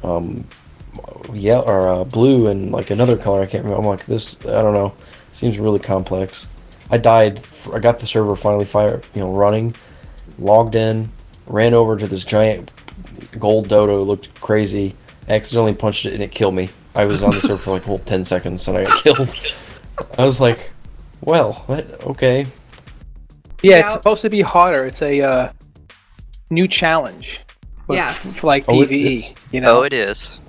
[0.04, 0.48] um,
[1.34, 3.42] yellow or uh, blue and like another color.
[3.42, 3.82] I can't remember.
[3.82, 4.40] I'm like, this.
[4.46, 4.96] I don't know.
[5.32, 6.48] Seems really complex.
[6.90, 7.42] I died.
[7.74, 9.76] I got the server finally fire, you know, running.
[10.38, 11.12] Logged in,
[11.48, 12.72] ran over to this giant
[13.40, 14.02] gold dodo.
[14.04, 14.96] Looked crazy.
[15.28, 16.70] Accidentally punched it and it killed me.
[16.94, 19.36] I was on the server for like whole ten seconds and I got killed.
[20.18, 20.72] I was like,
[21.22, 22.04] well, what?
[22.04, 22.48] Okay.
[23.62, 24.86] Yeah, it's supposed to be harder.
[24.86, 25.52] It's a uh,
[26.50, 27.42] new challenge.
[27.88, 28.26] But Yes.
[28.26, 29.80] f- For like Oh, it's- PvE, it's- you know?
[29.80, 30.40] Oh, it is.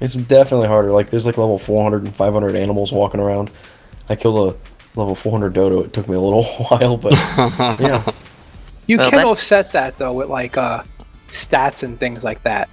[0.00, 0.92] It's definitely harder.
[0.92, 3.50] Like there's like level 400 and 500 animals walking around.
[4.08, 5.82] I killed a level 400 dodo.
[5.82, 7.12] It took me a little while, but
[7.80, 8.02] yeah.
[8.86, 10.82] You Well, can that's- offset that though with like uh,
[11.28, 12.68] stats and things like that.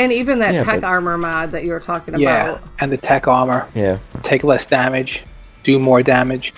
[0.00, 2.62] And even that Yeah, tech but- armor mod that you were talking Yeah, about.
[2.80, 3.66] and the tech armor.
[3.74, 3.98] Yeah.
[4.22, 5.24] Take less damage,
[5.62, 6.54] do more damage.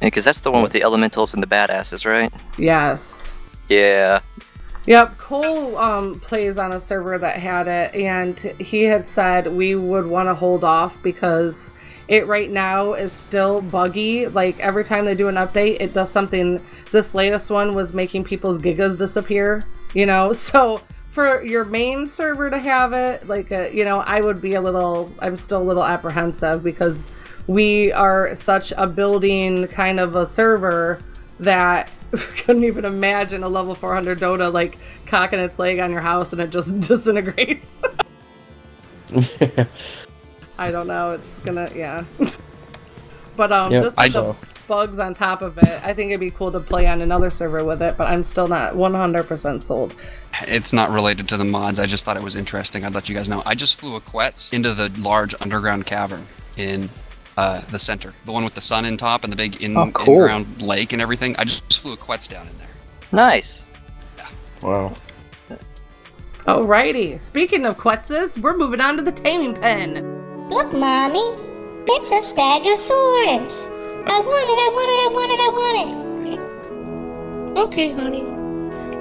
[0.00, 2.32] Because that's the one with the elementals and the badasses, right?
[2.56, 3.34] Yes.
[3.68, 4.20] Yeah.
[4.86, 9.74] Yep, Cole um, plays on a server that had it, and he had said we
[9.74, 11.74] would want to hold off because
[12.08, 14.26] it right now is still buggy.
[14.26, 16.64] Like every time they do an update, it does something.
[16.92, 19.64] This latest one was making people's gigas disappear.
[19.92, 20.80] You know, so
[21.10, 24.60] for your main server to have it, like uh, you know, I would be a
[24.60, 25.12] little.
[25.18, 27.10] I'm still a little apprehensive because
[27.46, 31.00] we are such a building kind of a server
[31.40, 36.32] that couldn't even imagine a level 400 dodo like cocking its leg on your house
[36.32, 37.80] and it just disintegrates.
[40.58, 41.12] I don't know.
[41.12, 42.04] It's gonna, yeah.
[43.36, 44.36] but um, Yep, just I the.
[44.70, 47.64] Bugs on top of it, I think it'd be cool to play on another server
[47.64, 47.96] with it.
[47.98, 49.94] But I'm still not 100% sold.
[50.42, 51.80] It's not related to the mods.
[51.80, 52.84] I just thought it was interesting.
[52.84, 53.42] I'd let you guys know.
[53.44, 56.24] I just flew a Quetz into the large underground cavern
[56.56, 56.88] in
[57.36, 59.90] uh, the center, the one with the sun in top and the big in, Oh,
[59.90, 60.14] cool.
[60.22, 61.34] in-ground lake and everything.
[61.36, 62.68] I just flew a Quetz down in there.
[63.10, 63.66] Nice.
[64.62, 64.92] Wow.
[66.46, 67.20] Alrighty.
[67.20, 70.48] Speaking of Quetzes, we're moving on to the taming pen.
[70.48, 71.18] Look, Mommy.
[71.88, 73.79] It's a Stegosaurus.
[74.06, 75.76] I want it, I want it, I want it, I want
[77.54, 77.58] it.
[77.58, 78.24] Okay, honey.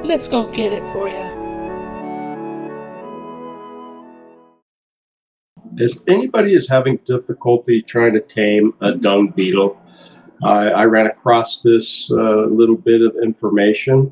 [0.08, 1.40] Let's go get it for you.
[5.78, 9.78] If anybody is having difficulty trying to tame a dung beetle,
[10.44, 14.12] I, I ran across this uh, little bit of information.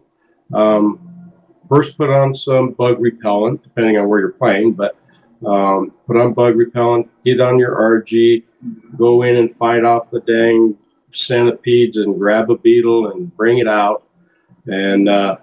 [0.54, 1.32] Um,
[1.68, 4.98] first, put on some bug repellent, depending on where you're playing, but
[5.46, 8.46] um, put on bug repellent, get on your Argy,
[8.98, 10.78] go in and fight off the dang
[11.12, 14.04] centipedes and grab a beetle and bring it out.
[14.68, 15.38] And uh,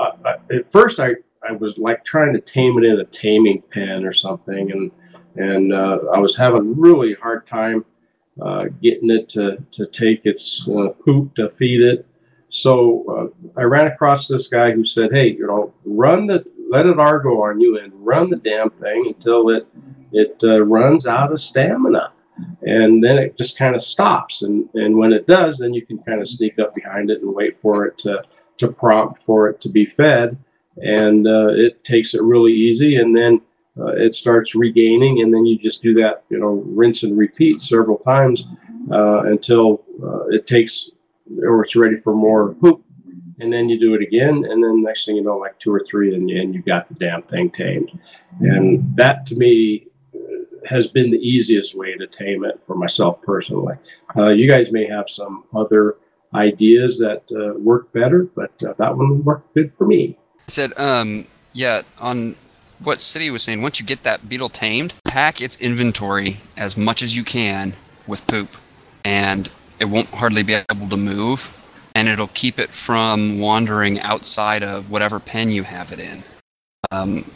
[0.00, 1.16] I, I, at first, I,
[1.46, 4.90] I was like trying to tame it in a taming pen or something, and
[5.36, 7.84] and uh, I was having really hard time
[8.40, 12.06] uh, getting it to to take its uh, poop to feed it.
[12.48, 13.04] So
[13.56, 16.96] uh, I ran across this guy who said, "Hey, you know, run the let it
[16.96, 19.66] aggro on you and run the damn thing until it
[20.12, 22.12] it uh, runs out of stamina."
[22.62, 25.98] And then it just kind of stops and and when it does then you can
[25.98, 28.22] kind of sneak up behind it and wait for it to
[28.62, 30.38] to prompt for it to be fed.
[30.82, 33.42] And uh, it takes it really easy and then
[33.78, 37.60] uh, it starts regaining and then you just do that you know rinse and repeat
[37.60, 38.44] several times
[38.90, 40.90] uh, until uh, it takes
[41.42, 42.82] or it's ready for more poop
[43.40, 45.80] and then you do it again and then next thing you know like two or
[45.80, 47.98] three and, and you got the damn thing tamed.
[48.40, 49.88] And that to me
[50.66, 53.74] has been the easiest way to tame it for myself personally.
[54.16, 55.96] Uh, you guys may have some other
[56.34, 60.16] ideas that uh, work better, but uh, that one worked good for me.
[60.46, 62.36] said, um, yeah, on
[62.82, 67.02] what City was saying, once you get that beetle tamed, pack its inventory as much
[67.02, 67.74] as you can
[68.06, 68.56] with poop,
[69.04, 71.56] and it won't hardly be able to move,
[71.94, 76.22] and it'll keep it from wandering outside of whatever pen you have it in.
[76.90, 77.30] Um,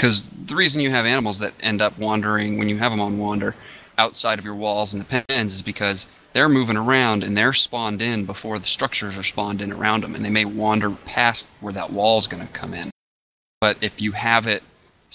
[0.00, 3.18] because the reason you have animals that end up wandering when you have them on
[3.18, 3.54] wander
[3.98, 8.00] outside of your walls and the pens is because they're moving around and they're spawned
[8.00, 11.74] in before the structures are spawned in around them and they may wander past where
[11.74, 12.88] that wall is going to come in.
[13.60, 14.62] But if you have it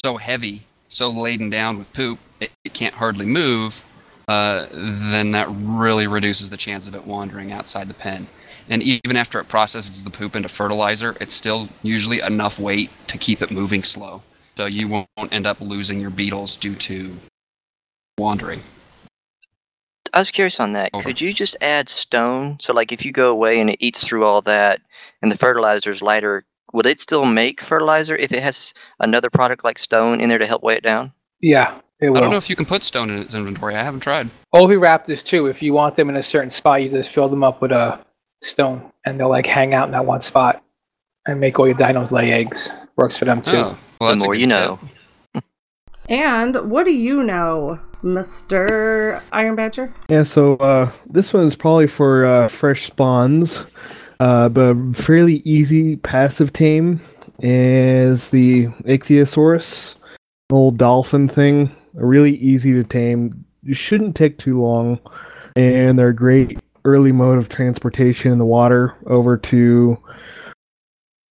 [0.03, 3.83] so heavy so laden down with poop it, it can't hardly move
[4.27, 8.27] uh, then that really reduces the chance of it wandering outside the pen.
[8.69, 13.17] And even after it processes the poop into fertilizer it's still usually enough weight to
[13.17, 14.21] keep it moving slow
[14.57, 17.15] so you won't end up losing your beetles due to
[18.17, 18.61] wandering.
[20.13, 20.93] I was curious on that.
[20.93, 22.57] Could you just add stone?
[22.61, 24.79] So, like, if you go away and it eats through all that,
[25.21, 29.65] and the fertilizer is lighter, would it still make fertilizer if it has another product
[29.65, 31.11] like stone in there to help weigh it down?
[31.41, 32.17] Yeah, it will.
[32.17, 33.75] I don't know if you can put stone in its inventory.
[33.75, 34.29] I haven't tried.
[34.53, 35.47] Oviraptors too.
[35.47, 37.99] If you want them in a certain spot, you just fill them up with a
[38.41, 40.63] stone, and they'll like hang out in that one spot
[41.27, 42.71] and make all your dinos lay eggs.
[42.95, 43.57] Works for them too.
[43.57, 44.79] Oh, well, the more you know.
[46.07, 49.21] And what do you know, Mr.
[49.31, 49.93] Iron Badger?
[50.09, 53.65] Yeah, so uh, this one is probably for uh, fresh spawns,
[54.19, 57.01] uh, but fairly easy passive tame
[57.39, 59.95] is the Ichthyosaurus,
[60.51, 61.75] old dolphin thing.
[61.93, 63.45] Really easy to tame.
[63.63, 64.99] You shouldn't take too long,
[65.55, 69.97] and they're a great early mode of transportation in the water over to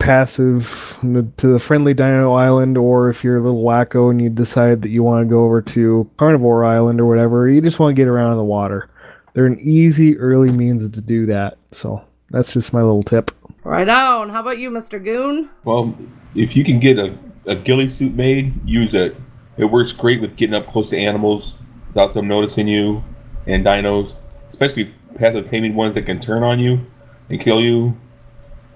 [0.04, 0.98] passive
[1.38, 4.90] to the friendly dino island or if you're a little wacko and you decide that
[4.90, 8.08] you want to go over to carnivore island or whatever you just want to get
[8.08, 8.90] around in the water
[9.34, 13.32] they're an easy early means to do that so that's just my little tip
[13.64, 14.30] Right on.
[14.30, 15.04] How about you, Mr.
[15.04, 15.50] Goon?
[15.64, 15.96] Well,
[16.36, 19.16] if you can get a, a ghillie suit made, use it.
[19.56, 21.56] It works great with getting up close to animals
[21.88, 23.04] without them noticing you
[23.48, 24.14] and dinos,
[24.50, 26.86] especially passive taming ones that can turn on you
[27.30, 27.96] and kill you.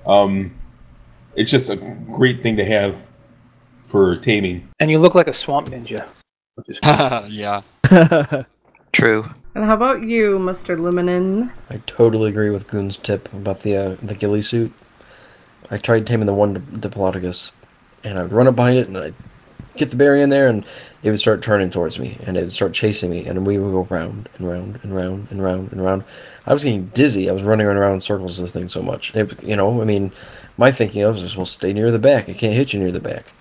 [0.06, 0.57] Um,
[1.38, 1.78] it's just a
[2.12, 2.98] great thing to have
[3.84, 4.68] for taming.
[4.80, 6.06] And you look like a swamp ninja.
[7.30, 7.62] yeah.
[8.92, 9.26] True.
[9.54, 10.78] And how about you, Mr.
[10.78, 11.52] Luminen?
[11.70, 14.74] I totally agree with Goon's tip about the uh, the ghillie suit.
[15.70, 17.52] I tried taming the one Diplodocus,
[18.04, 19.16] and I'd run up behind it, and I'd
[19.78, 20.66] get the berry in there, and
[21.04, 23.72] it would start turning towards me, and it would start chasing me, and we would
[23.72, 26.04] go round and round and round and round and round.
[26.46, 27.30] I was getting dizzy.
[27.30, 29.16] I was running around in circles this thing so much.
[29.16, 30.12] It, you know, I mean,
[30.58, 32.28] my thinking was just, well, stay near the back.
[32.28, 33.34] It can't hit you near the back.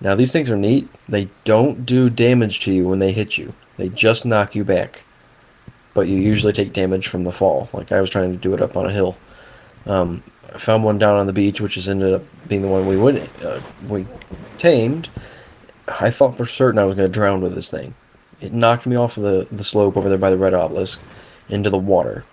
[0.00, 0.88] Now, these things are neat.
[1.08, 3.54] They don't do damage to you when they hit you.
[3.76, 5.04] They just knock you back.
[5.92, 7.68] But you usually take damage from the fall.
[7.72, 9.16] Like I was trying to do it up on a hill.
[9.86, 10.22] Um,
[10.54, 12.96] I found one down on the beach, which has ended up being the one we
[12.96, 14.06] would uh, we
[14.58, 15.08] tamed.
[16.00, 17.94] I thought for certain I was going to drown with this thing.
[18.40, 21.02] It knocked me off of the, the slope over there by the red obelisk
[21.48, 22.24] into the water.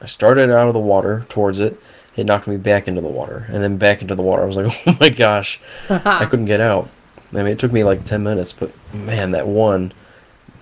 [0.00, 1.80] I started out of the water towards it.
[2.16, 4.42] It knocked me back into the water, and then back into the water.
[4.42, 6.90] I was like, oh my gosh, I couldn't get out.
[7.32, 9.92] I mean, it took me like ten minutes, but man, that one,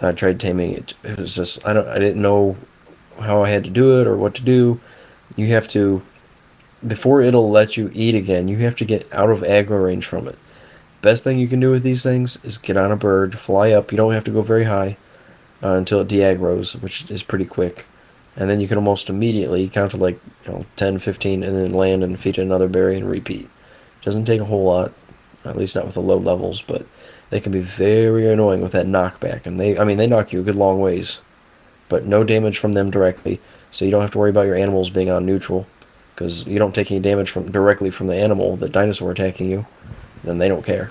[0.01, 0.95] I tried taming it.
[1.03, 2.57] It was just I don't I didn't know
[3.21, 4.81] how I had to do it or what to do.
[5.35, 6.03] You have to
[6.87, 8.47] before it'll let you eat again.
[8.47, 10.39] You have to get out of aggro range from it.
[11.03, 13.91] Best thing you can do with these things is get on a bird, fly up.
[13.91, 14.99] You don't have to go very high
[15.63, 17.87] uh, until it deaggroes, which is pretty quick.
[18.37, 21.71] And then you can almost immediately count to like you know 10, 15, and then
[21.71, 23.49] land and feed another berry and repeat.
[24.03, 24.93] Doesn't take a whole lot,
[25.43, 26.87] at least not with the low levels, but
[27.31, 29.47] they can be very annoying with that knockback.
[29.47, 31.23] And they, I mean, they knock you a good long ways,
[31.89, 33.41] but no damage from them directly.
[33.71, 35.67] So you don't have to worry about your animals being on neutral,
[36.11, 39.67] because you don't take any damage from directly from the animal, the dinosaur attacking you
[40.25, 40.91] then they don't care.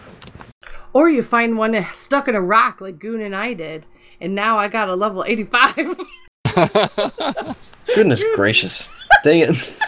[0.94, 3.86] Or you find one stuck in a rock like Goon and I did,
[4.20, 6.00] and now I got a level 85.
[7.96, 8.92] Goodness gracious.
[9.24, 9.80] Dang it.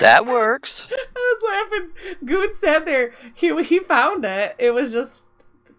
[0.00, 0.88] That works.
[1.16, 2.16] I was laughing.
[2.24, 3.14] Goon sat there.
[3.34, 4.56] He he found it.
[4.58, 5.24] It was just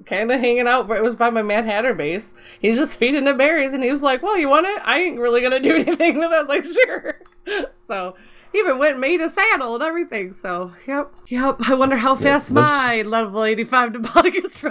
[0.06, 0.88] kind of hanging out.
[0.88, 2.34] But it was by my Mad Hatter base.
[2.60, 4.82] He was just feeding it berries, and he was like, "Well, you want it?
[4.86, 7.20] I ain't really gonna do anything with it." I was like, "Sure."
[7.86, 10.34] So he even went and made a saddle and everything.
[10.34, 11.58] So yep, yep.
[11.68, 14.64] I wonder how fast those- my level eighty-five Toboggus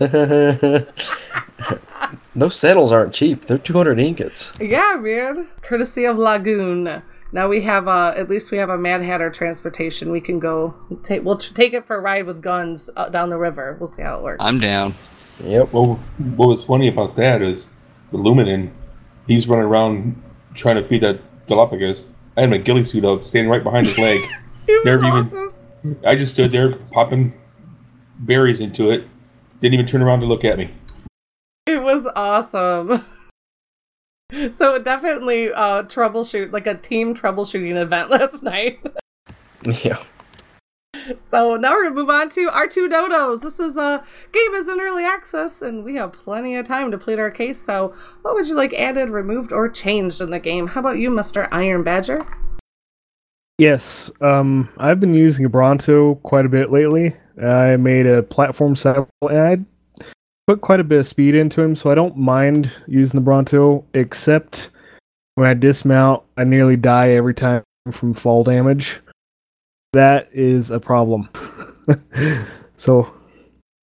[0.00, 0.86] runs.
[2.34, 3.42] Those saddles aren't cheap.
[3.46, 4.52] They're 200 ingots.
[4.60, 5.48] Yeah, man.
[5.62, 7.02] Courtesy of Lagoon.
[7.32, 10.10] Now we have a, at least we have a Mad Hatter transportation.
[10.10, 13.30] We can go take we'll t- take it for a ride with guns uh, down
[13.30, 13.76] the river.
[13.80, 14.44] We'll see how it works.
[14.44, 14.94] I'm down.
[15.42, 15.72] Yep.
[15.72, 15.94] Well,
[16.36, 17.70] what was funny about that is
[18.12, 18.70] the Luminen,
[19.26, 20.22] he's running around
[20.54, 22.10] trying to feed that Galapagos.
[22.36, 24.20] I had my ghillie suit up, standing right behind his leg.
[24.68, 25.52] It Never even.
[26.04, 27.32] I just stood there popping
[28.18, 29.06] berries into it.
[29.60, 30.72] Didn't even turn around to look at me.
[31.66, 33.04] It was awesome.
[34.52, 38.80] so definitely uh troubleshoot like a team troubleshooting event last night.
[39.84, 40.02] Yeah.
[41.22, 43.42] So now we're gonna move on to our two dodos.
[43.42, 44.02] This is a
[44.32, 47.60] game is in early access, and we have plenty of time to plead our case.
[47.60, 50.68] So, what would you like added, removed, or changed in the game?
[50.68, 52.26] How about you, Mister Iron Badger?
[53.58, 57.14] Yes, um, I've been using a Bronto quite a bit lately.
[57.42, 60.04] I made a platform saddle, and I
[60.46, 63.84] put quite a bit of speed into him, so I don't mind using the Bronto.
[63.94, 64.70] Except
[65.36, 69.00] when I dismount, I nearly die every time from fall damage.
[69.96, 71.30] That is a problem.
[72.76, 73.10] so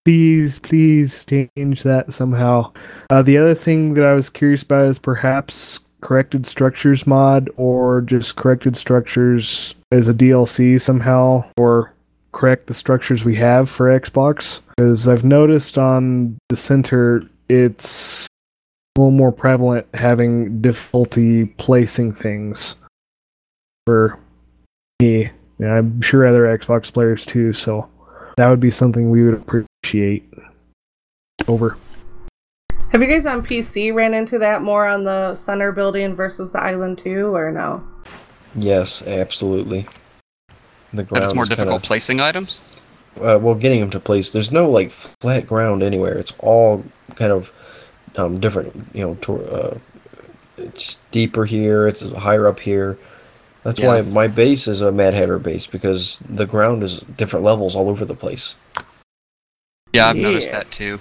[0.06, 2.72] please, please change that somehow.
[3.10, 8.02] Uh, the other thing that I was curious about is perhaps corrected structures mod or
[8.02, 11.96] just corrected structures as a DLC somehow or
[12.32, 18.28] correct the structures we have for Xbox because I've noticed on the center it's
[18.96, 22.76] a little more prevalent having difficulty placing things
[23.88, 24.20] for
[25.02, 25.32] me.
[25.60, 27.88] And I'm sure other Xbox players too, so
[28.38, 30.30] that would be something we would appreciate.
[31.48, 31.78] Over.
[32.92, 36.60] Have you guys on PC ran into that more on the center building versus the
[36.62, 37.84] island too, or no?
[38.56, 39.88] Yes, absolutely.
[40.92, 42.62] The That ground it's more difficult kinda- placing items.
[43.20, 44.32] uh, well, getting them to place.
[44.32, 46.18] There's no like flat ground anywhere.
[46.18, 46.84] It's all
[47.16, 47.52] kind of
[48.16, 48.88] um, different.
[48.94, 49.78] You know, to, uh,
[50.58, 51.88] it's deeper here.
[51.88, 52.98] It's higher up here.
[53.64, 57.76] That's why my base is a Mad Hatter base because the ground is different levels
[57.76, 58.56] all over the place.
[59.94, 61.00] Yeah, I've noticed that too.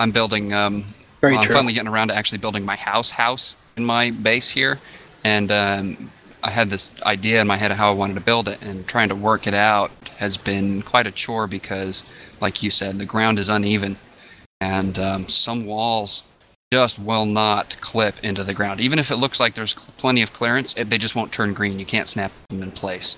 [0.00, 0.52] I'm building.
[0.52, 0.84] Um,
[1.20, 1.54] Very well, I'm true.
[1.54, 4.80] finally getting around to actually building my house house in my base here,
[5.24, 6.10] and um,
[6.42, 8.86] I had this idea in my head of how I wanted to build it, and
[8.86, 12.04] trying to work it out has been quite a chore because,
[12.40, 13.96] like you said, the ground is uneven,
[14.60, 16.22] and um, some walls
[16.74, 18.80] just will not clip into the ground.
[18.80, 21.78] Even if it looks like there's plenty of clearance, it, they just won't turn green.
[21.78, 23.16] You can't snap them in place.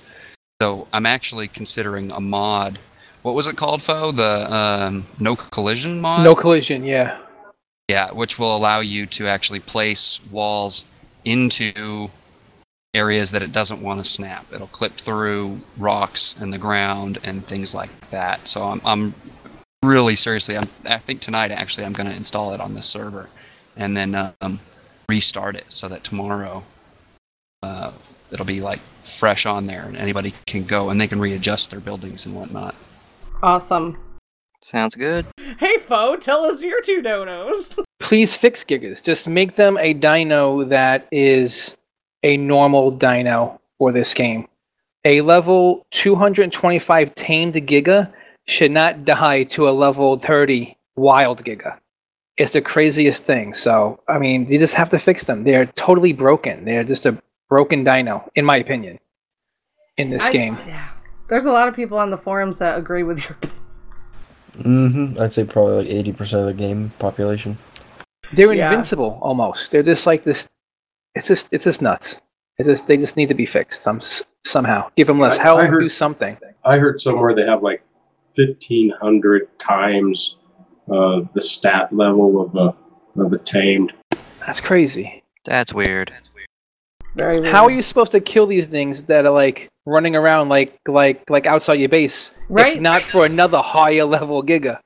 [0.61, 2.79] So I'm actually considering a mod.
[3.23, 4.13] What was it called, Fo?
[4.13, 6.23] The um, no collision mod.
[6.23, 7.19] No collision, yeah.
[7.89, 10.85] Yeah, which will allow you to actually place walls
[11.25, 12.11] into
[12.93, 14.45] areas that it doesn't want to snap.
[14.53, 18.51] It'll clip through rocks and the ground and things like that.
[18.51, 19.15] So I'm, I'm
[19.83, 23.31] really seriously, I'm, I think tonight actually I'm going to install it on this server
[23.77, 24.61] and then um,
[25.09, 26.65] restart it so that tomorrow
[27.63, 27.93] uh,
[28.31, 31.81] it'll be like fresh on there and anybody can go and they can readjust their
[31.81, 32.75] buildings and whatnot.
[33.43, 33.99] Awesome.
[34.63, 35.27] Sounds good.
[35.59, 37.79] Hey, Fo, tell us your two dodos.
[38.01, 39.05] Please fix Gigas.
[39.05, 41.77] Just make them a dino that is
[42.23, 44.49] a normal dino for this game.
[45.05, 48.13] A level 225 tamed Giga
[48.47, 51.79] should not die to a level 30 wild Giga.
[52.37, 53.55] It's the craziest thing.
[53.55, 55.45] So, I mean, you just have to fix them.
[55.45, 56.65] They're totally broken.
[56.65, 58.99] They're just a broken dino, in my opinion,
[59.97, 60.59] in this I- game.
[60.67, 60.89] Yeah.
[61.29, 63.37] There's a lot of people on the forums that agree with your.
[64.59, 65.21] Mm-hmm.
[65.21, 67.59] I'd say probably like eighty percent of the game population.
[68.33, 68.71] They're Yeah.
[68.71, 69.71] invincible almost.
[69.71, 70.49] They're just like this.
[71.15, 72.23] It's just it's just nuts.
[72.59, 74.01] It just they just need to be fixed some
[74.47, 74.89] somehow.
[74.97, 75.59] Give them less I- health.
[75.61, 76.39] I heard- do something.
[76.65, 77.83] I heard somewhere they have like
[78.35, 80.37] fifteen hundred times
[80.91, 82.75] uh, the stat level of a
[83.21, 83.93] of a tamed.
[84.41, 85.23] That's crazy.
[85.45, 86.13] That's weird.
[87.15, 90.79] Very How are you supposed to kill these things that are like running around like
[90.87, 92.33] like like outside your base?
[92.49, 92.77] Right.
[92.77, 94.81] If not for another higher level giga.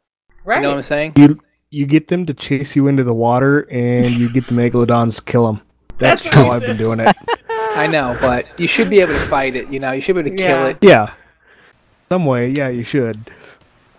[0.45, 0.57] Right.
[0.57, 1.15] You know what I'm saying?
[1.17, 1.41] You
[1.71, 5.23] you get them to chase you into the water, and you get the megalodons to
[5.23, 5.63] kill them.
[5.99, 7.09] That's, That's how I've been doing it.
[7.49, 9.71] I know, but you should be able to fight it.
[9.71, 10.79] You know, you should be able to kill it.
[10.81, 11.13] Yeah,
[12.09, 12.53] some way.
[12.57, 13.31] Yeah, you should.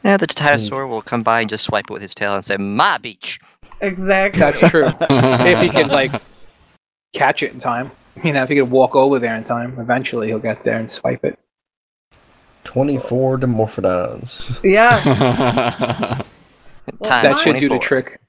[0.03, 0.45] Yeah, the hmm.
[0.45, 3.39] Titanosaur will come by and just swipe it with his tail and say, "My beach."
[3.81, 4.39] Exactly.
[4.39, 4.89] That's true.
[5.09, 6.11] if he can like
[7.13, 7.91] catch it in time,
[8.23, 10.89] you know, if he could walk over there in time, eventually he'll get there and
[10.89, 11.37] swipe it.
[12.63, 14.63] 24 Dimorphodons.
[14.63, 14.99] Yeah.
[17.01, 18.19] that should do the trick.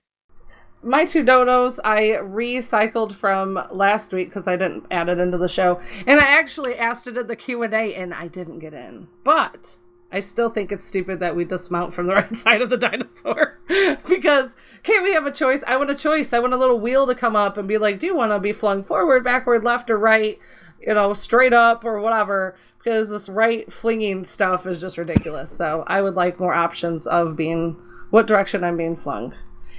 [0.83, 5.49] my two dodos I recycled from last week because I didn't add it into the
[5.49, 8.75] show, and I actually asked it at the Q and A, and I didn't get
[8.75, 9.09] in.
[9.23, 9.77] But
[10.13, 13.59] I still think it's stupid that we dismount from the right side of the dinosaur
[14.09, 15.65] because can't we have a choice?
[15.67, 16.33] I want a choice.
[16.33, 18.39] I want a little wheel to come up and be like, do you want to
[18.39, 20.39] be flung forward, backward, left, or right?
[20.81, 22.57] You know, straight up or whatever.
[22.79, 25.57] Because this right flinging stuff is just ridiculous.
[25.57, 27.77] So I would like more options of being
[28.11, 29.35] what direction I'm being flung.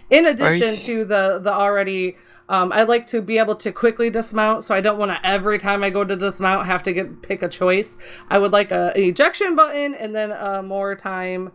[0.09, 2.15] In addition to the the already,
[2.49, 5.59] um, I like to be able to quickly dismount, so I don't want to every
[5.59, 7.97] time I go to dismount have to get pick a choice.
[8.29, 11.51] I would like a, an ejection button and then a more time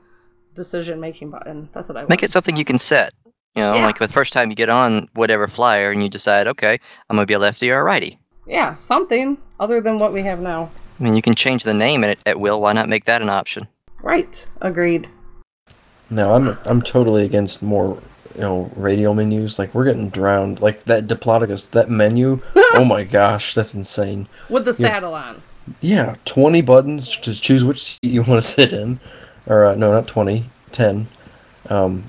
[0.54, 1.68] decision making button.
[1.72, 2.10] That's what I want.
[2.10, 3.12] Make it something you can set.
[3.54, 3.86] You know, Yeah.
[3.86, 6.78] like the first time you get on whatever flyer and you decide, okay,
[7.08, 8.18] I'm gonna be a lefty or a righty.
[8.46, 10.70] Yeah, something other than what we have now.
[10.98, 12.60] I mean, you can change the name at, at will.
[12.60, 13.68] Why not make that an option?
[14.02, 14.46] Right.
[14.60, 15.08] Agreed.
[16.10, 18.00] No, I'm I'm totally against more
[18.38, 19.58] you know radial menus.
[19.58, 20.60] Like we're getting drowned.
[20.60, 22.40] Like that Diplodocus, that menu.
[22.56, 24.28] oh my gosh, that's insane.
[24.48, 25.42] With the have- saddle on.
[25.80, 29.00] Yeah, 20 buttons to choose which seat you want to sit in.
[29.46, 31.08] Or, uh, no, not 20, 10.
[31.68, 32.04] Um,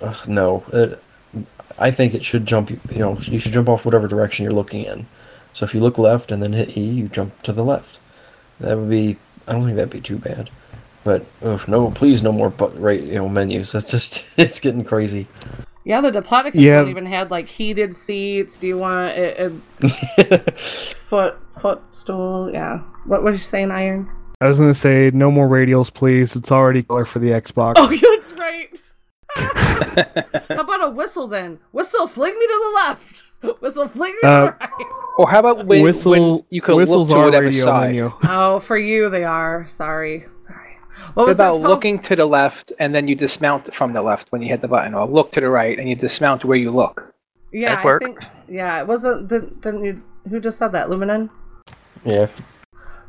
[0.00, 0.64] ugh, no.
[0.72, 1.02] It,
[1.78, 4.84] I think it should jump, you know, you should jump off whatever direction you're looking
[4.84, 5.06] in.
[5.52, 7.98] So if you look left and then hit E, you jump to the left.
[8.60, 10.48] That would be, I don't think that'd be too bad.
[11.04, 13.72] But, ugh, no, please no more but right, you know, menus.
[13.72, 15.26] That's just, it's getting crazy.
[15.84, 16.80] Yeah, the Diplodocus Yeah.
[16.82, 18.56] one even had like heated seats.
[18.56, 19.50] Do you want a, a
[20.52, 22.50] foot footstool?
[22.52, 22.78] Yeah.
[23.06, 24.10] What were you saying, Iron?
[24.40, 26.34] I was gonna say no more radials, please.
[26.36, 27.74] It's already color for the Xbox.
[27.76, 28.78] Oh, that's right.
[30.48, 31.58] How about a whistle then?
[31.72, 33.24] Whistle, fling me to the left.
[33.60, 34.86] Whistle, fling me to Uh, the right.
[35.18, 37.88] Or how about when, Whistle- when you could look to are whatever radio side?
[37.88, 38.12] menu.
[38.24, 39.66] Oh, for you they are.
[39.68, 40.71] Sorry, sorry.
[41.14, 44.30] What What was about looking to the left and then you dismount from the left
[44.30, 46.70] when you hit the button, or look to the right and you dismount where you
[46.70, 47.14] look?
[47.52, 48.02] Yeah, That'd I work.
[48.02, 48.18] think.
[48.48, 49.28] Yeah, it wasn't.
[49.28, 50.02] Didn't, didn't you?
[50.30, 50.88] Who just said that?
[50.88, 51.28] Luminen.
[52.04, 52.28] Yeah.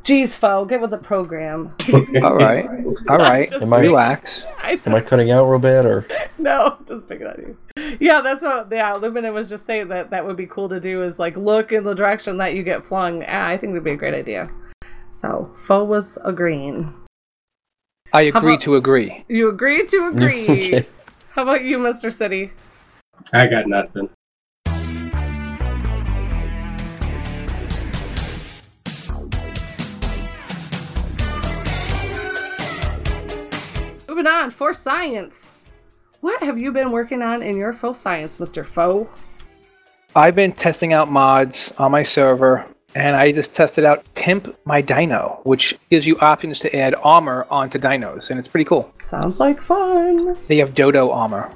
[0.03, 1.73] Jeez, Fo, get with the program.
[2.23, 2.65] All right,
[3.07, 4.45] all right, Am I- relax.
[4.61, 6.05] Am I cutting out real bad, or?
[6.38, 7.35] No, just picking on
[7.77, 7.97] you.
[8.01, 8.68] Yeah, that's what.
[8.69, 11.72] Yeah, Luminen was just saying that that would be cool to do is like look
[11.72, 13.22] in the direction that you get flung.
[13.22, 14.49] Yeah, I think that'd be a great idea.
[15.11, 16.93] So, Fo was agreeing.
[18.14, 19.26] I agree about- to agree.
[19.27, 20.44] You agree to agree.
[20.49, 20.88] Okay.
[21.31, 22.11] How about you, Mr.
[22.14, 22.52] City?
[23.34, 24.10] I got nothing.
[34.07, 35.56] Moving on for science.
[36.22, 38.64] What have you been working on in your faux science, Mr.
[38.65, 39.10] Fo?
[40.15, 42.65] I've been testing out mods on my server,
[42.95, 47.48] and I just tested out Pimp My Dino, which gives you options to add armor
[47.49, 48.91] onto dinos, and it's pretty cool.
[49.02, 50.36] Sounds like fun.
[50.48, 51.52] They have Dodo armor.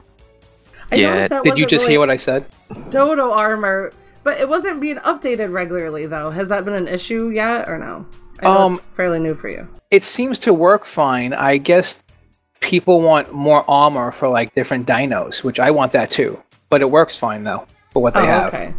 [0.91, 1.27] I Yeah.
[1.27, 2.45] that Did you just really hear what I said?
[2.89, 3.91] Dodo armor,
[4.23, 6.29] but it wasn't being updated regularly though.
[6.31, 8.05] Has that been an issue yet or no?
[8.39, 9.67] I know Um, it's fairly new for you.
[9.91, 11.33] It seems to work fine.
[11.33, 12.03] I guess
[12.59, 16.39] people want more armor for like different dinos, which I want that too.
[16.69, 18.53] But it works fine though for what they oh, have.
[18.53, 18.73] okay.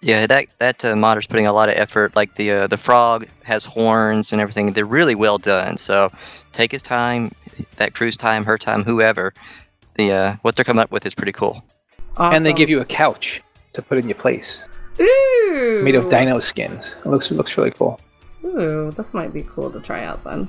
[0.00, 2.14] Yeah, that that uh, modder's putting a lot of effort.
[2.14, 4.72] Like the uh, the frog has horns and everything.
[4.72, 5.76] They're really well done.
[5.76, 6.10] So
[6.52, 7.32] take his time,
[7.76, 9.34] that crew's time, her time, whoever.
[9.96, 11.62] The uh, what they're coming up with is pretty cool.
[12.16, 13.42] And they give you a couch
[13.72, 14.64] to put in your place,
[15.00, 15.82] Ooh.
[15.84, 16.96] made of dino skins.
[17.04, 18.00] It looks it looks really cool.
[18.44, 20.48] Ooh, this might be cool to try out then.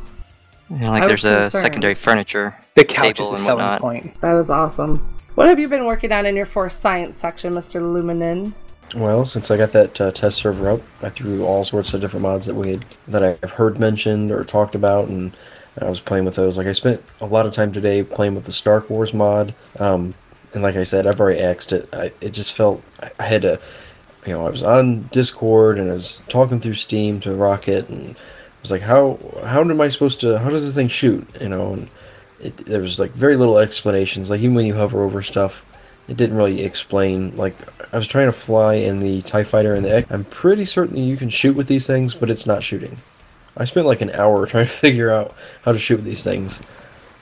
[0.69, 1.63] You know, like I there's a concerned.
[1.63, 2.55] secondary furniture.
[2.76, 3.81] The couch is the selling whatnot.
[3.81, 4.21] point.
[4.21, 4.97] That is awesome.
[5.34, 7.81] What have you been working on in your force science section, Mr.
[7.81, 8.53] Luminen?
[8.95, 12.24] Well, since I got that uh, test server up, I threw all sorts of different
[12.24, 15.36] mods that we had that I've heard mentioned or talked about, and
[15.80, 16.57] I was playing with those.
[16.57, 20.16] Like I spent a lot of time today playing with the Star Wars mod, um,
[20.53, 21.88] and like I said, I've already axed it.
[21.94, 22.84] I, it just felt
[23.20, 23.60] I, had to,
[24.26, 28.16] you know, I was on Discord and I was talking through Steam to Rocket, and
[28.16, 30.40] I was like, how how am I supposed to?
[30.40, 31.28] How does the thing shoot?
[31.40, 31.90] You know, and
[32.40, 34.32] it, there was like very little explanations.
[34.32, 35.64] Like even when you hover over stuff,
[36.07, 37.38] it didn't really explain.
[37.38, 37.56] Like
[37.91, 40.11] I was trying to fly in the Tie Fighter and the X.
[40.11, 42.98] I'm pretty certain you can shoot with these things, but it's not shooting.
[43.57, 45.34] I spent like an hour trying to figure out
[45.64, 46.61] how to shoot with these things.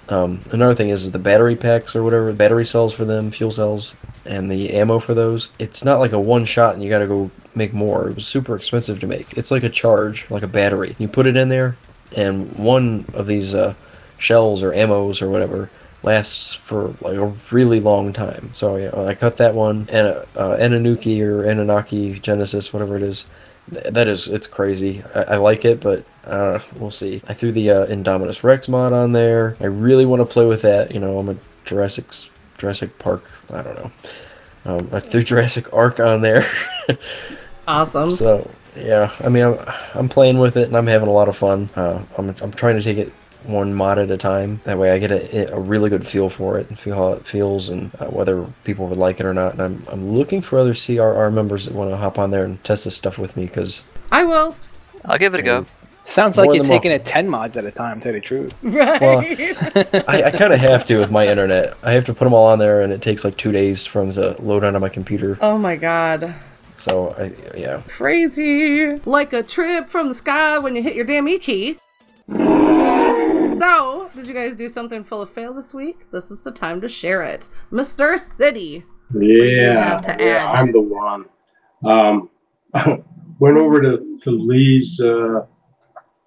[0.09, 3.95] Um, another thing is the battery packs or whatever, battery cells for them, fuel cells,
[4.25, 5.51] and the ammo for those.
[5.59, 8.09] It's not like a one shot and you gotta go make more.
[8.09, 9.37] It was super expensive to make.
[9.37, 10.95] It's like a charge, like a battery.
[10.97, 11.75] You put it in there,
[12.15, 13.73] and one of these uh,
[14.17, 15.69] shells or ammos or whatever
[16.07, 18.53] lasts for like a really long time.
[18.53, 23.25] So yeah, I cut that one and uh, Ananuki or Annunaki Genesis, whatever it is.
[23.67, 25.03] That is, it's crazy.
[25.13, 27.21] I, I like it, but uh, we'll see.
[27.27, 29.57] I threw the uh, Indominus Rex mod on there.
[29.59, 30.93] I really want to play with that.
[30.93, 31.35] You know, I'm a
[31.65, 32.05] Jurassic
[32.57, 33.23] Jurassic Park.
[33.51, 33.91] I don't know.
[34.63, 36.49] Um, I threw Jurassic Ark on there.
[37.67, 38.11] Awesome.
[38.11, 39.57] So yeah, I mean, I'm
[39.93, 41.69] I'm playing with it and I'm having a lot of fun.
[41.75, 43.11] Uh, I'm I'm trying to take it
[43.47, 44.61] one mod at a time.
[44.65, 47.25] That way, I get a, a really good feel for it and feel how it
[47.25, 49.53] feels and uh, whether people would like it or not.
[49.53, 52.63] And I'm I'm looking for other CRR members that want to hop on there and
[52.63, 54.55] test this stuff with me because I will.
[55.05, 55.65] I'll give it a go.
[56.03, 58.21] Sounds like you're than wel- taking it 10 mods at a time, to tell you
[58.21, 58.53] the truth.
[58.63, 59.01] Right.
[59.01, 59.19] Well,
[60.07, 61.75] I, I kind of have to with my internet.
[61.83, 64.05] I have to put them all on there, and it takes like two days for
[64.05, 65.37] them to load onto my computer.
[65.41, 66.33] oh my god.
[66.77, 67.81] So I yeah.
[67.89, 68.95] Crazy.
[68.99, 71.77] Like a trip from the sky when you hit your damn E key.
[73.57, 76.11] So, did you guys do something full of fail this week?
[76.11, 77.47] This is the time to share it.
[77.71, 78.19] Mr.
[78.19, 78.83] City.
[79.13, 80.51] Yeah, yeah.
[80.51, 81.25] I'm the one.
[81.85, 82.29] Um,
[83.39, 85.45] went over to, to Lee's uh,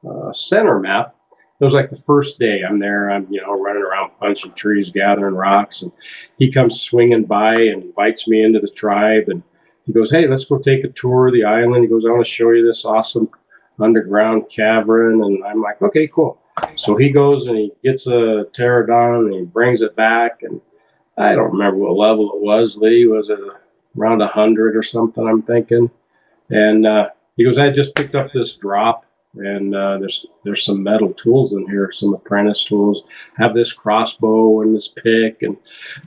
[0.09, 1.15] uh, center map.
[1.61, 3.11] It was like the first day I'm there.
[3.11, 5.93] I'm you know running around punching trees, gathering rocks, and
[6.39, 9.24] he comes swinging by and invites me into the tribe.
[9.28, 9.43] And
[9.85, 12.24] he goes, "Hey, let's go take a tour of the island." He goes, "I want
[12.24, 13.28] to show you this awesome
[13.78, 16.40] underground cavern." And I'm like, "Okay, cool."
[16.81, 20.61] So he goes and he gets a pterodon and he brings it back and
[21.20, 22.77] I don't remember what level it was.
[22.78, 23.39] Lee was it
[23.98, 25.27] around a hundred or something?
[25.27, 25.90] I'm thinking.
[26.48, 29.05] And uh, he goes, I just picked up this drop,
[29.35, 33.05] and uh, there's there's some metal tools in here, some apprentice tools.
[33.36, 35.57] Have this crossbow and this pick, and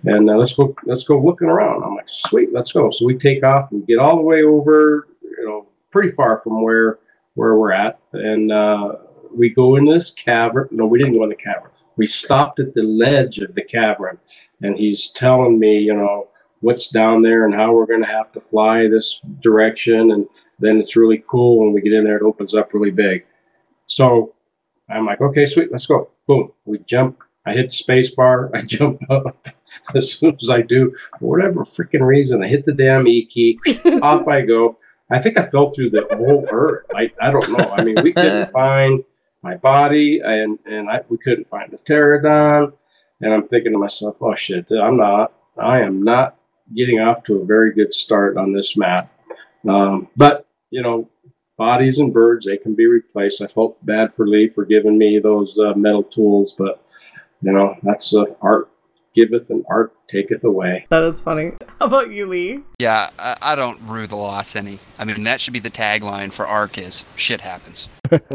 [0.05, 1.83] and uh, let's go let's go looking around.
[1.83, 2.89] I'm like, sweet, let's go.
[2.89, 6.61] So we take off and get all the way over, you know, pretty far from
[6.63, 6.99] where
[7.35, 8.95] where we're at, and uh,
[9.35, 10.67] we go in this cavern.
[10.71, 11.71] No, we didn't go in the cavern.
[11.97, 14.17] We stopped at the ledge of the cavern,
[14.61, 16.29] and he's telling me, you know,
[16.63, 20.11] what's down there and how we're going to have to fly this direction.
[20.11, 20.27] And
[20.59, 22.17] then it's really cool when we get in there.
[22.17, 23.25] It opens up really big.
[23.87, 24.33] So
[24.89, 26.09] I'm like, okay, sweet, let's go.
[26.25, 26.51] Boom.
[26.65, 27.21] We jump.
[27.45, 28.49] I hit space bar.
[28.53, 29.45] I jump up.
[29.93, 33.59] As soon as I do, for whatever freaking reason, I hit the damn E key.
[34.01, 34.77] Off I go.
[35.09, 36.85] I think I fell through the whole earth.
[36.95, 37.69] I, I don't know.
[37.71, 39.03] I mean, we couldn't find
[39.43, 42.73] my body and, and I, we couldn't find the pterodon.
[43.21, 46.37] And I'm thinking to myself, oh shit, I'm not, I am not
[46.75, 49.11] getting off to a very good start on this map.
[49.67, 51.09] Um, but, you know,
[51.57, 53.41] bodies and birds, they can be replaced.
[53.41, 56.83] I felt bad for Lee for giving me those uh, metal tools, but,
[57.41, 58.69] you know, that's uh, Ark
[59.13, 60.87] giveth and Ark taketh away.
[60.89, 61.51] That is funny.
[61.79, 62.59] How about you, Lee?
[62.79, 64.79] Yeah, I, I don't rue the loss any.
[64.97, 67.87] I mean, that should be the tagline for Ark is shit happens.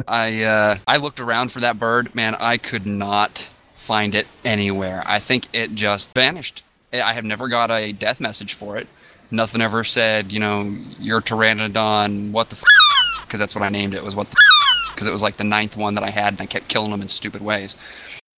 [0.07, 2.35] I uh, I looked around for that bird, man.
[2.37, 5.03] I could not find it anywhere.
[5.07, 6.63] I think it just vanished.
[6.93, 8.87] I have never got a death message for it.
[9.31, 12.63] Nothing ever said, you know, you're Pteranodon, what the?
[13.23, 14.37] Because that's what I named it, was what the
[14.95, 17.03] Because it was like the ninth one that I had, and I kept killing them
[17.03, 17.77] in stupid ways.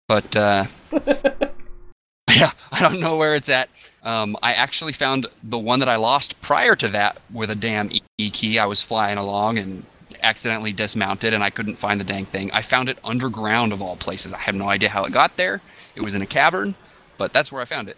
[0.08, 3.68] But, uh, yeah, I don't know where it's at.
[4.02, 7.90] Um, I actually found the one that I lost prior to that with a damn
[8.18, 8.58] E key.
[8.58, 9.84] I was flying along and
[10.22, 12.50] accidentally dismounted, and I couldn't find the dang thing.
[12.52, 14.32] I found it underground of all places.
[14.32, 15.60] I have no idea how it got there.
[15.94, 16.74] It was in a cavern,
[17.18, 17.96] but that's where I found it.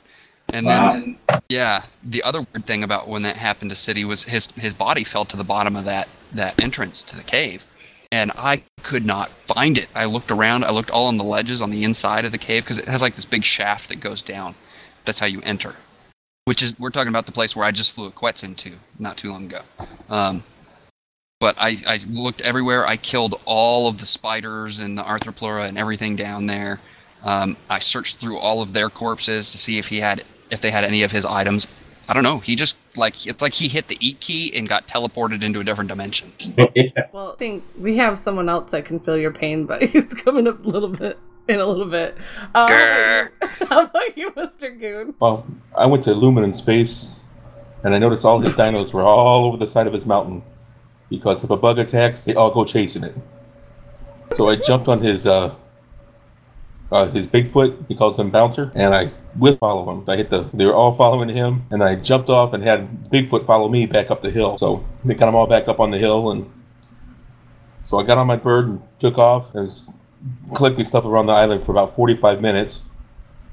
[0.53, 1.19] And then,
[1.49, 5.03] yeah, the other weird thing about when that happened to City was his his body
[5.05, 7.65] fell to the bottom of that that entrance to the cave,
[8.11, 9.89] and I could not find it.
[9.95, 10.65] I looked around.
[10.65, 13.01] I looked all on the ledges on the inside of the cave because it has
[13.01, 14.55] like this big shaft that goes down.
[15.05, 15.77] That's how you enter.
[16.45, 19.17] Which is we're talking about the place where I just flew a Quetz into not
[19.17, 19.61] too long ago.
[20.11, 20.43] Um,
[21.43, 22.87] but I, I looked everywhere.
[22.87, 26.79] I killed all of the spiders and the arthropleura and everything down there.
[27.25, 30.71] Um, I searched through all of their corpses to see if he had if they
[30.71, 31.67] had any of his items.
[32.09, 32.39] I don't know.
[32.39, 35.65] He just like it's like he hit the eat key and got teleported into a
[35.65, 36.33] different dimension.
[37.13, 40.47] Well, I think we have someone else that can feel your pain, but he's coming
[40.47, 42.17] up a little bit in a little bit.
[42.55, 44.79] Uh, how, about you, how about you, Mr.
[44.79, 45.15] Goon?
[45.19, 45.45] Well,
[45.77, 47.19] I went to Lumen Space,
[47.83, 50.43] and I noticed all his dinos were all over the side of his mountain.
[51.13, 53.15] Because if a bug attacks, they all go chasing it.
[54.35, 55.55] So I jumped on his uh,
[56.91, 57.87] uh, his Bigfoot.
[57.87, 60.09] He calls him Bouncer, and I will follow him.
[60.09, 60.49] I hit the.
[60.55, 64.11] They were all following him, and I jumped off and had Bigfoot follow me back
[64.11, 64.57] up the hill.
[64.57, 66.51] So they got them all back up on the hill, and
[67.85, 69.71] so I got on my bird and took off and
[70.55, 72.85] collecting stuff around the island for about 45 minutes.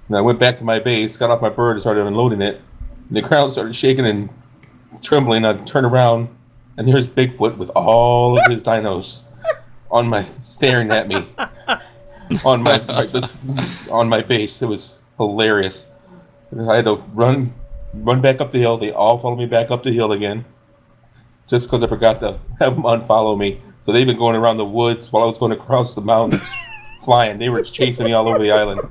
[0.08, 2.62] And I went back to my base, got off my bird, and started unloading it.
[3.10, 4.30] And the ground started shaking and
[5.02, 5.44] trembling.
[5.44, 6.30] I turned around,
[6.80, 9.24] and there's Bigfoot with all of his dinos
[9.92, 11.28] on my staring at me
[12.46, 12.80] on my,
[13.92, 14.62] on my base.
[14.62, 15.86] It was hilarious.
[16.58, 17.54] I had to run,
[17.94, 18.78] run back up the hill.
[18.78, 20.46] They all followed me back up the hill again,
[21.48, 23.62] just because I forgot to have them unfollow me.
[23.86, 26.50] So they've been going around the woods while I was going across the mountains,
[27.04, 27.40] flying.
[27.40, 28.82] They were chasing me all over the island,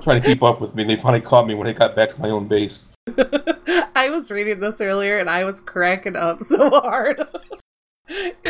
[0.00, 0.84] trying to keep up with me.
[0.84, 2.86] And they finally caught me when I got back to my own base.
[3.96, 7.22] I was reading this earlier and I was cracking up so hard.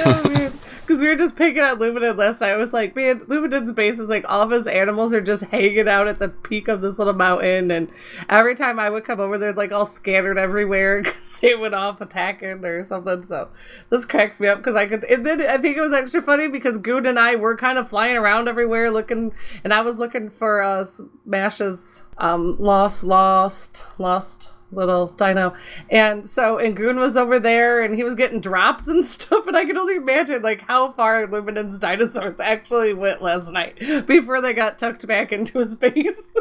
[0.82, 2.50] Because we were just picking at Luminen last night.
[2.50, 5.88] I was like, man, Luminen's base is like all of his animals are just hanging
[5.88, 7.70] out at the peak of this little mountain.
[7.70, 7.88] And
[8.28, 12.00] every time I would come over, they're like all scattered everywhere because they went off
[12.00, 13.24] attacking or something.
[13.24, 13.50] So
[13.90, 15.04] this cracks me up because I could.
[15.04, 17.88] And then I think it was extra funny because Goon and I were kind of
[17.88, 19.32] flying around everywhere looking.
[19.62, 25.54] And I was looking for uh, Smash's um, lost, lost, lost little dino.
[25.90, 29.46] And so, and Goon was over there and he was getting drops and stuff.
[29.46, 34.40] And I can only imagine like how far Luminen's dinosaurs actually went last night before
[34.40, 36.34] they got tucked back into his base.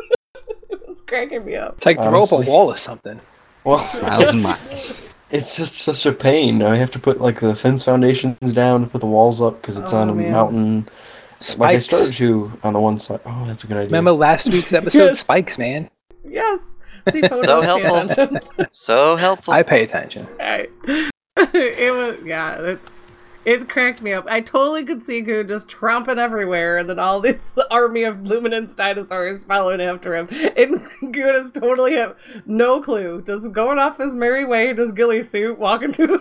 [0.69, 1.75] it was cracking me up.
[1.75, 3.19] It's like throw up a wall or something.
[3.63, 5.07] Well, Miles and miles.
[5.33, 6.61] It's just such a pain.
[6.61, 9.79] I have to put like the fence foundations down to put the walls up because
[9.79, 10.33] it's Oh, on a man.
[10.33, 10.75] mountain.
[10.79, 10.89] Like
[11.75, 11.85] I Spikes.
[11.85, 13.21] started to on the one side.
[13.25, 13.85] Oh, that's a good idea.
[13.87, 15.19] Remember last week's episode, Yes.
[15.21, 15.89] Spikes, man?
[16.27, 16.75] Yes.
[17.11, 18.39] See, So helpful.
[18.71, 19.53] So helpful.
[19.53, 20.27] I pay attention.
[20.39, 20.69] Alright.
[21.37, 23.03] it was yeah, it's
[23.43, 24.25] it cracked me up.
[24.29, 28.75] I totally could see Goon just tromping everywhere, and then all this army of Luminen's
[28.75, 30.29] dinosaurs following after him.
[30.61, 32.15] And Goon is totally have
[32.45, 36.19] no clue, just going off his merry way in his ghillie suit, walking through.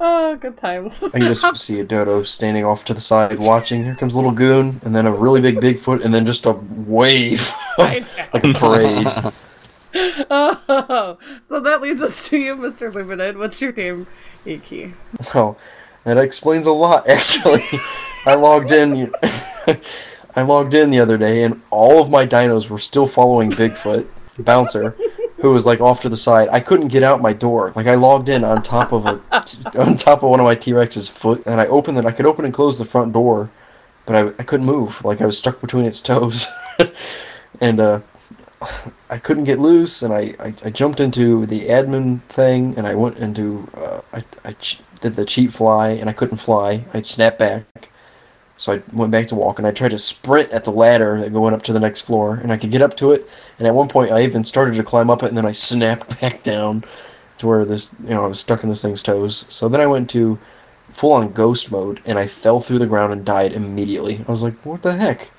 [0.00, 1.02] oh, good times.
[1.02, 3.84] I can just see a dodo standing off to the side watching.
[3.84, 7.52] Here comes little goon, and then a really big Bigfoot, and then just a wave,
[7.78, 9.06] like a parade.
[9.94, 12.92] Oh, so that leads us to you, Mr.
[12.92, 13.38] Luminen.
[13.38, 14.06] What's your name,
[14.44, 14.94] Iki?
[15.34, 15.56] Well,
[16.04, 17.62] that explains a lot, actually.
[18.26, 19.12] I logged in.
[20.36, 24.06] I logged in the other day, and all of my dinos were still following Bigfoot,
[24.38, 24.96] Bouncer,
[25.38, 26.48] who was like off to the side.
[26.50, 27.72] I couldn't get out my door.
[27.76, 29.20] Like I logged in on top of a
[29.78, 32.04] on top of one of my T Rex's foot, and I opened it.
[32.04, 33.50] I could open and close the front door,
[34.06, 35.04] but I, I couldn't move.
[35.04, 36.48] Like I was stuck between its toes,
[37.60, 38.00] and uh,
[39.10, 42.94] I couldn't get loose, and I, I, I jumped into the admin thing, and I
[42.94, 44.54] went into uh, I, I
[45.00, 46.84] did the cheat fly, and I couldn't fly.
[46.92, 47.90] I'd snap back,
[48.56, 51.32] so I went back to walk, and I tried to sprint at the ladder that
[51.32, 53.28] went up to the next floor, and I could get up to it,
[53.58, 56.20] and at one point I even started to climb up it, and then I snapped
[56.20, 56.84] back down
[57.38, 59.46] to where this you know I was stuck in this thing's toes.
[59.48, 60.36] So then I went to
[60.90, 64.24] full on ghost mode, and I fell through the ground and died immediately.
[64.26, 65.30] I was like, what the heck?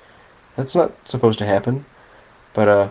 [0.54, 1.84] That's not supposed to happen.
[2.56, 2.88] But uh,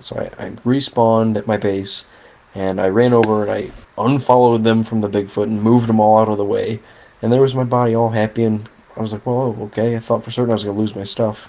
[0.00, 2.06] so I, I respawned at my base,
[2.54, 6.18] and I ran over and I unfollowed them from the Bigfoot and moved them all
[6.18, 6.80] out of the way.
[7.22, 9.94] And there was my body all happy, and I was like, well, okay.
[9.96, 11.48] I thought for certain I was gonna lose my stuff,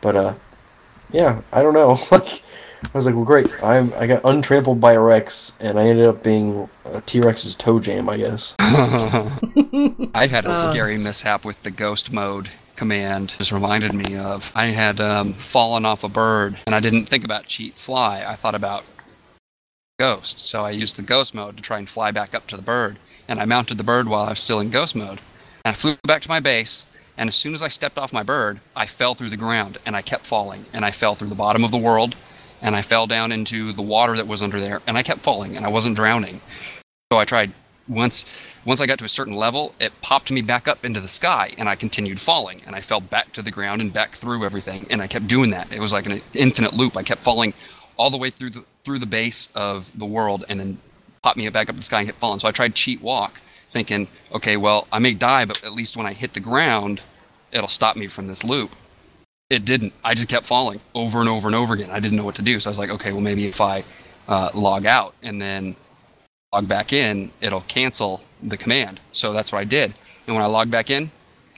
[0.00, 0.34] but uh,
[1.12, 1.90] yeah, I don't know.
[2.10, 2.42] like,
[2.84, 3.48] I was like, well, great.
[3.62, 7.54] I I got untrampled by a Rex, and I ended up being a T Rex's
[7.54, 8.54] toe jam, I guess.
[10.14, 10.52] I had a Uh.
[10.52, 13.34] scary mishap with the ghost mode command.
[13.38, 17.24] Just reminded me of I had um, fallen off a bird, and I didn't think
[17.24, 18.24] about cheat fly.
[18.26, 18.84] I thought about
[19.98, 22.62] ghost, so I used the ghost mode to try and fly back up to the
[22.62, 22.98] bird.
[23.28, 25.20] And I mounted the bird while I was still in ghost mode.
[25.64, 26.86] And I flew back to my base.
[27.16, 29.96] And as soon as I stepped off my bird, I fell through the ground, and
[29.96, 30.66] I kept falling.
[30.72, 32.16] And I fell through the bottom of the world,
[32.60, 35.56] and I fell down into the water that was under there, and I kept falling,
[35.56, 36.40] and I wasn't drowning.
[37.12, 37.52] So I tried
[37.86, 38.24] once
[38.64, 41.52] once I got to a certain level, it popped me back up into the sky
[41.58, 44.86] and I continued falling and I fell back to the ground and back through everything
[44.90, 45.72] and I kept doing that.
[45.72, 46.96] It was like an infinite loop.
[46.96, 47.52] I kept falling
[47.96, 50.78] all the way through the through the base of the world and then
[51.22, 52.38] popped me back up to the sky and kept falling.
[52.38, 56.06] So I tried cheat walk, thinking, okay, well, I may die, but at least when
[56.06, 57.00] I hit the ground,
[57.50, 58.72] it'll stop me from this loop.
[59.48, 59.92] It didn't.
[60.02, 61.90] I just kept falling over and over and over again.
[61.90, 62.60] I didn't know what to do.
[62.60, 63.84] So I was like, okay, well, maybe if I
[64.28, 65.76] uh, log out and then
[66.52, 69.00] log back in, it'll cancel the command.
[69.12, 69.94] So that's what I did.
[70.26, 71.10] And when I logged back in,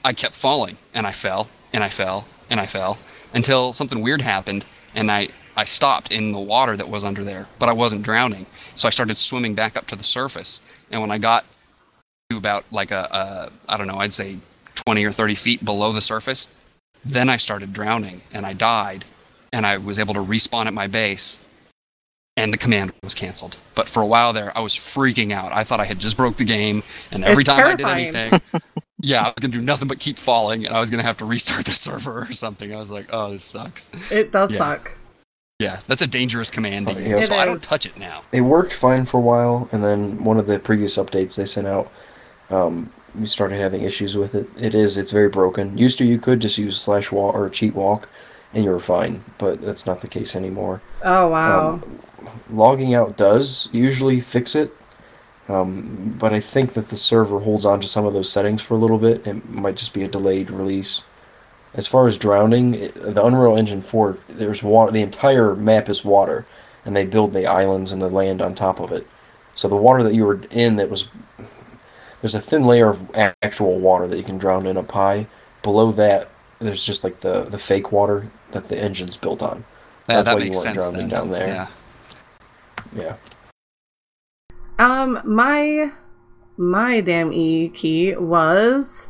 [0.03, 2.97] I kept falling and I fell and I fell and I fell
[3.33, 4.65] until something weird happened
[4.95, 8.45] and I, I stopped in the water that was under there, but I wasn't drowning.
[8.75, 10.61] So I started swimming back up to the surface.
[10.89, 11.45] And when I got
[12.29, 14.39] to about like a, a I don't know, I'd say
[14.75, 16.47] 20 or 30 feet below the surface,
[17.03, 19.05] then I started drowning and I died
[19.51, 21.39] and I was able to respawn at my base
[22.37, 23.57] and the command was canceled.
[23.75, 25.51] But for a while there, I was freaking out.
[25.51, 27.85] I thought I had just broke the game, and every It's time terrifying.
[28.07, 28.41] I did anything,
[29.01, 31.25] yeah, I was gonna do nothing but keep falling, and I was gonna have to
[31.25, 32.73] restart the server or something.
[32.73, 33.89] I was like, oh, this sucks.
[34.11, 34.57] It does Yeah.
[34.57, 34.97] suck.
[35.59, 37.15] Yeah, that's a dangerous command to Oh, use, yeah.
[37.17, 38.21] so It I don't touch it now.
[38.31, 41.65] it worked fine for a while, and then one of the previous updates they sent
[41.65, 41.91] out,
[42.51, 44.47] um, we started having issues with it.
[44.59, 45.75] It is, it's very broken.
[45.75, 48.07] Used to you could just use slash walk or cheat walk,
[48.53, 49.23] and you were fine.
[49.39, 50.83] But that's not the case anymore.
[51.03, 51.71] Oh wow.
[51.83, 51.99] Um,
[52.49, 54.71] logging out does usually fix it,
[55.49, 58.73] um, but I think that the server holds on to some of those settings for
[58.73, 59.25] a little bit.
[59.25, 61.03] It might just be a delayed release.
[61.73, 64.91] As far as drowning, it- the Unreal Engine 4, there's water.
[64.91, 66.45] The entire map is water,
[66.85, 69.07] and they build the islands and the land on top of it.
[69.55, 71.09] So the water that you were in, that was
[72.21, 73.11] there's a thin layer of
[73.41, 75.27] actual water that you can drown in up high.
[75.61, 76.29] Below that,
[76.59, 79.63] there's just like the the fake water that the engine's built on.
[80.09, 81.09] Yeah, That's that why makes you weren't sense drowning then.
[81.09, 81.47] down there.
[81.47, 81.67] Yeah.
[82.95, 83.15] Yeah.
[84.79, 85.91] Um, my
[86.57, 89.09] my damn E key was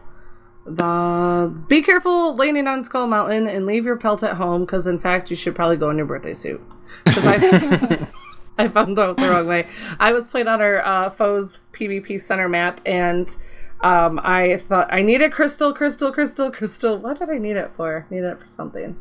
[0.65, 4.99] the be careful landing on Skull Mountain and leave your pelt at home because in
[4.99, 6.61] fact you should probably go in your birthday suit.
[7.05, 8.07] Because I
[8.57, 9.67] I found out the wrong way.
[9.99, 13.35] I was playing on our uh, foes PvP center map and
[13.81, 16.97] um, I thought I needed crystal, crystal, crystal, crystal.
[16.97, 18.07] What did I need it for?
[18.09, 18.99] Needed it for something.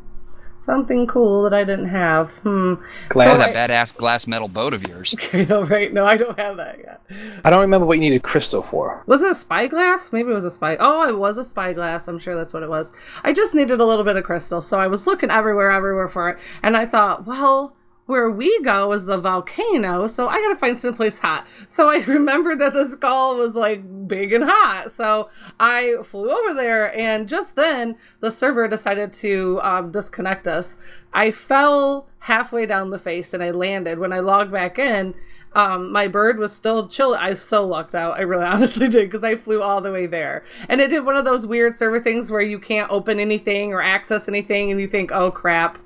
[0.59, 2.31] Something cool that I didn't have.
[2.39, 2.73] Hmm.
[3.09, 3.39] Glass.
[3.39, 5.15] So I- that badass glass metal boat of yours.
[5.33, 5.93] I know, right?
[5.93, 7.01] No, I don't have that yet.
[7.45, 9.03] I don't remember what you needed crystal for.
[9.05, 10.11] Was it a spyglass?
[10.11, 10.75] Maybe it was a spy.
[10.79, 12.07] Oh, it was a spyglass.
[12.09, 12.91] I'm sure that's what it was.
[13.23, 16.29] I just needed a little bit of crystal, so I was looking everywhere, everywhere for
[16.29, 17.76] it, and I thought, well,
[18.07, 21.45] where we go is the volcano, so I gotta find someplace hot.
[21.67, 25.29] So I remembered that the skull was like big and hot, so
[25.59, 30.77] I flew over there, and just then the server decided to um, disconnect us.
[31.13, 33.99] I fell halfway down the face, and I landed.
[33.99, 35.13] When I logged back in,
[35.53, 37.13] um, my bird was still chill.
[37.13, 38.17] I so lucked out.
[38.17, 41.17] I really honestly did because I flew all the way there, and it did one
[41.17, 44.87] of those weird server things where you can't open anything or access anything, and you
[44.87, 45.77] think, "Oh crap,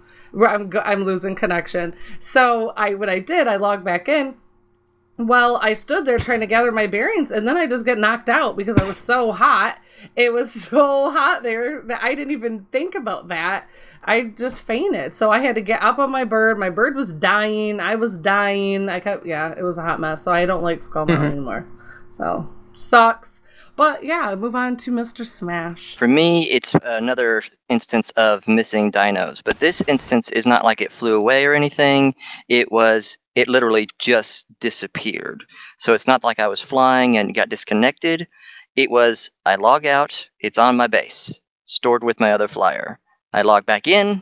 [0.47, 4.35] I'm go- I'm losing connection." So I what I did, I logged back in.
[5.17, 8.27] Well, I stood there trying to gather my bearings, and then I just get knocked
[8.29, 9.77] out because I was so hot.
[10.15, 13.67] It was so hot there that I didn't even think about that.
[14.03, 15.13] I just fainted.
[15.13, 16.57] So I had to get up on my bird.
[16.57, 17.79] My bird was dying.
[17.79, 18.89] I was dying.
[18.89, 20.23] I kept, yeah, it was a hot mess.
[20.23, 21.31] So I don't like Skull Mountain Mhm.
[21.33, 21.67] anymore.
[22.09, 23.43] So sucks.
[23.75, 25.25] But yeah, move on to Mr.
[25.25, 25.95] Smash.
[25.95, 30.91] For me, it's another instance of missing dinos, but this instance is not like it
[30.91, 32.13] flew away or anything.
[32.49, 35.43] It was, it literally just disappeared.
[35.77, 38.27] So it's not like I was flying and got disconnected.
[38.75, 41.33] It was, I log out, it's on my base,
[41.65, 42.99] stored with my other flyer.
[43.33, 44.21] I log back in,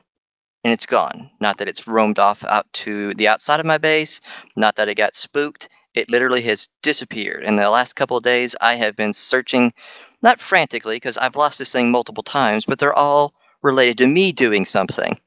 [0.63, 1.29] and it's gone.
[1.39, 4.21] Not that it's roamed off out to the outside of my base,
[4.55, 5.69] not that it got spooked.
[5.99, 7.43] It literally has disappeared.
[7.43, 9.73] In the last couple of days, I have been searching,
[10.21, 14.31] not frantically, because I've lost this thing multiple times, but they're all related to me
[14.31, 15.19] doing something.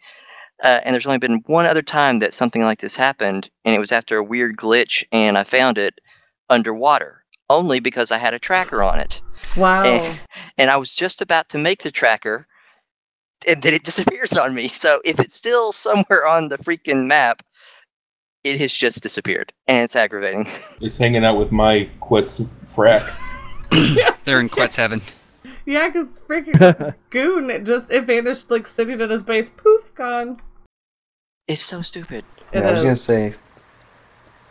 [0.62, 3.80] Uh, and there's only been one other time that something like this happened, and it
[3.80, 6.00] was after a weird glitch, and I found it
[6.48, 9.20] underwater, only because I had a tracker on it.
[9.56, 9.84] Wow.
[9.84, 10.20] And,
[10.56, 12.46] and I was just about to make the tracker,
[13.46, 14.68] and then it disappears on me.
[14.68, 17.42] So if it's still somewhere on the freaking map,
[18.44, 20.46] it has just disappeared, and it's aggravating.
[20.80, 22.40] It's hanging out with my Quet's
[22.74, 23.08] frack.
[24.24, 25.00] They're in Quetz heaven.
[25.64, 29.48] Yeah, because freaking Goon it just it vanished like sitting at his base.
[29.48, 30.40] Poof, gone.
[31.46, 32.24] It's so stupid.
[32.52, 33.34] Yeah, I was gonna say,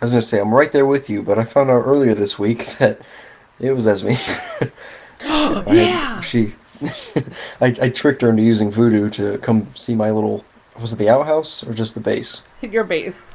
[0.01, 2.39] I was gonna say I'm right there with you, but I found out earlier this
[2.39, 3.01] week that
[3.59, 4.09] it was Esme.
[5.21, 6.19] I had- yeah.
[6.21, 6.53] she,
[7.59, 10.45] I, I tricked her into using voodoo to come see my little.
[10.79, 12.43] Was it the outhouse or just the base?
[12.61, 13.33] Your base.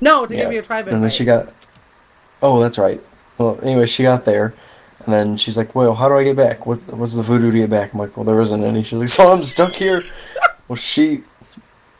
[0.00, 1.52] No, to give you a tribe And then she got.
[2.42, 3.00] Oh, that's right.
[3.38, 4.54] Well, anyway, she got there,
[5.04, 6.66] and then she's like, "Well, how do I get back?
[6.66, 9.08] What what's the voodoo to get back?" I'm like, "Well, there isn't any." She's like,
[9.08, 10.04] "So I'm stuck here."
[10.68, 11.22] well, she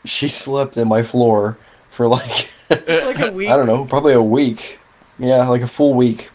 [0.05, 1.57] she slept in my floor
[1.89, 3.49] for like like a week.
[3.51, 4.79] I don't know, probably a week.
[5.19, 6.29] Yeah, like a full week.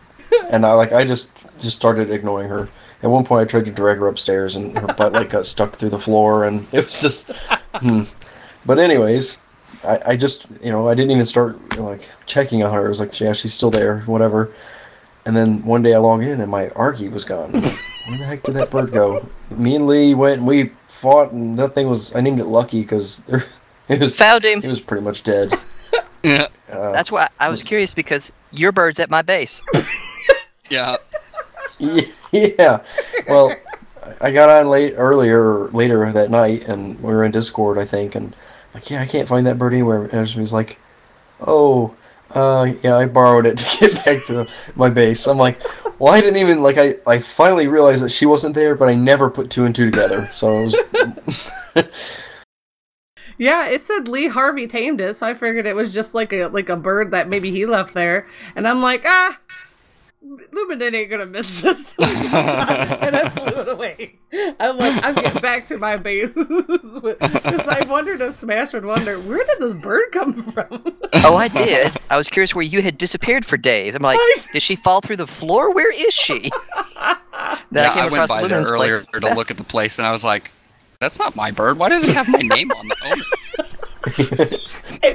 [0.50, 1.30] and I like I just
[1.60, 2.68] just started ignoring her.
[3.02, 5.74] At one point, I tried to drag her upstairs, and her butt like got stuck
[5.76, 7.30] through the floor, and it was just.
[7.74, 8.04] hmm.
[8.64, 9.38] But anyways,
[9.86, 12.86] I, I just you know I didn't even start you know, like checking on her.
[12.86, 14.52] I was like, yeah, she's still there, whatever.
[15.24, 17.52] And then one day I log in, and my Argy was gone.
[18.06, 19.28] Where the heck did that bird go?
[19.50, 22.82] Me and Lee went, and we fought, and that thing was I named it Lucky
[22.82, 23.28] because
[23.88, 24.60] it was found him.
[24.62, 25.52] It was pretty much dead.
[26.22, 26.48] Yeah.
[26.68, 29.62] Uh, That's why I was curious because your bird's at my base.
[30.68, 30.96] Yeah.
[32.32, 32.82] yeah.
[33.28, 33.54] Well,
[34.20, 38.16] I got on late earlier later that night, and we were in Discord, I think,
[38.16, 38.34] and
[38.76, 40.04] like, yeah, I can't find that bird anywhere.
[40.12, 40.78] And she was like,
[41.40, 41.94] "Oh,
[42.30, 44.46] uh, yeah, I borrowed it to get back to
[44.76, 45.60] my base." I'm like,
[45.98, 46.76] "Well, I didn't even like.
[46.78, 49.86] I I finally realized that she wasn't there, but I never put two and two
[49.86, 50.76] together." So was.
[53.38, 56.46] Yeah, it said Lee Harvey tamed it, so I figured it was just like a
[56.46, 58.26] like a bird that maybe he left there.
[58.54, 59.38] And I'm like, ah,
[60.26, 61.92] Luminen ain't gonna miss this.
[61.98, 64.18] and I flew it away.
[64.58, 66.34] I'm like, I'm getting back to my base.
[66.34, 67.02] Because
[67.68, 70.96] I wondered if Smash would wonder, where did this bird come from?
[71.24, 71.92] Oh, I did.
[72.10, 73.94] I was curious where you had disappeared for days.
[73.94, 74.18] I'm like,
[74.52, 75.72] did she fall through the floor?
[75.72, 76.50] Where is she?
[77.70, 79.22] Then yeah, I came I went across by there earlier place.
[79.22, 80.52] to look at the place, and I was like,
[81.00, 81.78] "That's not my bird.
[81.78, 83.24] Why does it have my name on the owner?"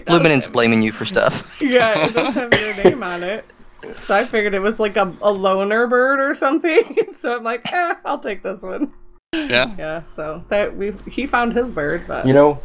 [0.06, 1.58] Luminen's blaming you for stuff.
[1.60, 3.46] yeah, it does have your name on it.
[3.96, 6.98] So I figured it was like a, a loner bird or something.
[7.14, 8.94] So I'm like, eh, I'll take this one.
[9.34, 9.76] Yeah.
[9.78, 10.02] Yeah.
[10.10, 12.60] So that we he found his bird, but You know,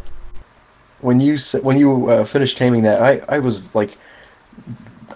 [1.00, 3.98] when you when you uh, finished taming that, I I was like,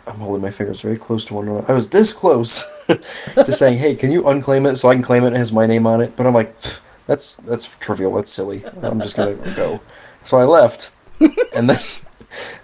[0.07, 1.65] I'm holding my fingers very close to one another.
[1.71, 2.65] I was this close
[3.35, 5.33] to saying, "Hey, can you unclaim it so I can claim it?
[5.33, 6.55] It has my name on it." But I'm like,
[7.07, 8.13] that's that's trivial.
[8.15, 8.65] That's silly.
[8.83, 9.81] I'm just gonna go.
[10.23, 10.93] So I left,
[11.55, 11.79] and then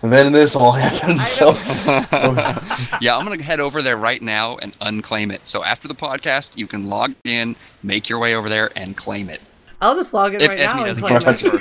[0.03, 1.21] and then this all happened.
[1.21, 1.49] So
[3.01, 5.47] yeah, I'm gonna head over there right now and unclaim it.
[5.47, 9.29] So after the podcast, you can log in, make your way over there, and claim
[9.29, 9.41] it.
[9.81, 11.61] I'll just log in If right Esme now and doesn't claim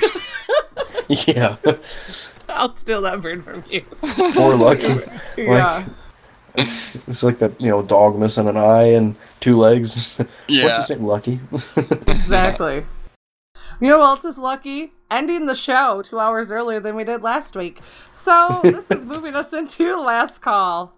[1.08, 1.28] first.
[1.28, 1.56] yeah,
[2.48, 3.84] I'll steal that bird from you.
[4.34, 4.94] More Lucky.
[5.36, 5.84] yeah.
[5.84, 5.86] Like,
[7.06, 10.18] it's like that you know dog missing an eye and two legs.
[10.48, 10.64] Yeah.
[10.64, 11.06] What's his name?
[11.06, 11.40] Lucky.
[12.08, 12.86] exactly.
[13.80, 14.92] You know who else is lucky?
[15.08, 17.80] Ending the show two hours earlier than we did last week.
[18.12, 20.94] So this is moving us into last call.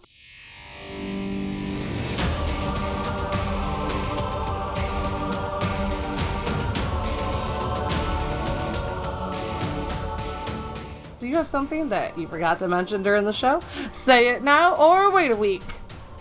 [11.18, 13.60] Do you have something that you forgot to mention during the show?
[13.92, 15.64] Say it now or wait a week.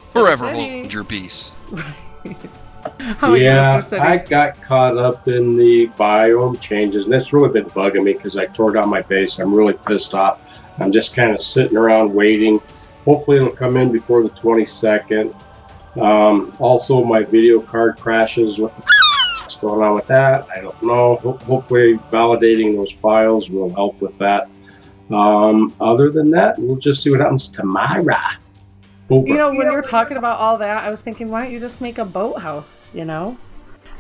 [0.04, 1.52] Forever hold your peace.
[3.00, 7.50] How are you, yeah, I got caught up in the biome changes, and that's really
[7.50, 9.40] been bugging me because I tore down my base.
[9.40, 10.64] I'm really pissed off.
[10.80, 12.62] I'm just kind of sitting around waiting.
[13.06, 15.34] Hopefully, it'll come in before the 22nd.
[16.00, 18.60] Um, also, my video card crashes.
[18.60, 18.84] What the
[19.42, 20.48] what's going on with that?
[20.54, 21.16] I don't know.
[21.18, 24.50] Ho- hopefully, validating those files will help with that.
[25.10, 28.04] Um, other than that, we'll just see what happens tomorrow.
[29.10, 29.28] Over.
[29.28, 31.80] You know, when you're talking about all that, I was thinking, why don't you just
[31.80, 32.88] make a boathouse?
[32.94, 33.38] You know,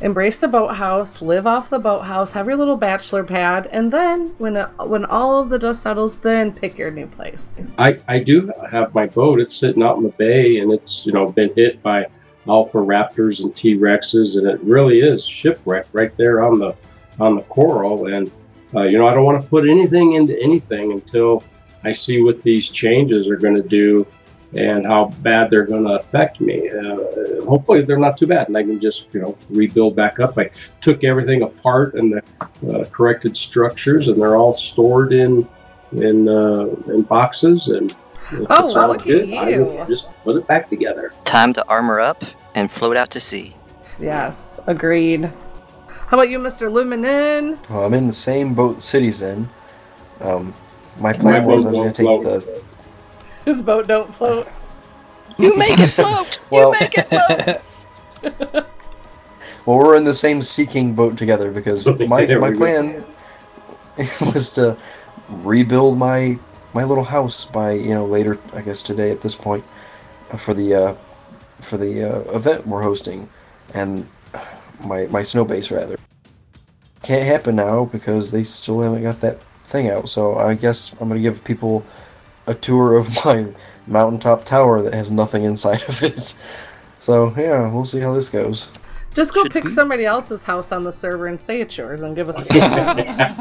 [0.01, 4.57] embrace the boathouse, live off the boathouse, have your little bachelor pad, and then when
[4.57, 7.63] it, when all of the dust settles, then pick your new place.
[7.77, 9.39] I, I do have my boat.
[9.39, 12.07] It's sitting out in the bay, and it's you know been hit by
[12.47, 16.75] alpha raptors and T Rexes, and it really is shipwrecked right there on the
[17.19, 18.13] on the coral.
[18.13, 18.31] And
[18.75, 21.43] uh, you know I don't want to put anything into anything until
[21.83, 24.05] I see what these changes are going to do
[24.53, 26.69] and how bad they're going to affect me.
[26.69, 30.37] Uh, hopefully they're not too bad, and I can just you know rebuild back up.
[30.37, 30.49] I
[30.81, 32.13] took everything apart and
[32.61, 35.47] the uh, corrected structures, and they're all stored in
[35.93, 37.91] in uh, in boxes and.
[37.91, 37.97] if
[38.49, 39.85] Oh, it's all look at good, I will you.
[39.87, 41.13] just put it back together.
[41.23, 42.23] Time to armor up
[42.55, 43.55] and float out to sea.
[43.99, 45.31] Yes, agreed.
[45.87, 46.69] How about you, Mr.
[46.69, 47.57] Luminen?
[47.69, 49.47] Well, I'm in the same boat city's in.
[50.19, 50.53] Um,
[50.99, 52.63] my plan was I was going to take the.
[53.47, 54.45] His boat don't float.
[55.37, 56.37] You make it float.
[56.49, 57.61] Well, you make it
[58.21, 58.41] float.
[59.65, 63.05] well, we're in the same seeking boat together because my my plan
[64.33, 64.77] was to
[65.29, 66.39] rebuild my
[66.73, 69.63] my little house by you know later I guess today at this point
[70.35, 70.93] for the uh,
[71.61, 73.29] for the uh, event we're hosting
[73.73, 74.09] and
[74.83, 75.95] my my snow base rather
[77.01, 81.07] can't happen now because they still haven't got that thing out so I guess I'm
[81.07, 81.85] gonna give people
[82.47, 83.47] a tour of my
[83.85, 86.33] mountaintop tower that has nothing inside of it.
[86.99, 88.69] So yeah we'll see how this goes
[89.17, 92.29] Just go pick somebody else's house on the server and say it's yours and give
[92.29, 93.33] us a I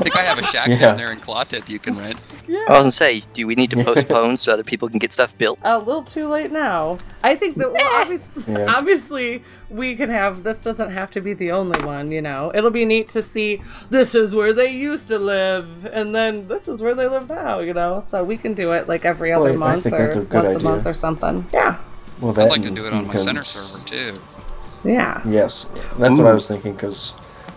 [0.00, 0.80] think I have a shack Yeah.
[0.80, 2.20] down there in Clawtip you can rent.
[2.48, 5.38] I was gonna say, do we need to postpone so other people can get stuff
[5.38, 5.60] built?
[5.62, 6.98] A little too late now.
[7.22, 8.74] I think that well, obviously, Yeah.
[8.74, 10.64] obviously we can have this.
[10.64, 12.10] Doesn't have to be the only one.
[12.10, 16.12] You know, it'll be neat to see this is where they used to live, and
[16.12, 17.60] then this is where they live now.
[17.60, 20.16] You know, so we can do it like every other I- I month or that's
[20.16, 21.46] a good once a month or something.
[21.54, 21.76] Yeah,
[22.20, 24.14] well I'd like to do it on my center server too.
[24.84, 25.20] Yeah.
[25.26, 25.64] Yes,
[25.98, 27.14] that's what I was thinking because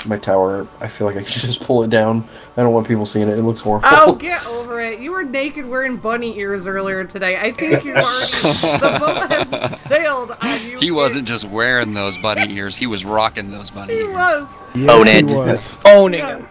[0.07, 2.27] my tower, I feel like I should just pull it down.
[2.57, 3.37] I don't want people seeing it.
[3.37, 3.87] It looks horrible.
[3.91, 4.99] Oh, get over it!
[4.99, 7.37] You were naked wearing bunny ears earlier today.
[7.37, 10.77] I think you already the boat has sailed on you.
[10.79, 14.03] He wasn't just wearing those bunny ears; he was rocking those bunny ears.
[14.03, 14.15] He ears.
[14.15, 14.87] was.
[14.89, 15.85] Own it.
[15.85, 16.37] Owning Yeah.
[16.37, 16.47] him.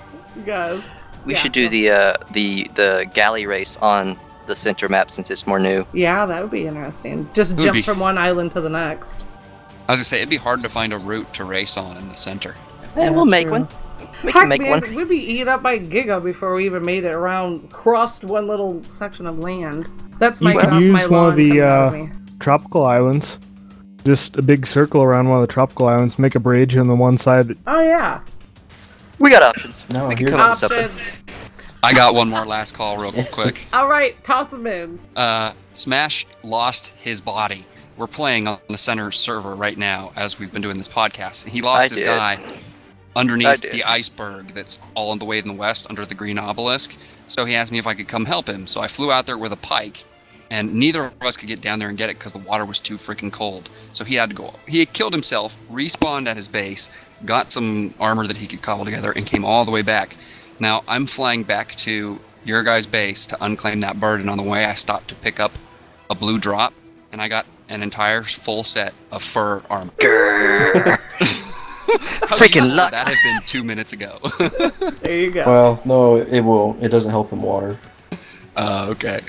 [0.47, 1.09] Yes.
[1.27, 5.47] We should do the uh, the the galley race on the center map since it's
[5.47, 5.85] more new.
[5.93, 7.29] Yeah, that would be interesting.
[7.35, 7.83] Just Would jump be.
[7.83, 9.25] from one island to the next.
[9.91, 12.09] I was gonna say it'd be hard to find a route to race on in
[12.09, 12.55] the center.
[12.95, 13.67] Eh, we'll make one.
[14.23, 14.95] We Heck, can make man, one.
[14.95, 18.85] we'd be eaten up by Giga before we even made it around, crossed one little
[18.89, 19.89] section of land.
[20.21, 22.07] That's my You could use my one of the uh,
[22.39, 23.37] tropical islands.
[24.05, 26.95] Just a big circle around one of the tropical islands, make a bridge on the
[26.95, 27.59] one side.
[27.67, 28.21] Oh yeah.
[29.19, 29.85] We got options.
[29.91, 30.85] No, we can here- come up with something.
[30.85, 31.21] Options.
[31.83, 33.67] I got one more last call, real quick.
[33.73, 35.01] All right, toss them in.
[35.17, 37.65] Uh, Smash lost his body.
[38.01, 41.47] We're playing on the center server right now as we've been doing this podcast.
[41.47, 42.07] He lost I his did.
[42.07, 42.39] guy
[43.15, 46.97] underneath the iceberg that's all the way in the west under the green obelisk.
[47.29, 48.67] So he asked me if I could come help him.
[48.67, 50.05] So I flew out there with a pike,
[50.51, 52.81] and neither of us could get down there and get it because the water was
[52.81, 53.69] too freaking cold.
[53.93, 54.55] So he had to go.
[54.67, 56.89] He had killed himself, respawned at his base,
[57.27, 60.17] got some armor that he could cobble together, and came all the way back.
[60.59, 64.43] Now I'm flying back to your guys' base to unclaim that bird, and on the
[64.43, 65.53] way I stopped to pick up
[66.09, 66.73] a blue drop,
[67.13, 69.93] and I got an entire full set of fur armor.
[72.23, 72.93] How Freaking luck.
[72.93, 74.19] That had been two minutes ago.
[75.03, 75.45] There you go.
[75.47, 76.77] Well, no, it will.
[76.81, 77.79] It doesn't help in water.
[78.55, 79.21] uh, okay.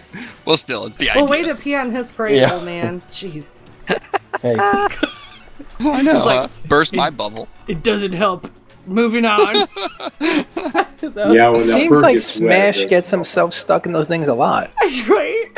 [0.46, 1.32] Well, still, it's the well, idea.
[1.32, 2.54] way to pee on his parade, Yeah.
[2.54, 3.02] old man.
[3.08, 3.70] Jeez.
[4.42, 6.14] Hey, I know.
[6.26, 6.48] Like- huh?
[6.68, 7.48] Burst my bubble.
[7.68, 8.50] It doesn't help.
[8.88, 9.56] Moving on.
[10.20, 14.34] Yeah, when that Seems like gets wet, Smash gets himself stuck in those things a
[14.34, 14.72] lot.
[15.08, 15.51] right?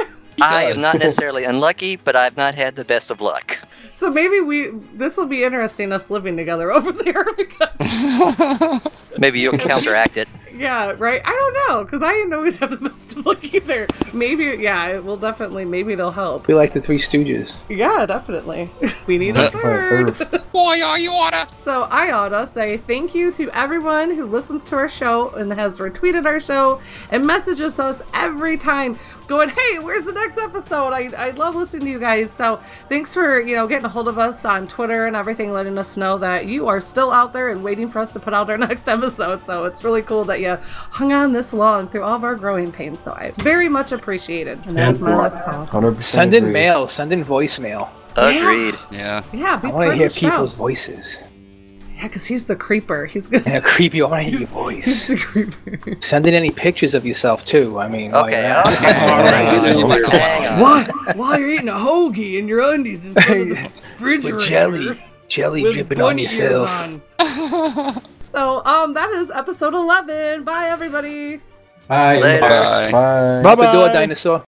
[0.43, 3.59] I am not necessarily unlucky, but I've not had the best of luck.
[3.93, 9.57] So maybe we this will be interesting us living together over there because Maybe you'll
[9.57, 10.27] counteract it.
[10.55, 11.21] Yeah, right.
[11.23, 13.87] I don't know because I didn't always have the best of luck either.
[14.13, 15.65] Maybe yeah, it will definitely.
[15.65, 16.47] Maybe it'll help.
[16.47, 17.59] We like the Three Stooges.
[17.69, 18.69] Yeah, definitely.
[19.07, 20.11] we need a third.
[20.51, 21.47] Why are you oughta?
[21.63, 25.79] So I oughta say thank you to everyone who listens to our show and has
[25.79, 26.81] retweeted our show
[27.11, 28.97] and messages us every time
[29.27, 30.91] going, hey, where's the next episode?
[30.93, 32.31] I, I love listening to you guys.
[32.31, 35.77] So thanks for, you know, getting a hold of us on Twitter and everything, letting
[35.77, 38.49] us know that you are still out there and waiting for us to put out
[38.49, 39.45] our next episode.
[39.45, 40.57] So it's really cool that you
[40.91, 43.01] hung on this long through all of our growing pains.
[43.01, 44.65] So I very much appreciated.
[44.67, 45.65] And that was my last call.
[45.67, 46.53] 100% Send in agree.
[46.53, 46.87] mail.
[46.87, 47.89] Send in voicemail.
[48.15, 48.75] Agreed.
[48.91, 49.23] Yeah.
[49.33, 50.29] Yeah, be I part want to hear the show.
[50.29, 51.23] people's voices.
[51.95, 53.05] Yeah, because he's the creeper.
[53.05, 53.43] He's gonna.
[53.45, 54.01] And a creepy.
[54.01, 54.85] I want to hear your voice.
[55.07, 56.01] He's the creeper.
[56.01, 57.79] Send in any pictures of yourself too.
[57.79, 58.93] I mean, while Okay, you're okay.
[59.09, 60.59] Alright, hang on.
[60.61, 61.13] Why?
[61.15, 64.35] While you're eating a hoagie in your undies in front of the refrigerator.
[64.35, 66.69] with jelly, jelly with dripping on bunny ears yourself.
[67.19, 68.01] on.
[68.33, 70.43] So, um, that is episode 11.
[70.43, 71.39] Bye, everybody.
[71.87, 72.17] Bye.
[72.17, 72.39] Later.
[72.39, 72.91] Bye.
[72.91, 73.41] Bye.
[73.43, 73.71] Bye bye.
[73.71, 74.43] door, dinosaur.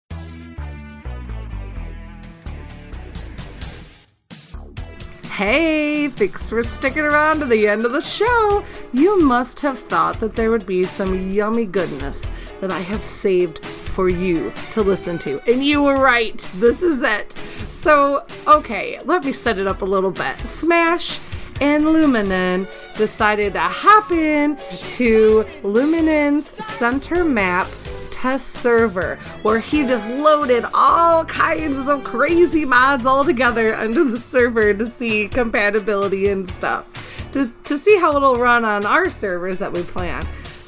[5.27, 8.65] Hey, thanks for sticking around to the end of the show.
[8.91, 12.31] You must have thought that there would be some yummy goodness
[12.61, 15.39] that I have saved for you to listen to.
[15.47, 16.39] And you were right.
[16.55, 17.33] This is it.
[17.69, 20.37] So, okay, let me set it up a little bit.
[20.37, 21.19] Smash
[21.61, 27.67] and Luminen decided to hop in to Luminen's center map
[28.11, 34.19] test server where he just loaded all kinds of crazy mods all together under the
[34.19, 36.89] server to see compatibility and stuff.
[37.33, 40.25] To, to see how it'll run on our servers that we plan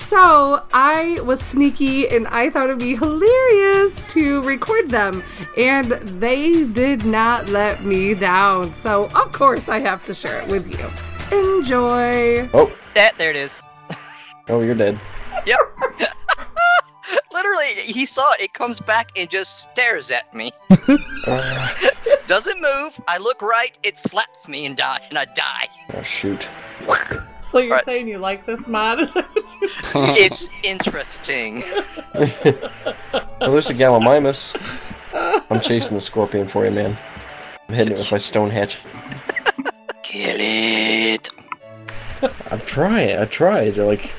[0.07, 5.23] so I was sneaky and I thought it'd be hilarious to record them.
[5.57, 8.73] And they did not let me down.
[8.73, 11.37] So of course I have to share it with you.
[11.37, 12.49] Enjoy.
[12.53, 13.61] Oh, That there it is.
[14.49, 14.99] oh, you're dead.
[15.45, 15.59] Yep.
[17.33, 18.41] Literally, he saw it.
[18.41, 20.51] It comes back and just stares at me.
[21.27, 21.73] Uh,
[22.27, 22.99] Doesn't move.
[23.07, 23.77] I look right.
[23.83, 25.67] It slaps me and die, and I die.
[25.95, 26.47] oh, shoot.
[27.41, 27.85] So you're Right.
[27.85, 28.99] saying you like this mod?
[28.99, 29.69] Is that what you-
[30.25, 31.63] it's interesting.
[33.39, 34.55] Well, there's a Gallimimus.
[35.49, 36.97] I'm chasing the scorpion for you, man.
[37.69, 38.81] I'm hitting it with my stone hatchet.
[40.03, 41.29] Kill it.
[42.51, 43.17] I'm trying.
[43.17, 43.77] I tried.
[43.77, 44.15] Like,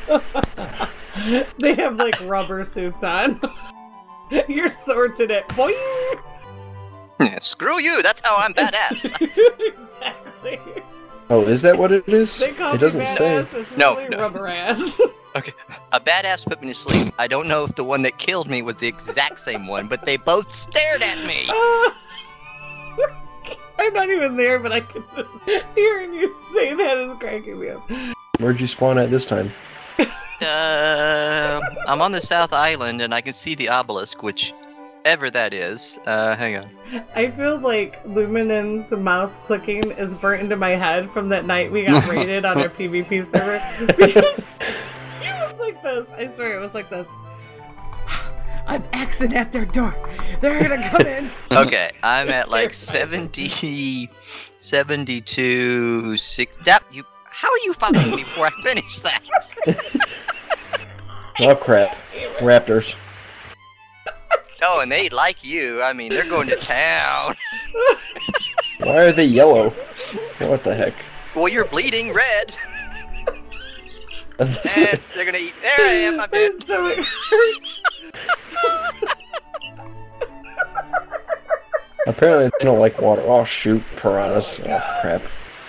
[1.58, 3.40] they have like rubber suits on.
[4.48, 5.46] Your sword's in it.
[5.48, 6.20] Boing!
[7.40, 8.02] Screw you.
[8.02, 9.04] That's how I'm badass.
[9.60, 10.60] exactly.
[11.30, 12.38] oh, is that what it is?
[12.38, 13.24] They call It doesn't me say.
[13.42, 13.54] badass.
[13.54, 14.18] It's No, really no.
[14.18, 15.00] rubber ass.
[15.36, 15.52] Okay,
[15.92, 17.14] a badass put me to sleep.
[17.18, 20.04] I don't know if the one that killed me was the exact same one, but
[20.06, 21.48] they both stared at me.
[23.78, 25.04] I'm not even there, but I can
[25.76, 27.82] hearing you say that is cracking me up.
[28.40, 29.52] Where'd you spawn at this time?
[29.98, 34.52] Uh, I'm on the South Island and I can see the obelisk, which
[35.04, 35.98] ever that is.
[36.06, 36.70] Uh, hang on.
[37.14, 41.84] I feel like Luminen's mouse clicking is burnt into my head from that night we
[41.84, 43.86] got raided on our PvP server.
[43.86, 44.24] Because
[45.22, 46.08] it was like this.
[46.16, 47.06] I swear it was like this.
[48.66, 49.94] I'm Xing at their door.
[50.40, 51.28] They're gonna come in.
[51.52, 54.08] Okay, I'm at like 70,
[54.58, 56.56] 72, 6.
[56.64, 59.22] That, you, how are you following me before I finish that?
[61.40, 61.96] Oh crap!
[62.40, 62.96] Raptors.
[64.62, 65.80] Oh, and they like you.
[65.82, 67.34] I mean, they're going to town.
[68.80, 69.70] Why are they yellow?
[70.38, 70.94] What the heck?
[71.34, 72.54] Well, you're bleeding red.
[74.40, 75.52] And eh, they're gonna eat.
[75.60, 76.20] There I am.
[76.20, 76.52] I'm dead.
[82.06, 83.22] Apparently they don't like water.
[83.24, 84.60] Oh shoot, piranhas.
[84.64, 85.22] Oh crap.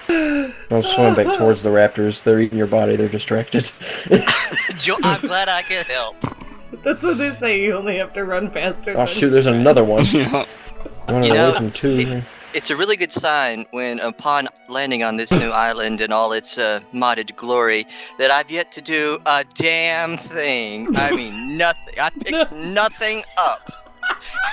[0.07, 2.23] I'm swimming back towards the raptors.
[2.23, 2.95] They're eating your body.
[2.95, 3.71] They're distracted.
[4.11, 6.38] I'm glad I could help.
[6.83, 7.61] That's what they say.
[7.61, 8.95] You only have to run faster.
[8.97, 10.03] Oh shoot, there's another one.
[11.07, 11.95] Running You know, away from two.
[11.95, 12.25] here.
[12.53, 16.57] It's a really good sign when, upon landing on this new island in all its
[16.57, 17.85] uh, modded glory,
[18.17, 20.87] that I've yet to do a damn thing.
[20.95, 21.93] I mean, nothing.
[21.99, 23.71] I picked nothing up.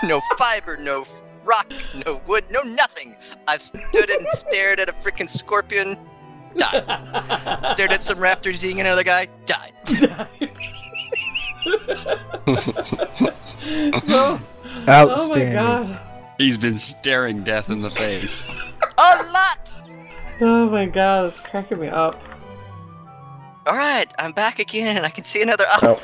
[0.03, 1.07] No fiber, no
[1.45, 1.73] rock,
[2.07, 3.17] no wood, no nothing.
[3.49, 5.97] I've stood and stared at a freaking scorpion,
[6.57, 6.85] died.
[7.69, 9.73] stared at some raptors eating another guy, died.
[13.69, 14.41] Oh,
[14.89, 15.53] oh my Outstanding.
[15.53, 16.01] god.
[16.39, 18.45] He's been staring death in the face.
[18.45, 19.73] A lot!
[20.41, 22.21] Oh my god, it's cracking me up.
[23.67, 26.01] Alright, I'm back again and I can see another Oh,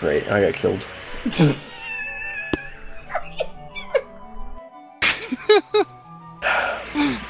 [0.00, 0.28] great.
[0.30, 0.86] I got killed.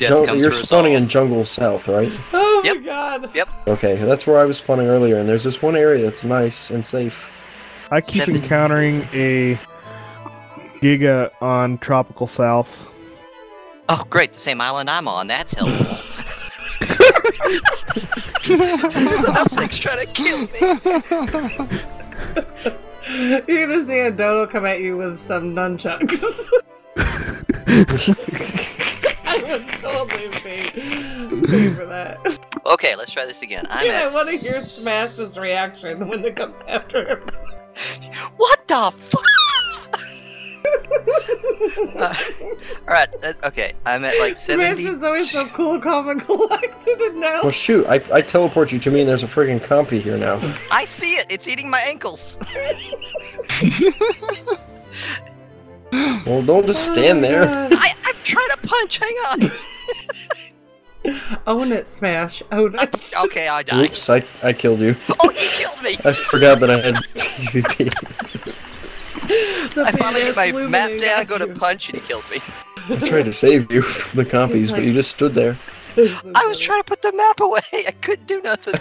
[0.00, 1.02] Death Jung- comes you're for us spawning all.
[1.02, 2.10] in Jungle South, right?
[2.32, 3.30] Oh my god.
[3.34, 3.48] Yep.
[3.68, 6.84] Okay, that's where I was spawning earlier, and there's this one area that's nice and
[6.84, 7.30] safe.
[7.90, 8.36] I keep Seven.
[8.42, 9.58] encountering a
[10.80, 12.86] Giga on Tropical South.
[13.88, 15.26] Oh, great, the same island I'm on.
[15.26, 15.96] That's helpful.
[18.46, 20.58] There's an upsticks trying to kill me.
[23.48, 26.50] You're gonna see a dodo come at you with some nunchucks.
[29.30, 32.18] I would totally pay, pay for that.
[32.66, 33.64] Okay, let's try this again.
[33.70, 37.20] I'm yeah, I want to hear Smash's reaction when it comes after him.
[38.36, 39.22] What the fuck?
[41.96, 42.14] Uh,
[42.88, 44.84] Alright, uh, okay, I'm at like Smash 70.
[44.84, 48.78] is always so cool, calm, and collected, and now Well, shoot, I, I teleport you
[48.80, 50.38] to me, and there's a friggin' compy here now.
[50.72, 51.26] I see it!
[51.28, 52.38] It's eating my ankles!
[56.26, 57.44] Well, don't just stand oh there.
[57.44, 59.50] I, I'm trying to punch, hang on!
[61.46, 62.42] own it, Smash.
[62.52, 63.14] Own it.
[63.24, 63.90] Okay, I died.
[63.90, 64.96] Oops, I, I killed you.
[65.20, 65.96] Oh, he killed me!
[66.04, 67.90] I forgot that I had PvP.
[69.76, 71.54] I finally get my map got down, go to you.
[71.54, 72.38] punch, and he kills me.
[72.88, 75.58] I tried to save you from the compies, but you just stood there.
[75.96, 77.60] I was trying to put the map away.
[77.72, 78.74] I couldn't do nothing.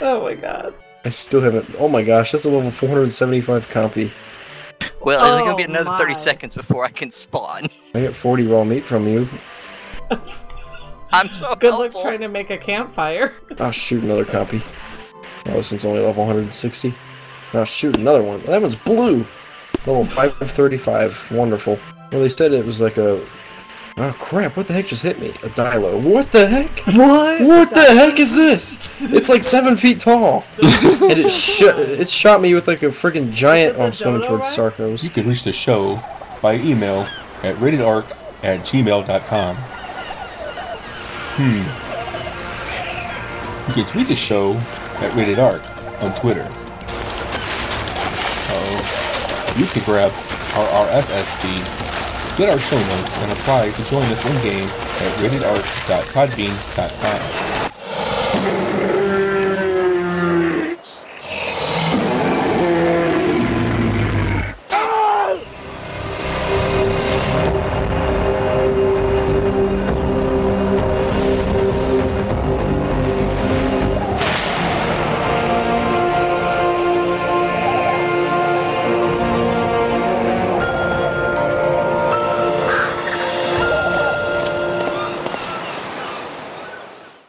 [0.00, 0.74] Oh my god.
[1.04, 1.76] I still haven't.
[1.78, 4.10] Oh my gosh, that's a level 475 compy.
[5.02, 7.66] Well, it's gonna be Oh another 30 seconds before I can spawn.
[7.94, 9.28] I get 40 raw meat from you.
[11.12, 13.34] I'm so Good luck trying to make a campfire.
[13.58, 14.62] Oh, shoot, another compy.
[15.46, 16.94] Oh, this one's only level 160.
[17.52, 18.40] Oh, ah, shoot, another one.
[18.40, 19.24] That one's blue.
[19.86, 21.32] Level 535.
[21.32, 21.78] Wonderful.
[22.10, 23.24] Well, they said it was like a.
[23.96, 25.28] Oh, crap, what the heck just hit me?
[25.28, 26.02] A Dilo.
[26.02, 26.68] What the heck?
[26.96, 27.40] What?
[27.40, 29.00] What the heck is this?
[29.02, 30.44] It's like seven feet tall.
[30.62, 33.76] and it, sh- it shot me with like a freaking giant.
[33.78, 35.04] Oh, I'm swimming towards Sarkos.
[35.04, 36.00] You can reach the show
[36.42, 37.06] by email
[37.44, 38.04] at ratedarc
[38.42, 39.56] at gmail.com.
[41.36, 41.62] Hmm.
[43.68, 45.62] You can tweet the show at ratedarc
[46.02, 46.48] on Twitter.
[48.50, 49.54] Uh-oh.
[49.56, 50.10] You can grab
[50.56, 51.64] our RSS feed,
[52.36, 57.63] get our show notes, and apply to join us in-game at ratedarc.podbean.com.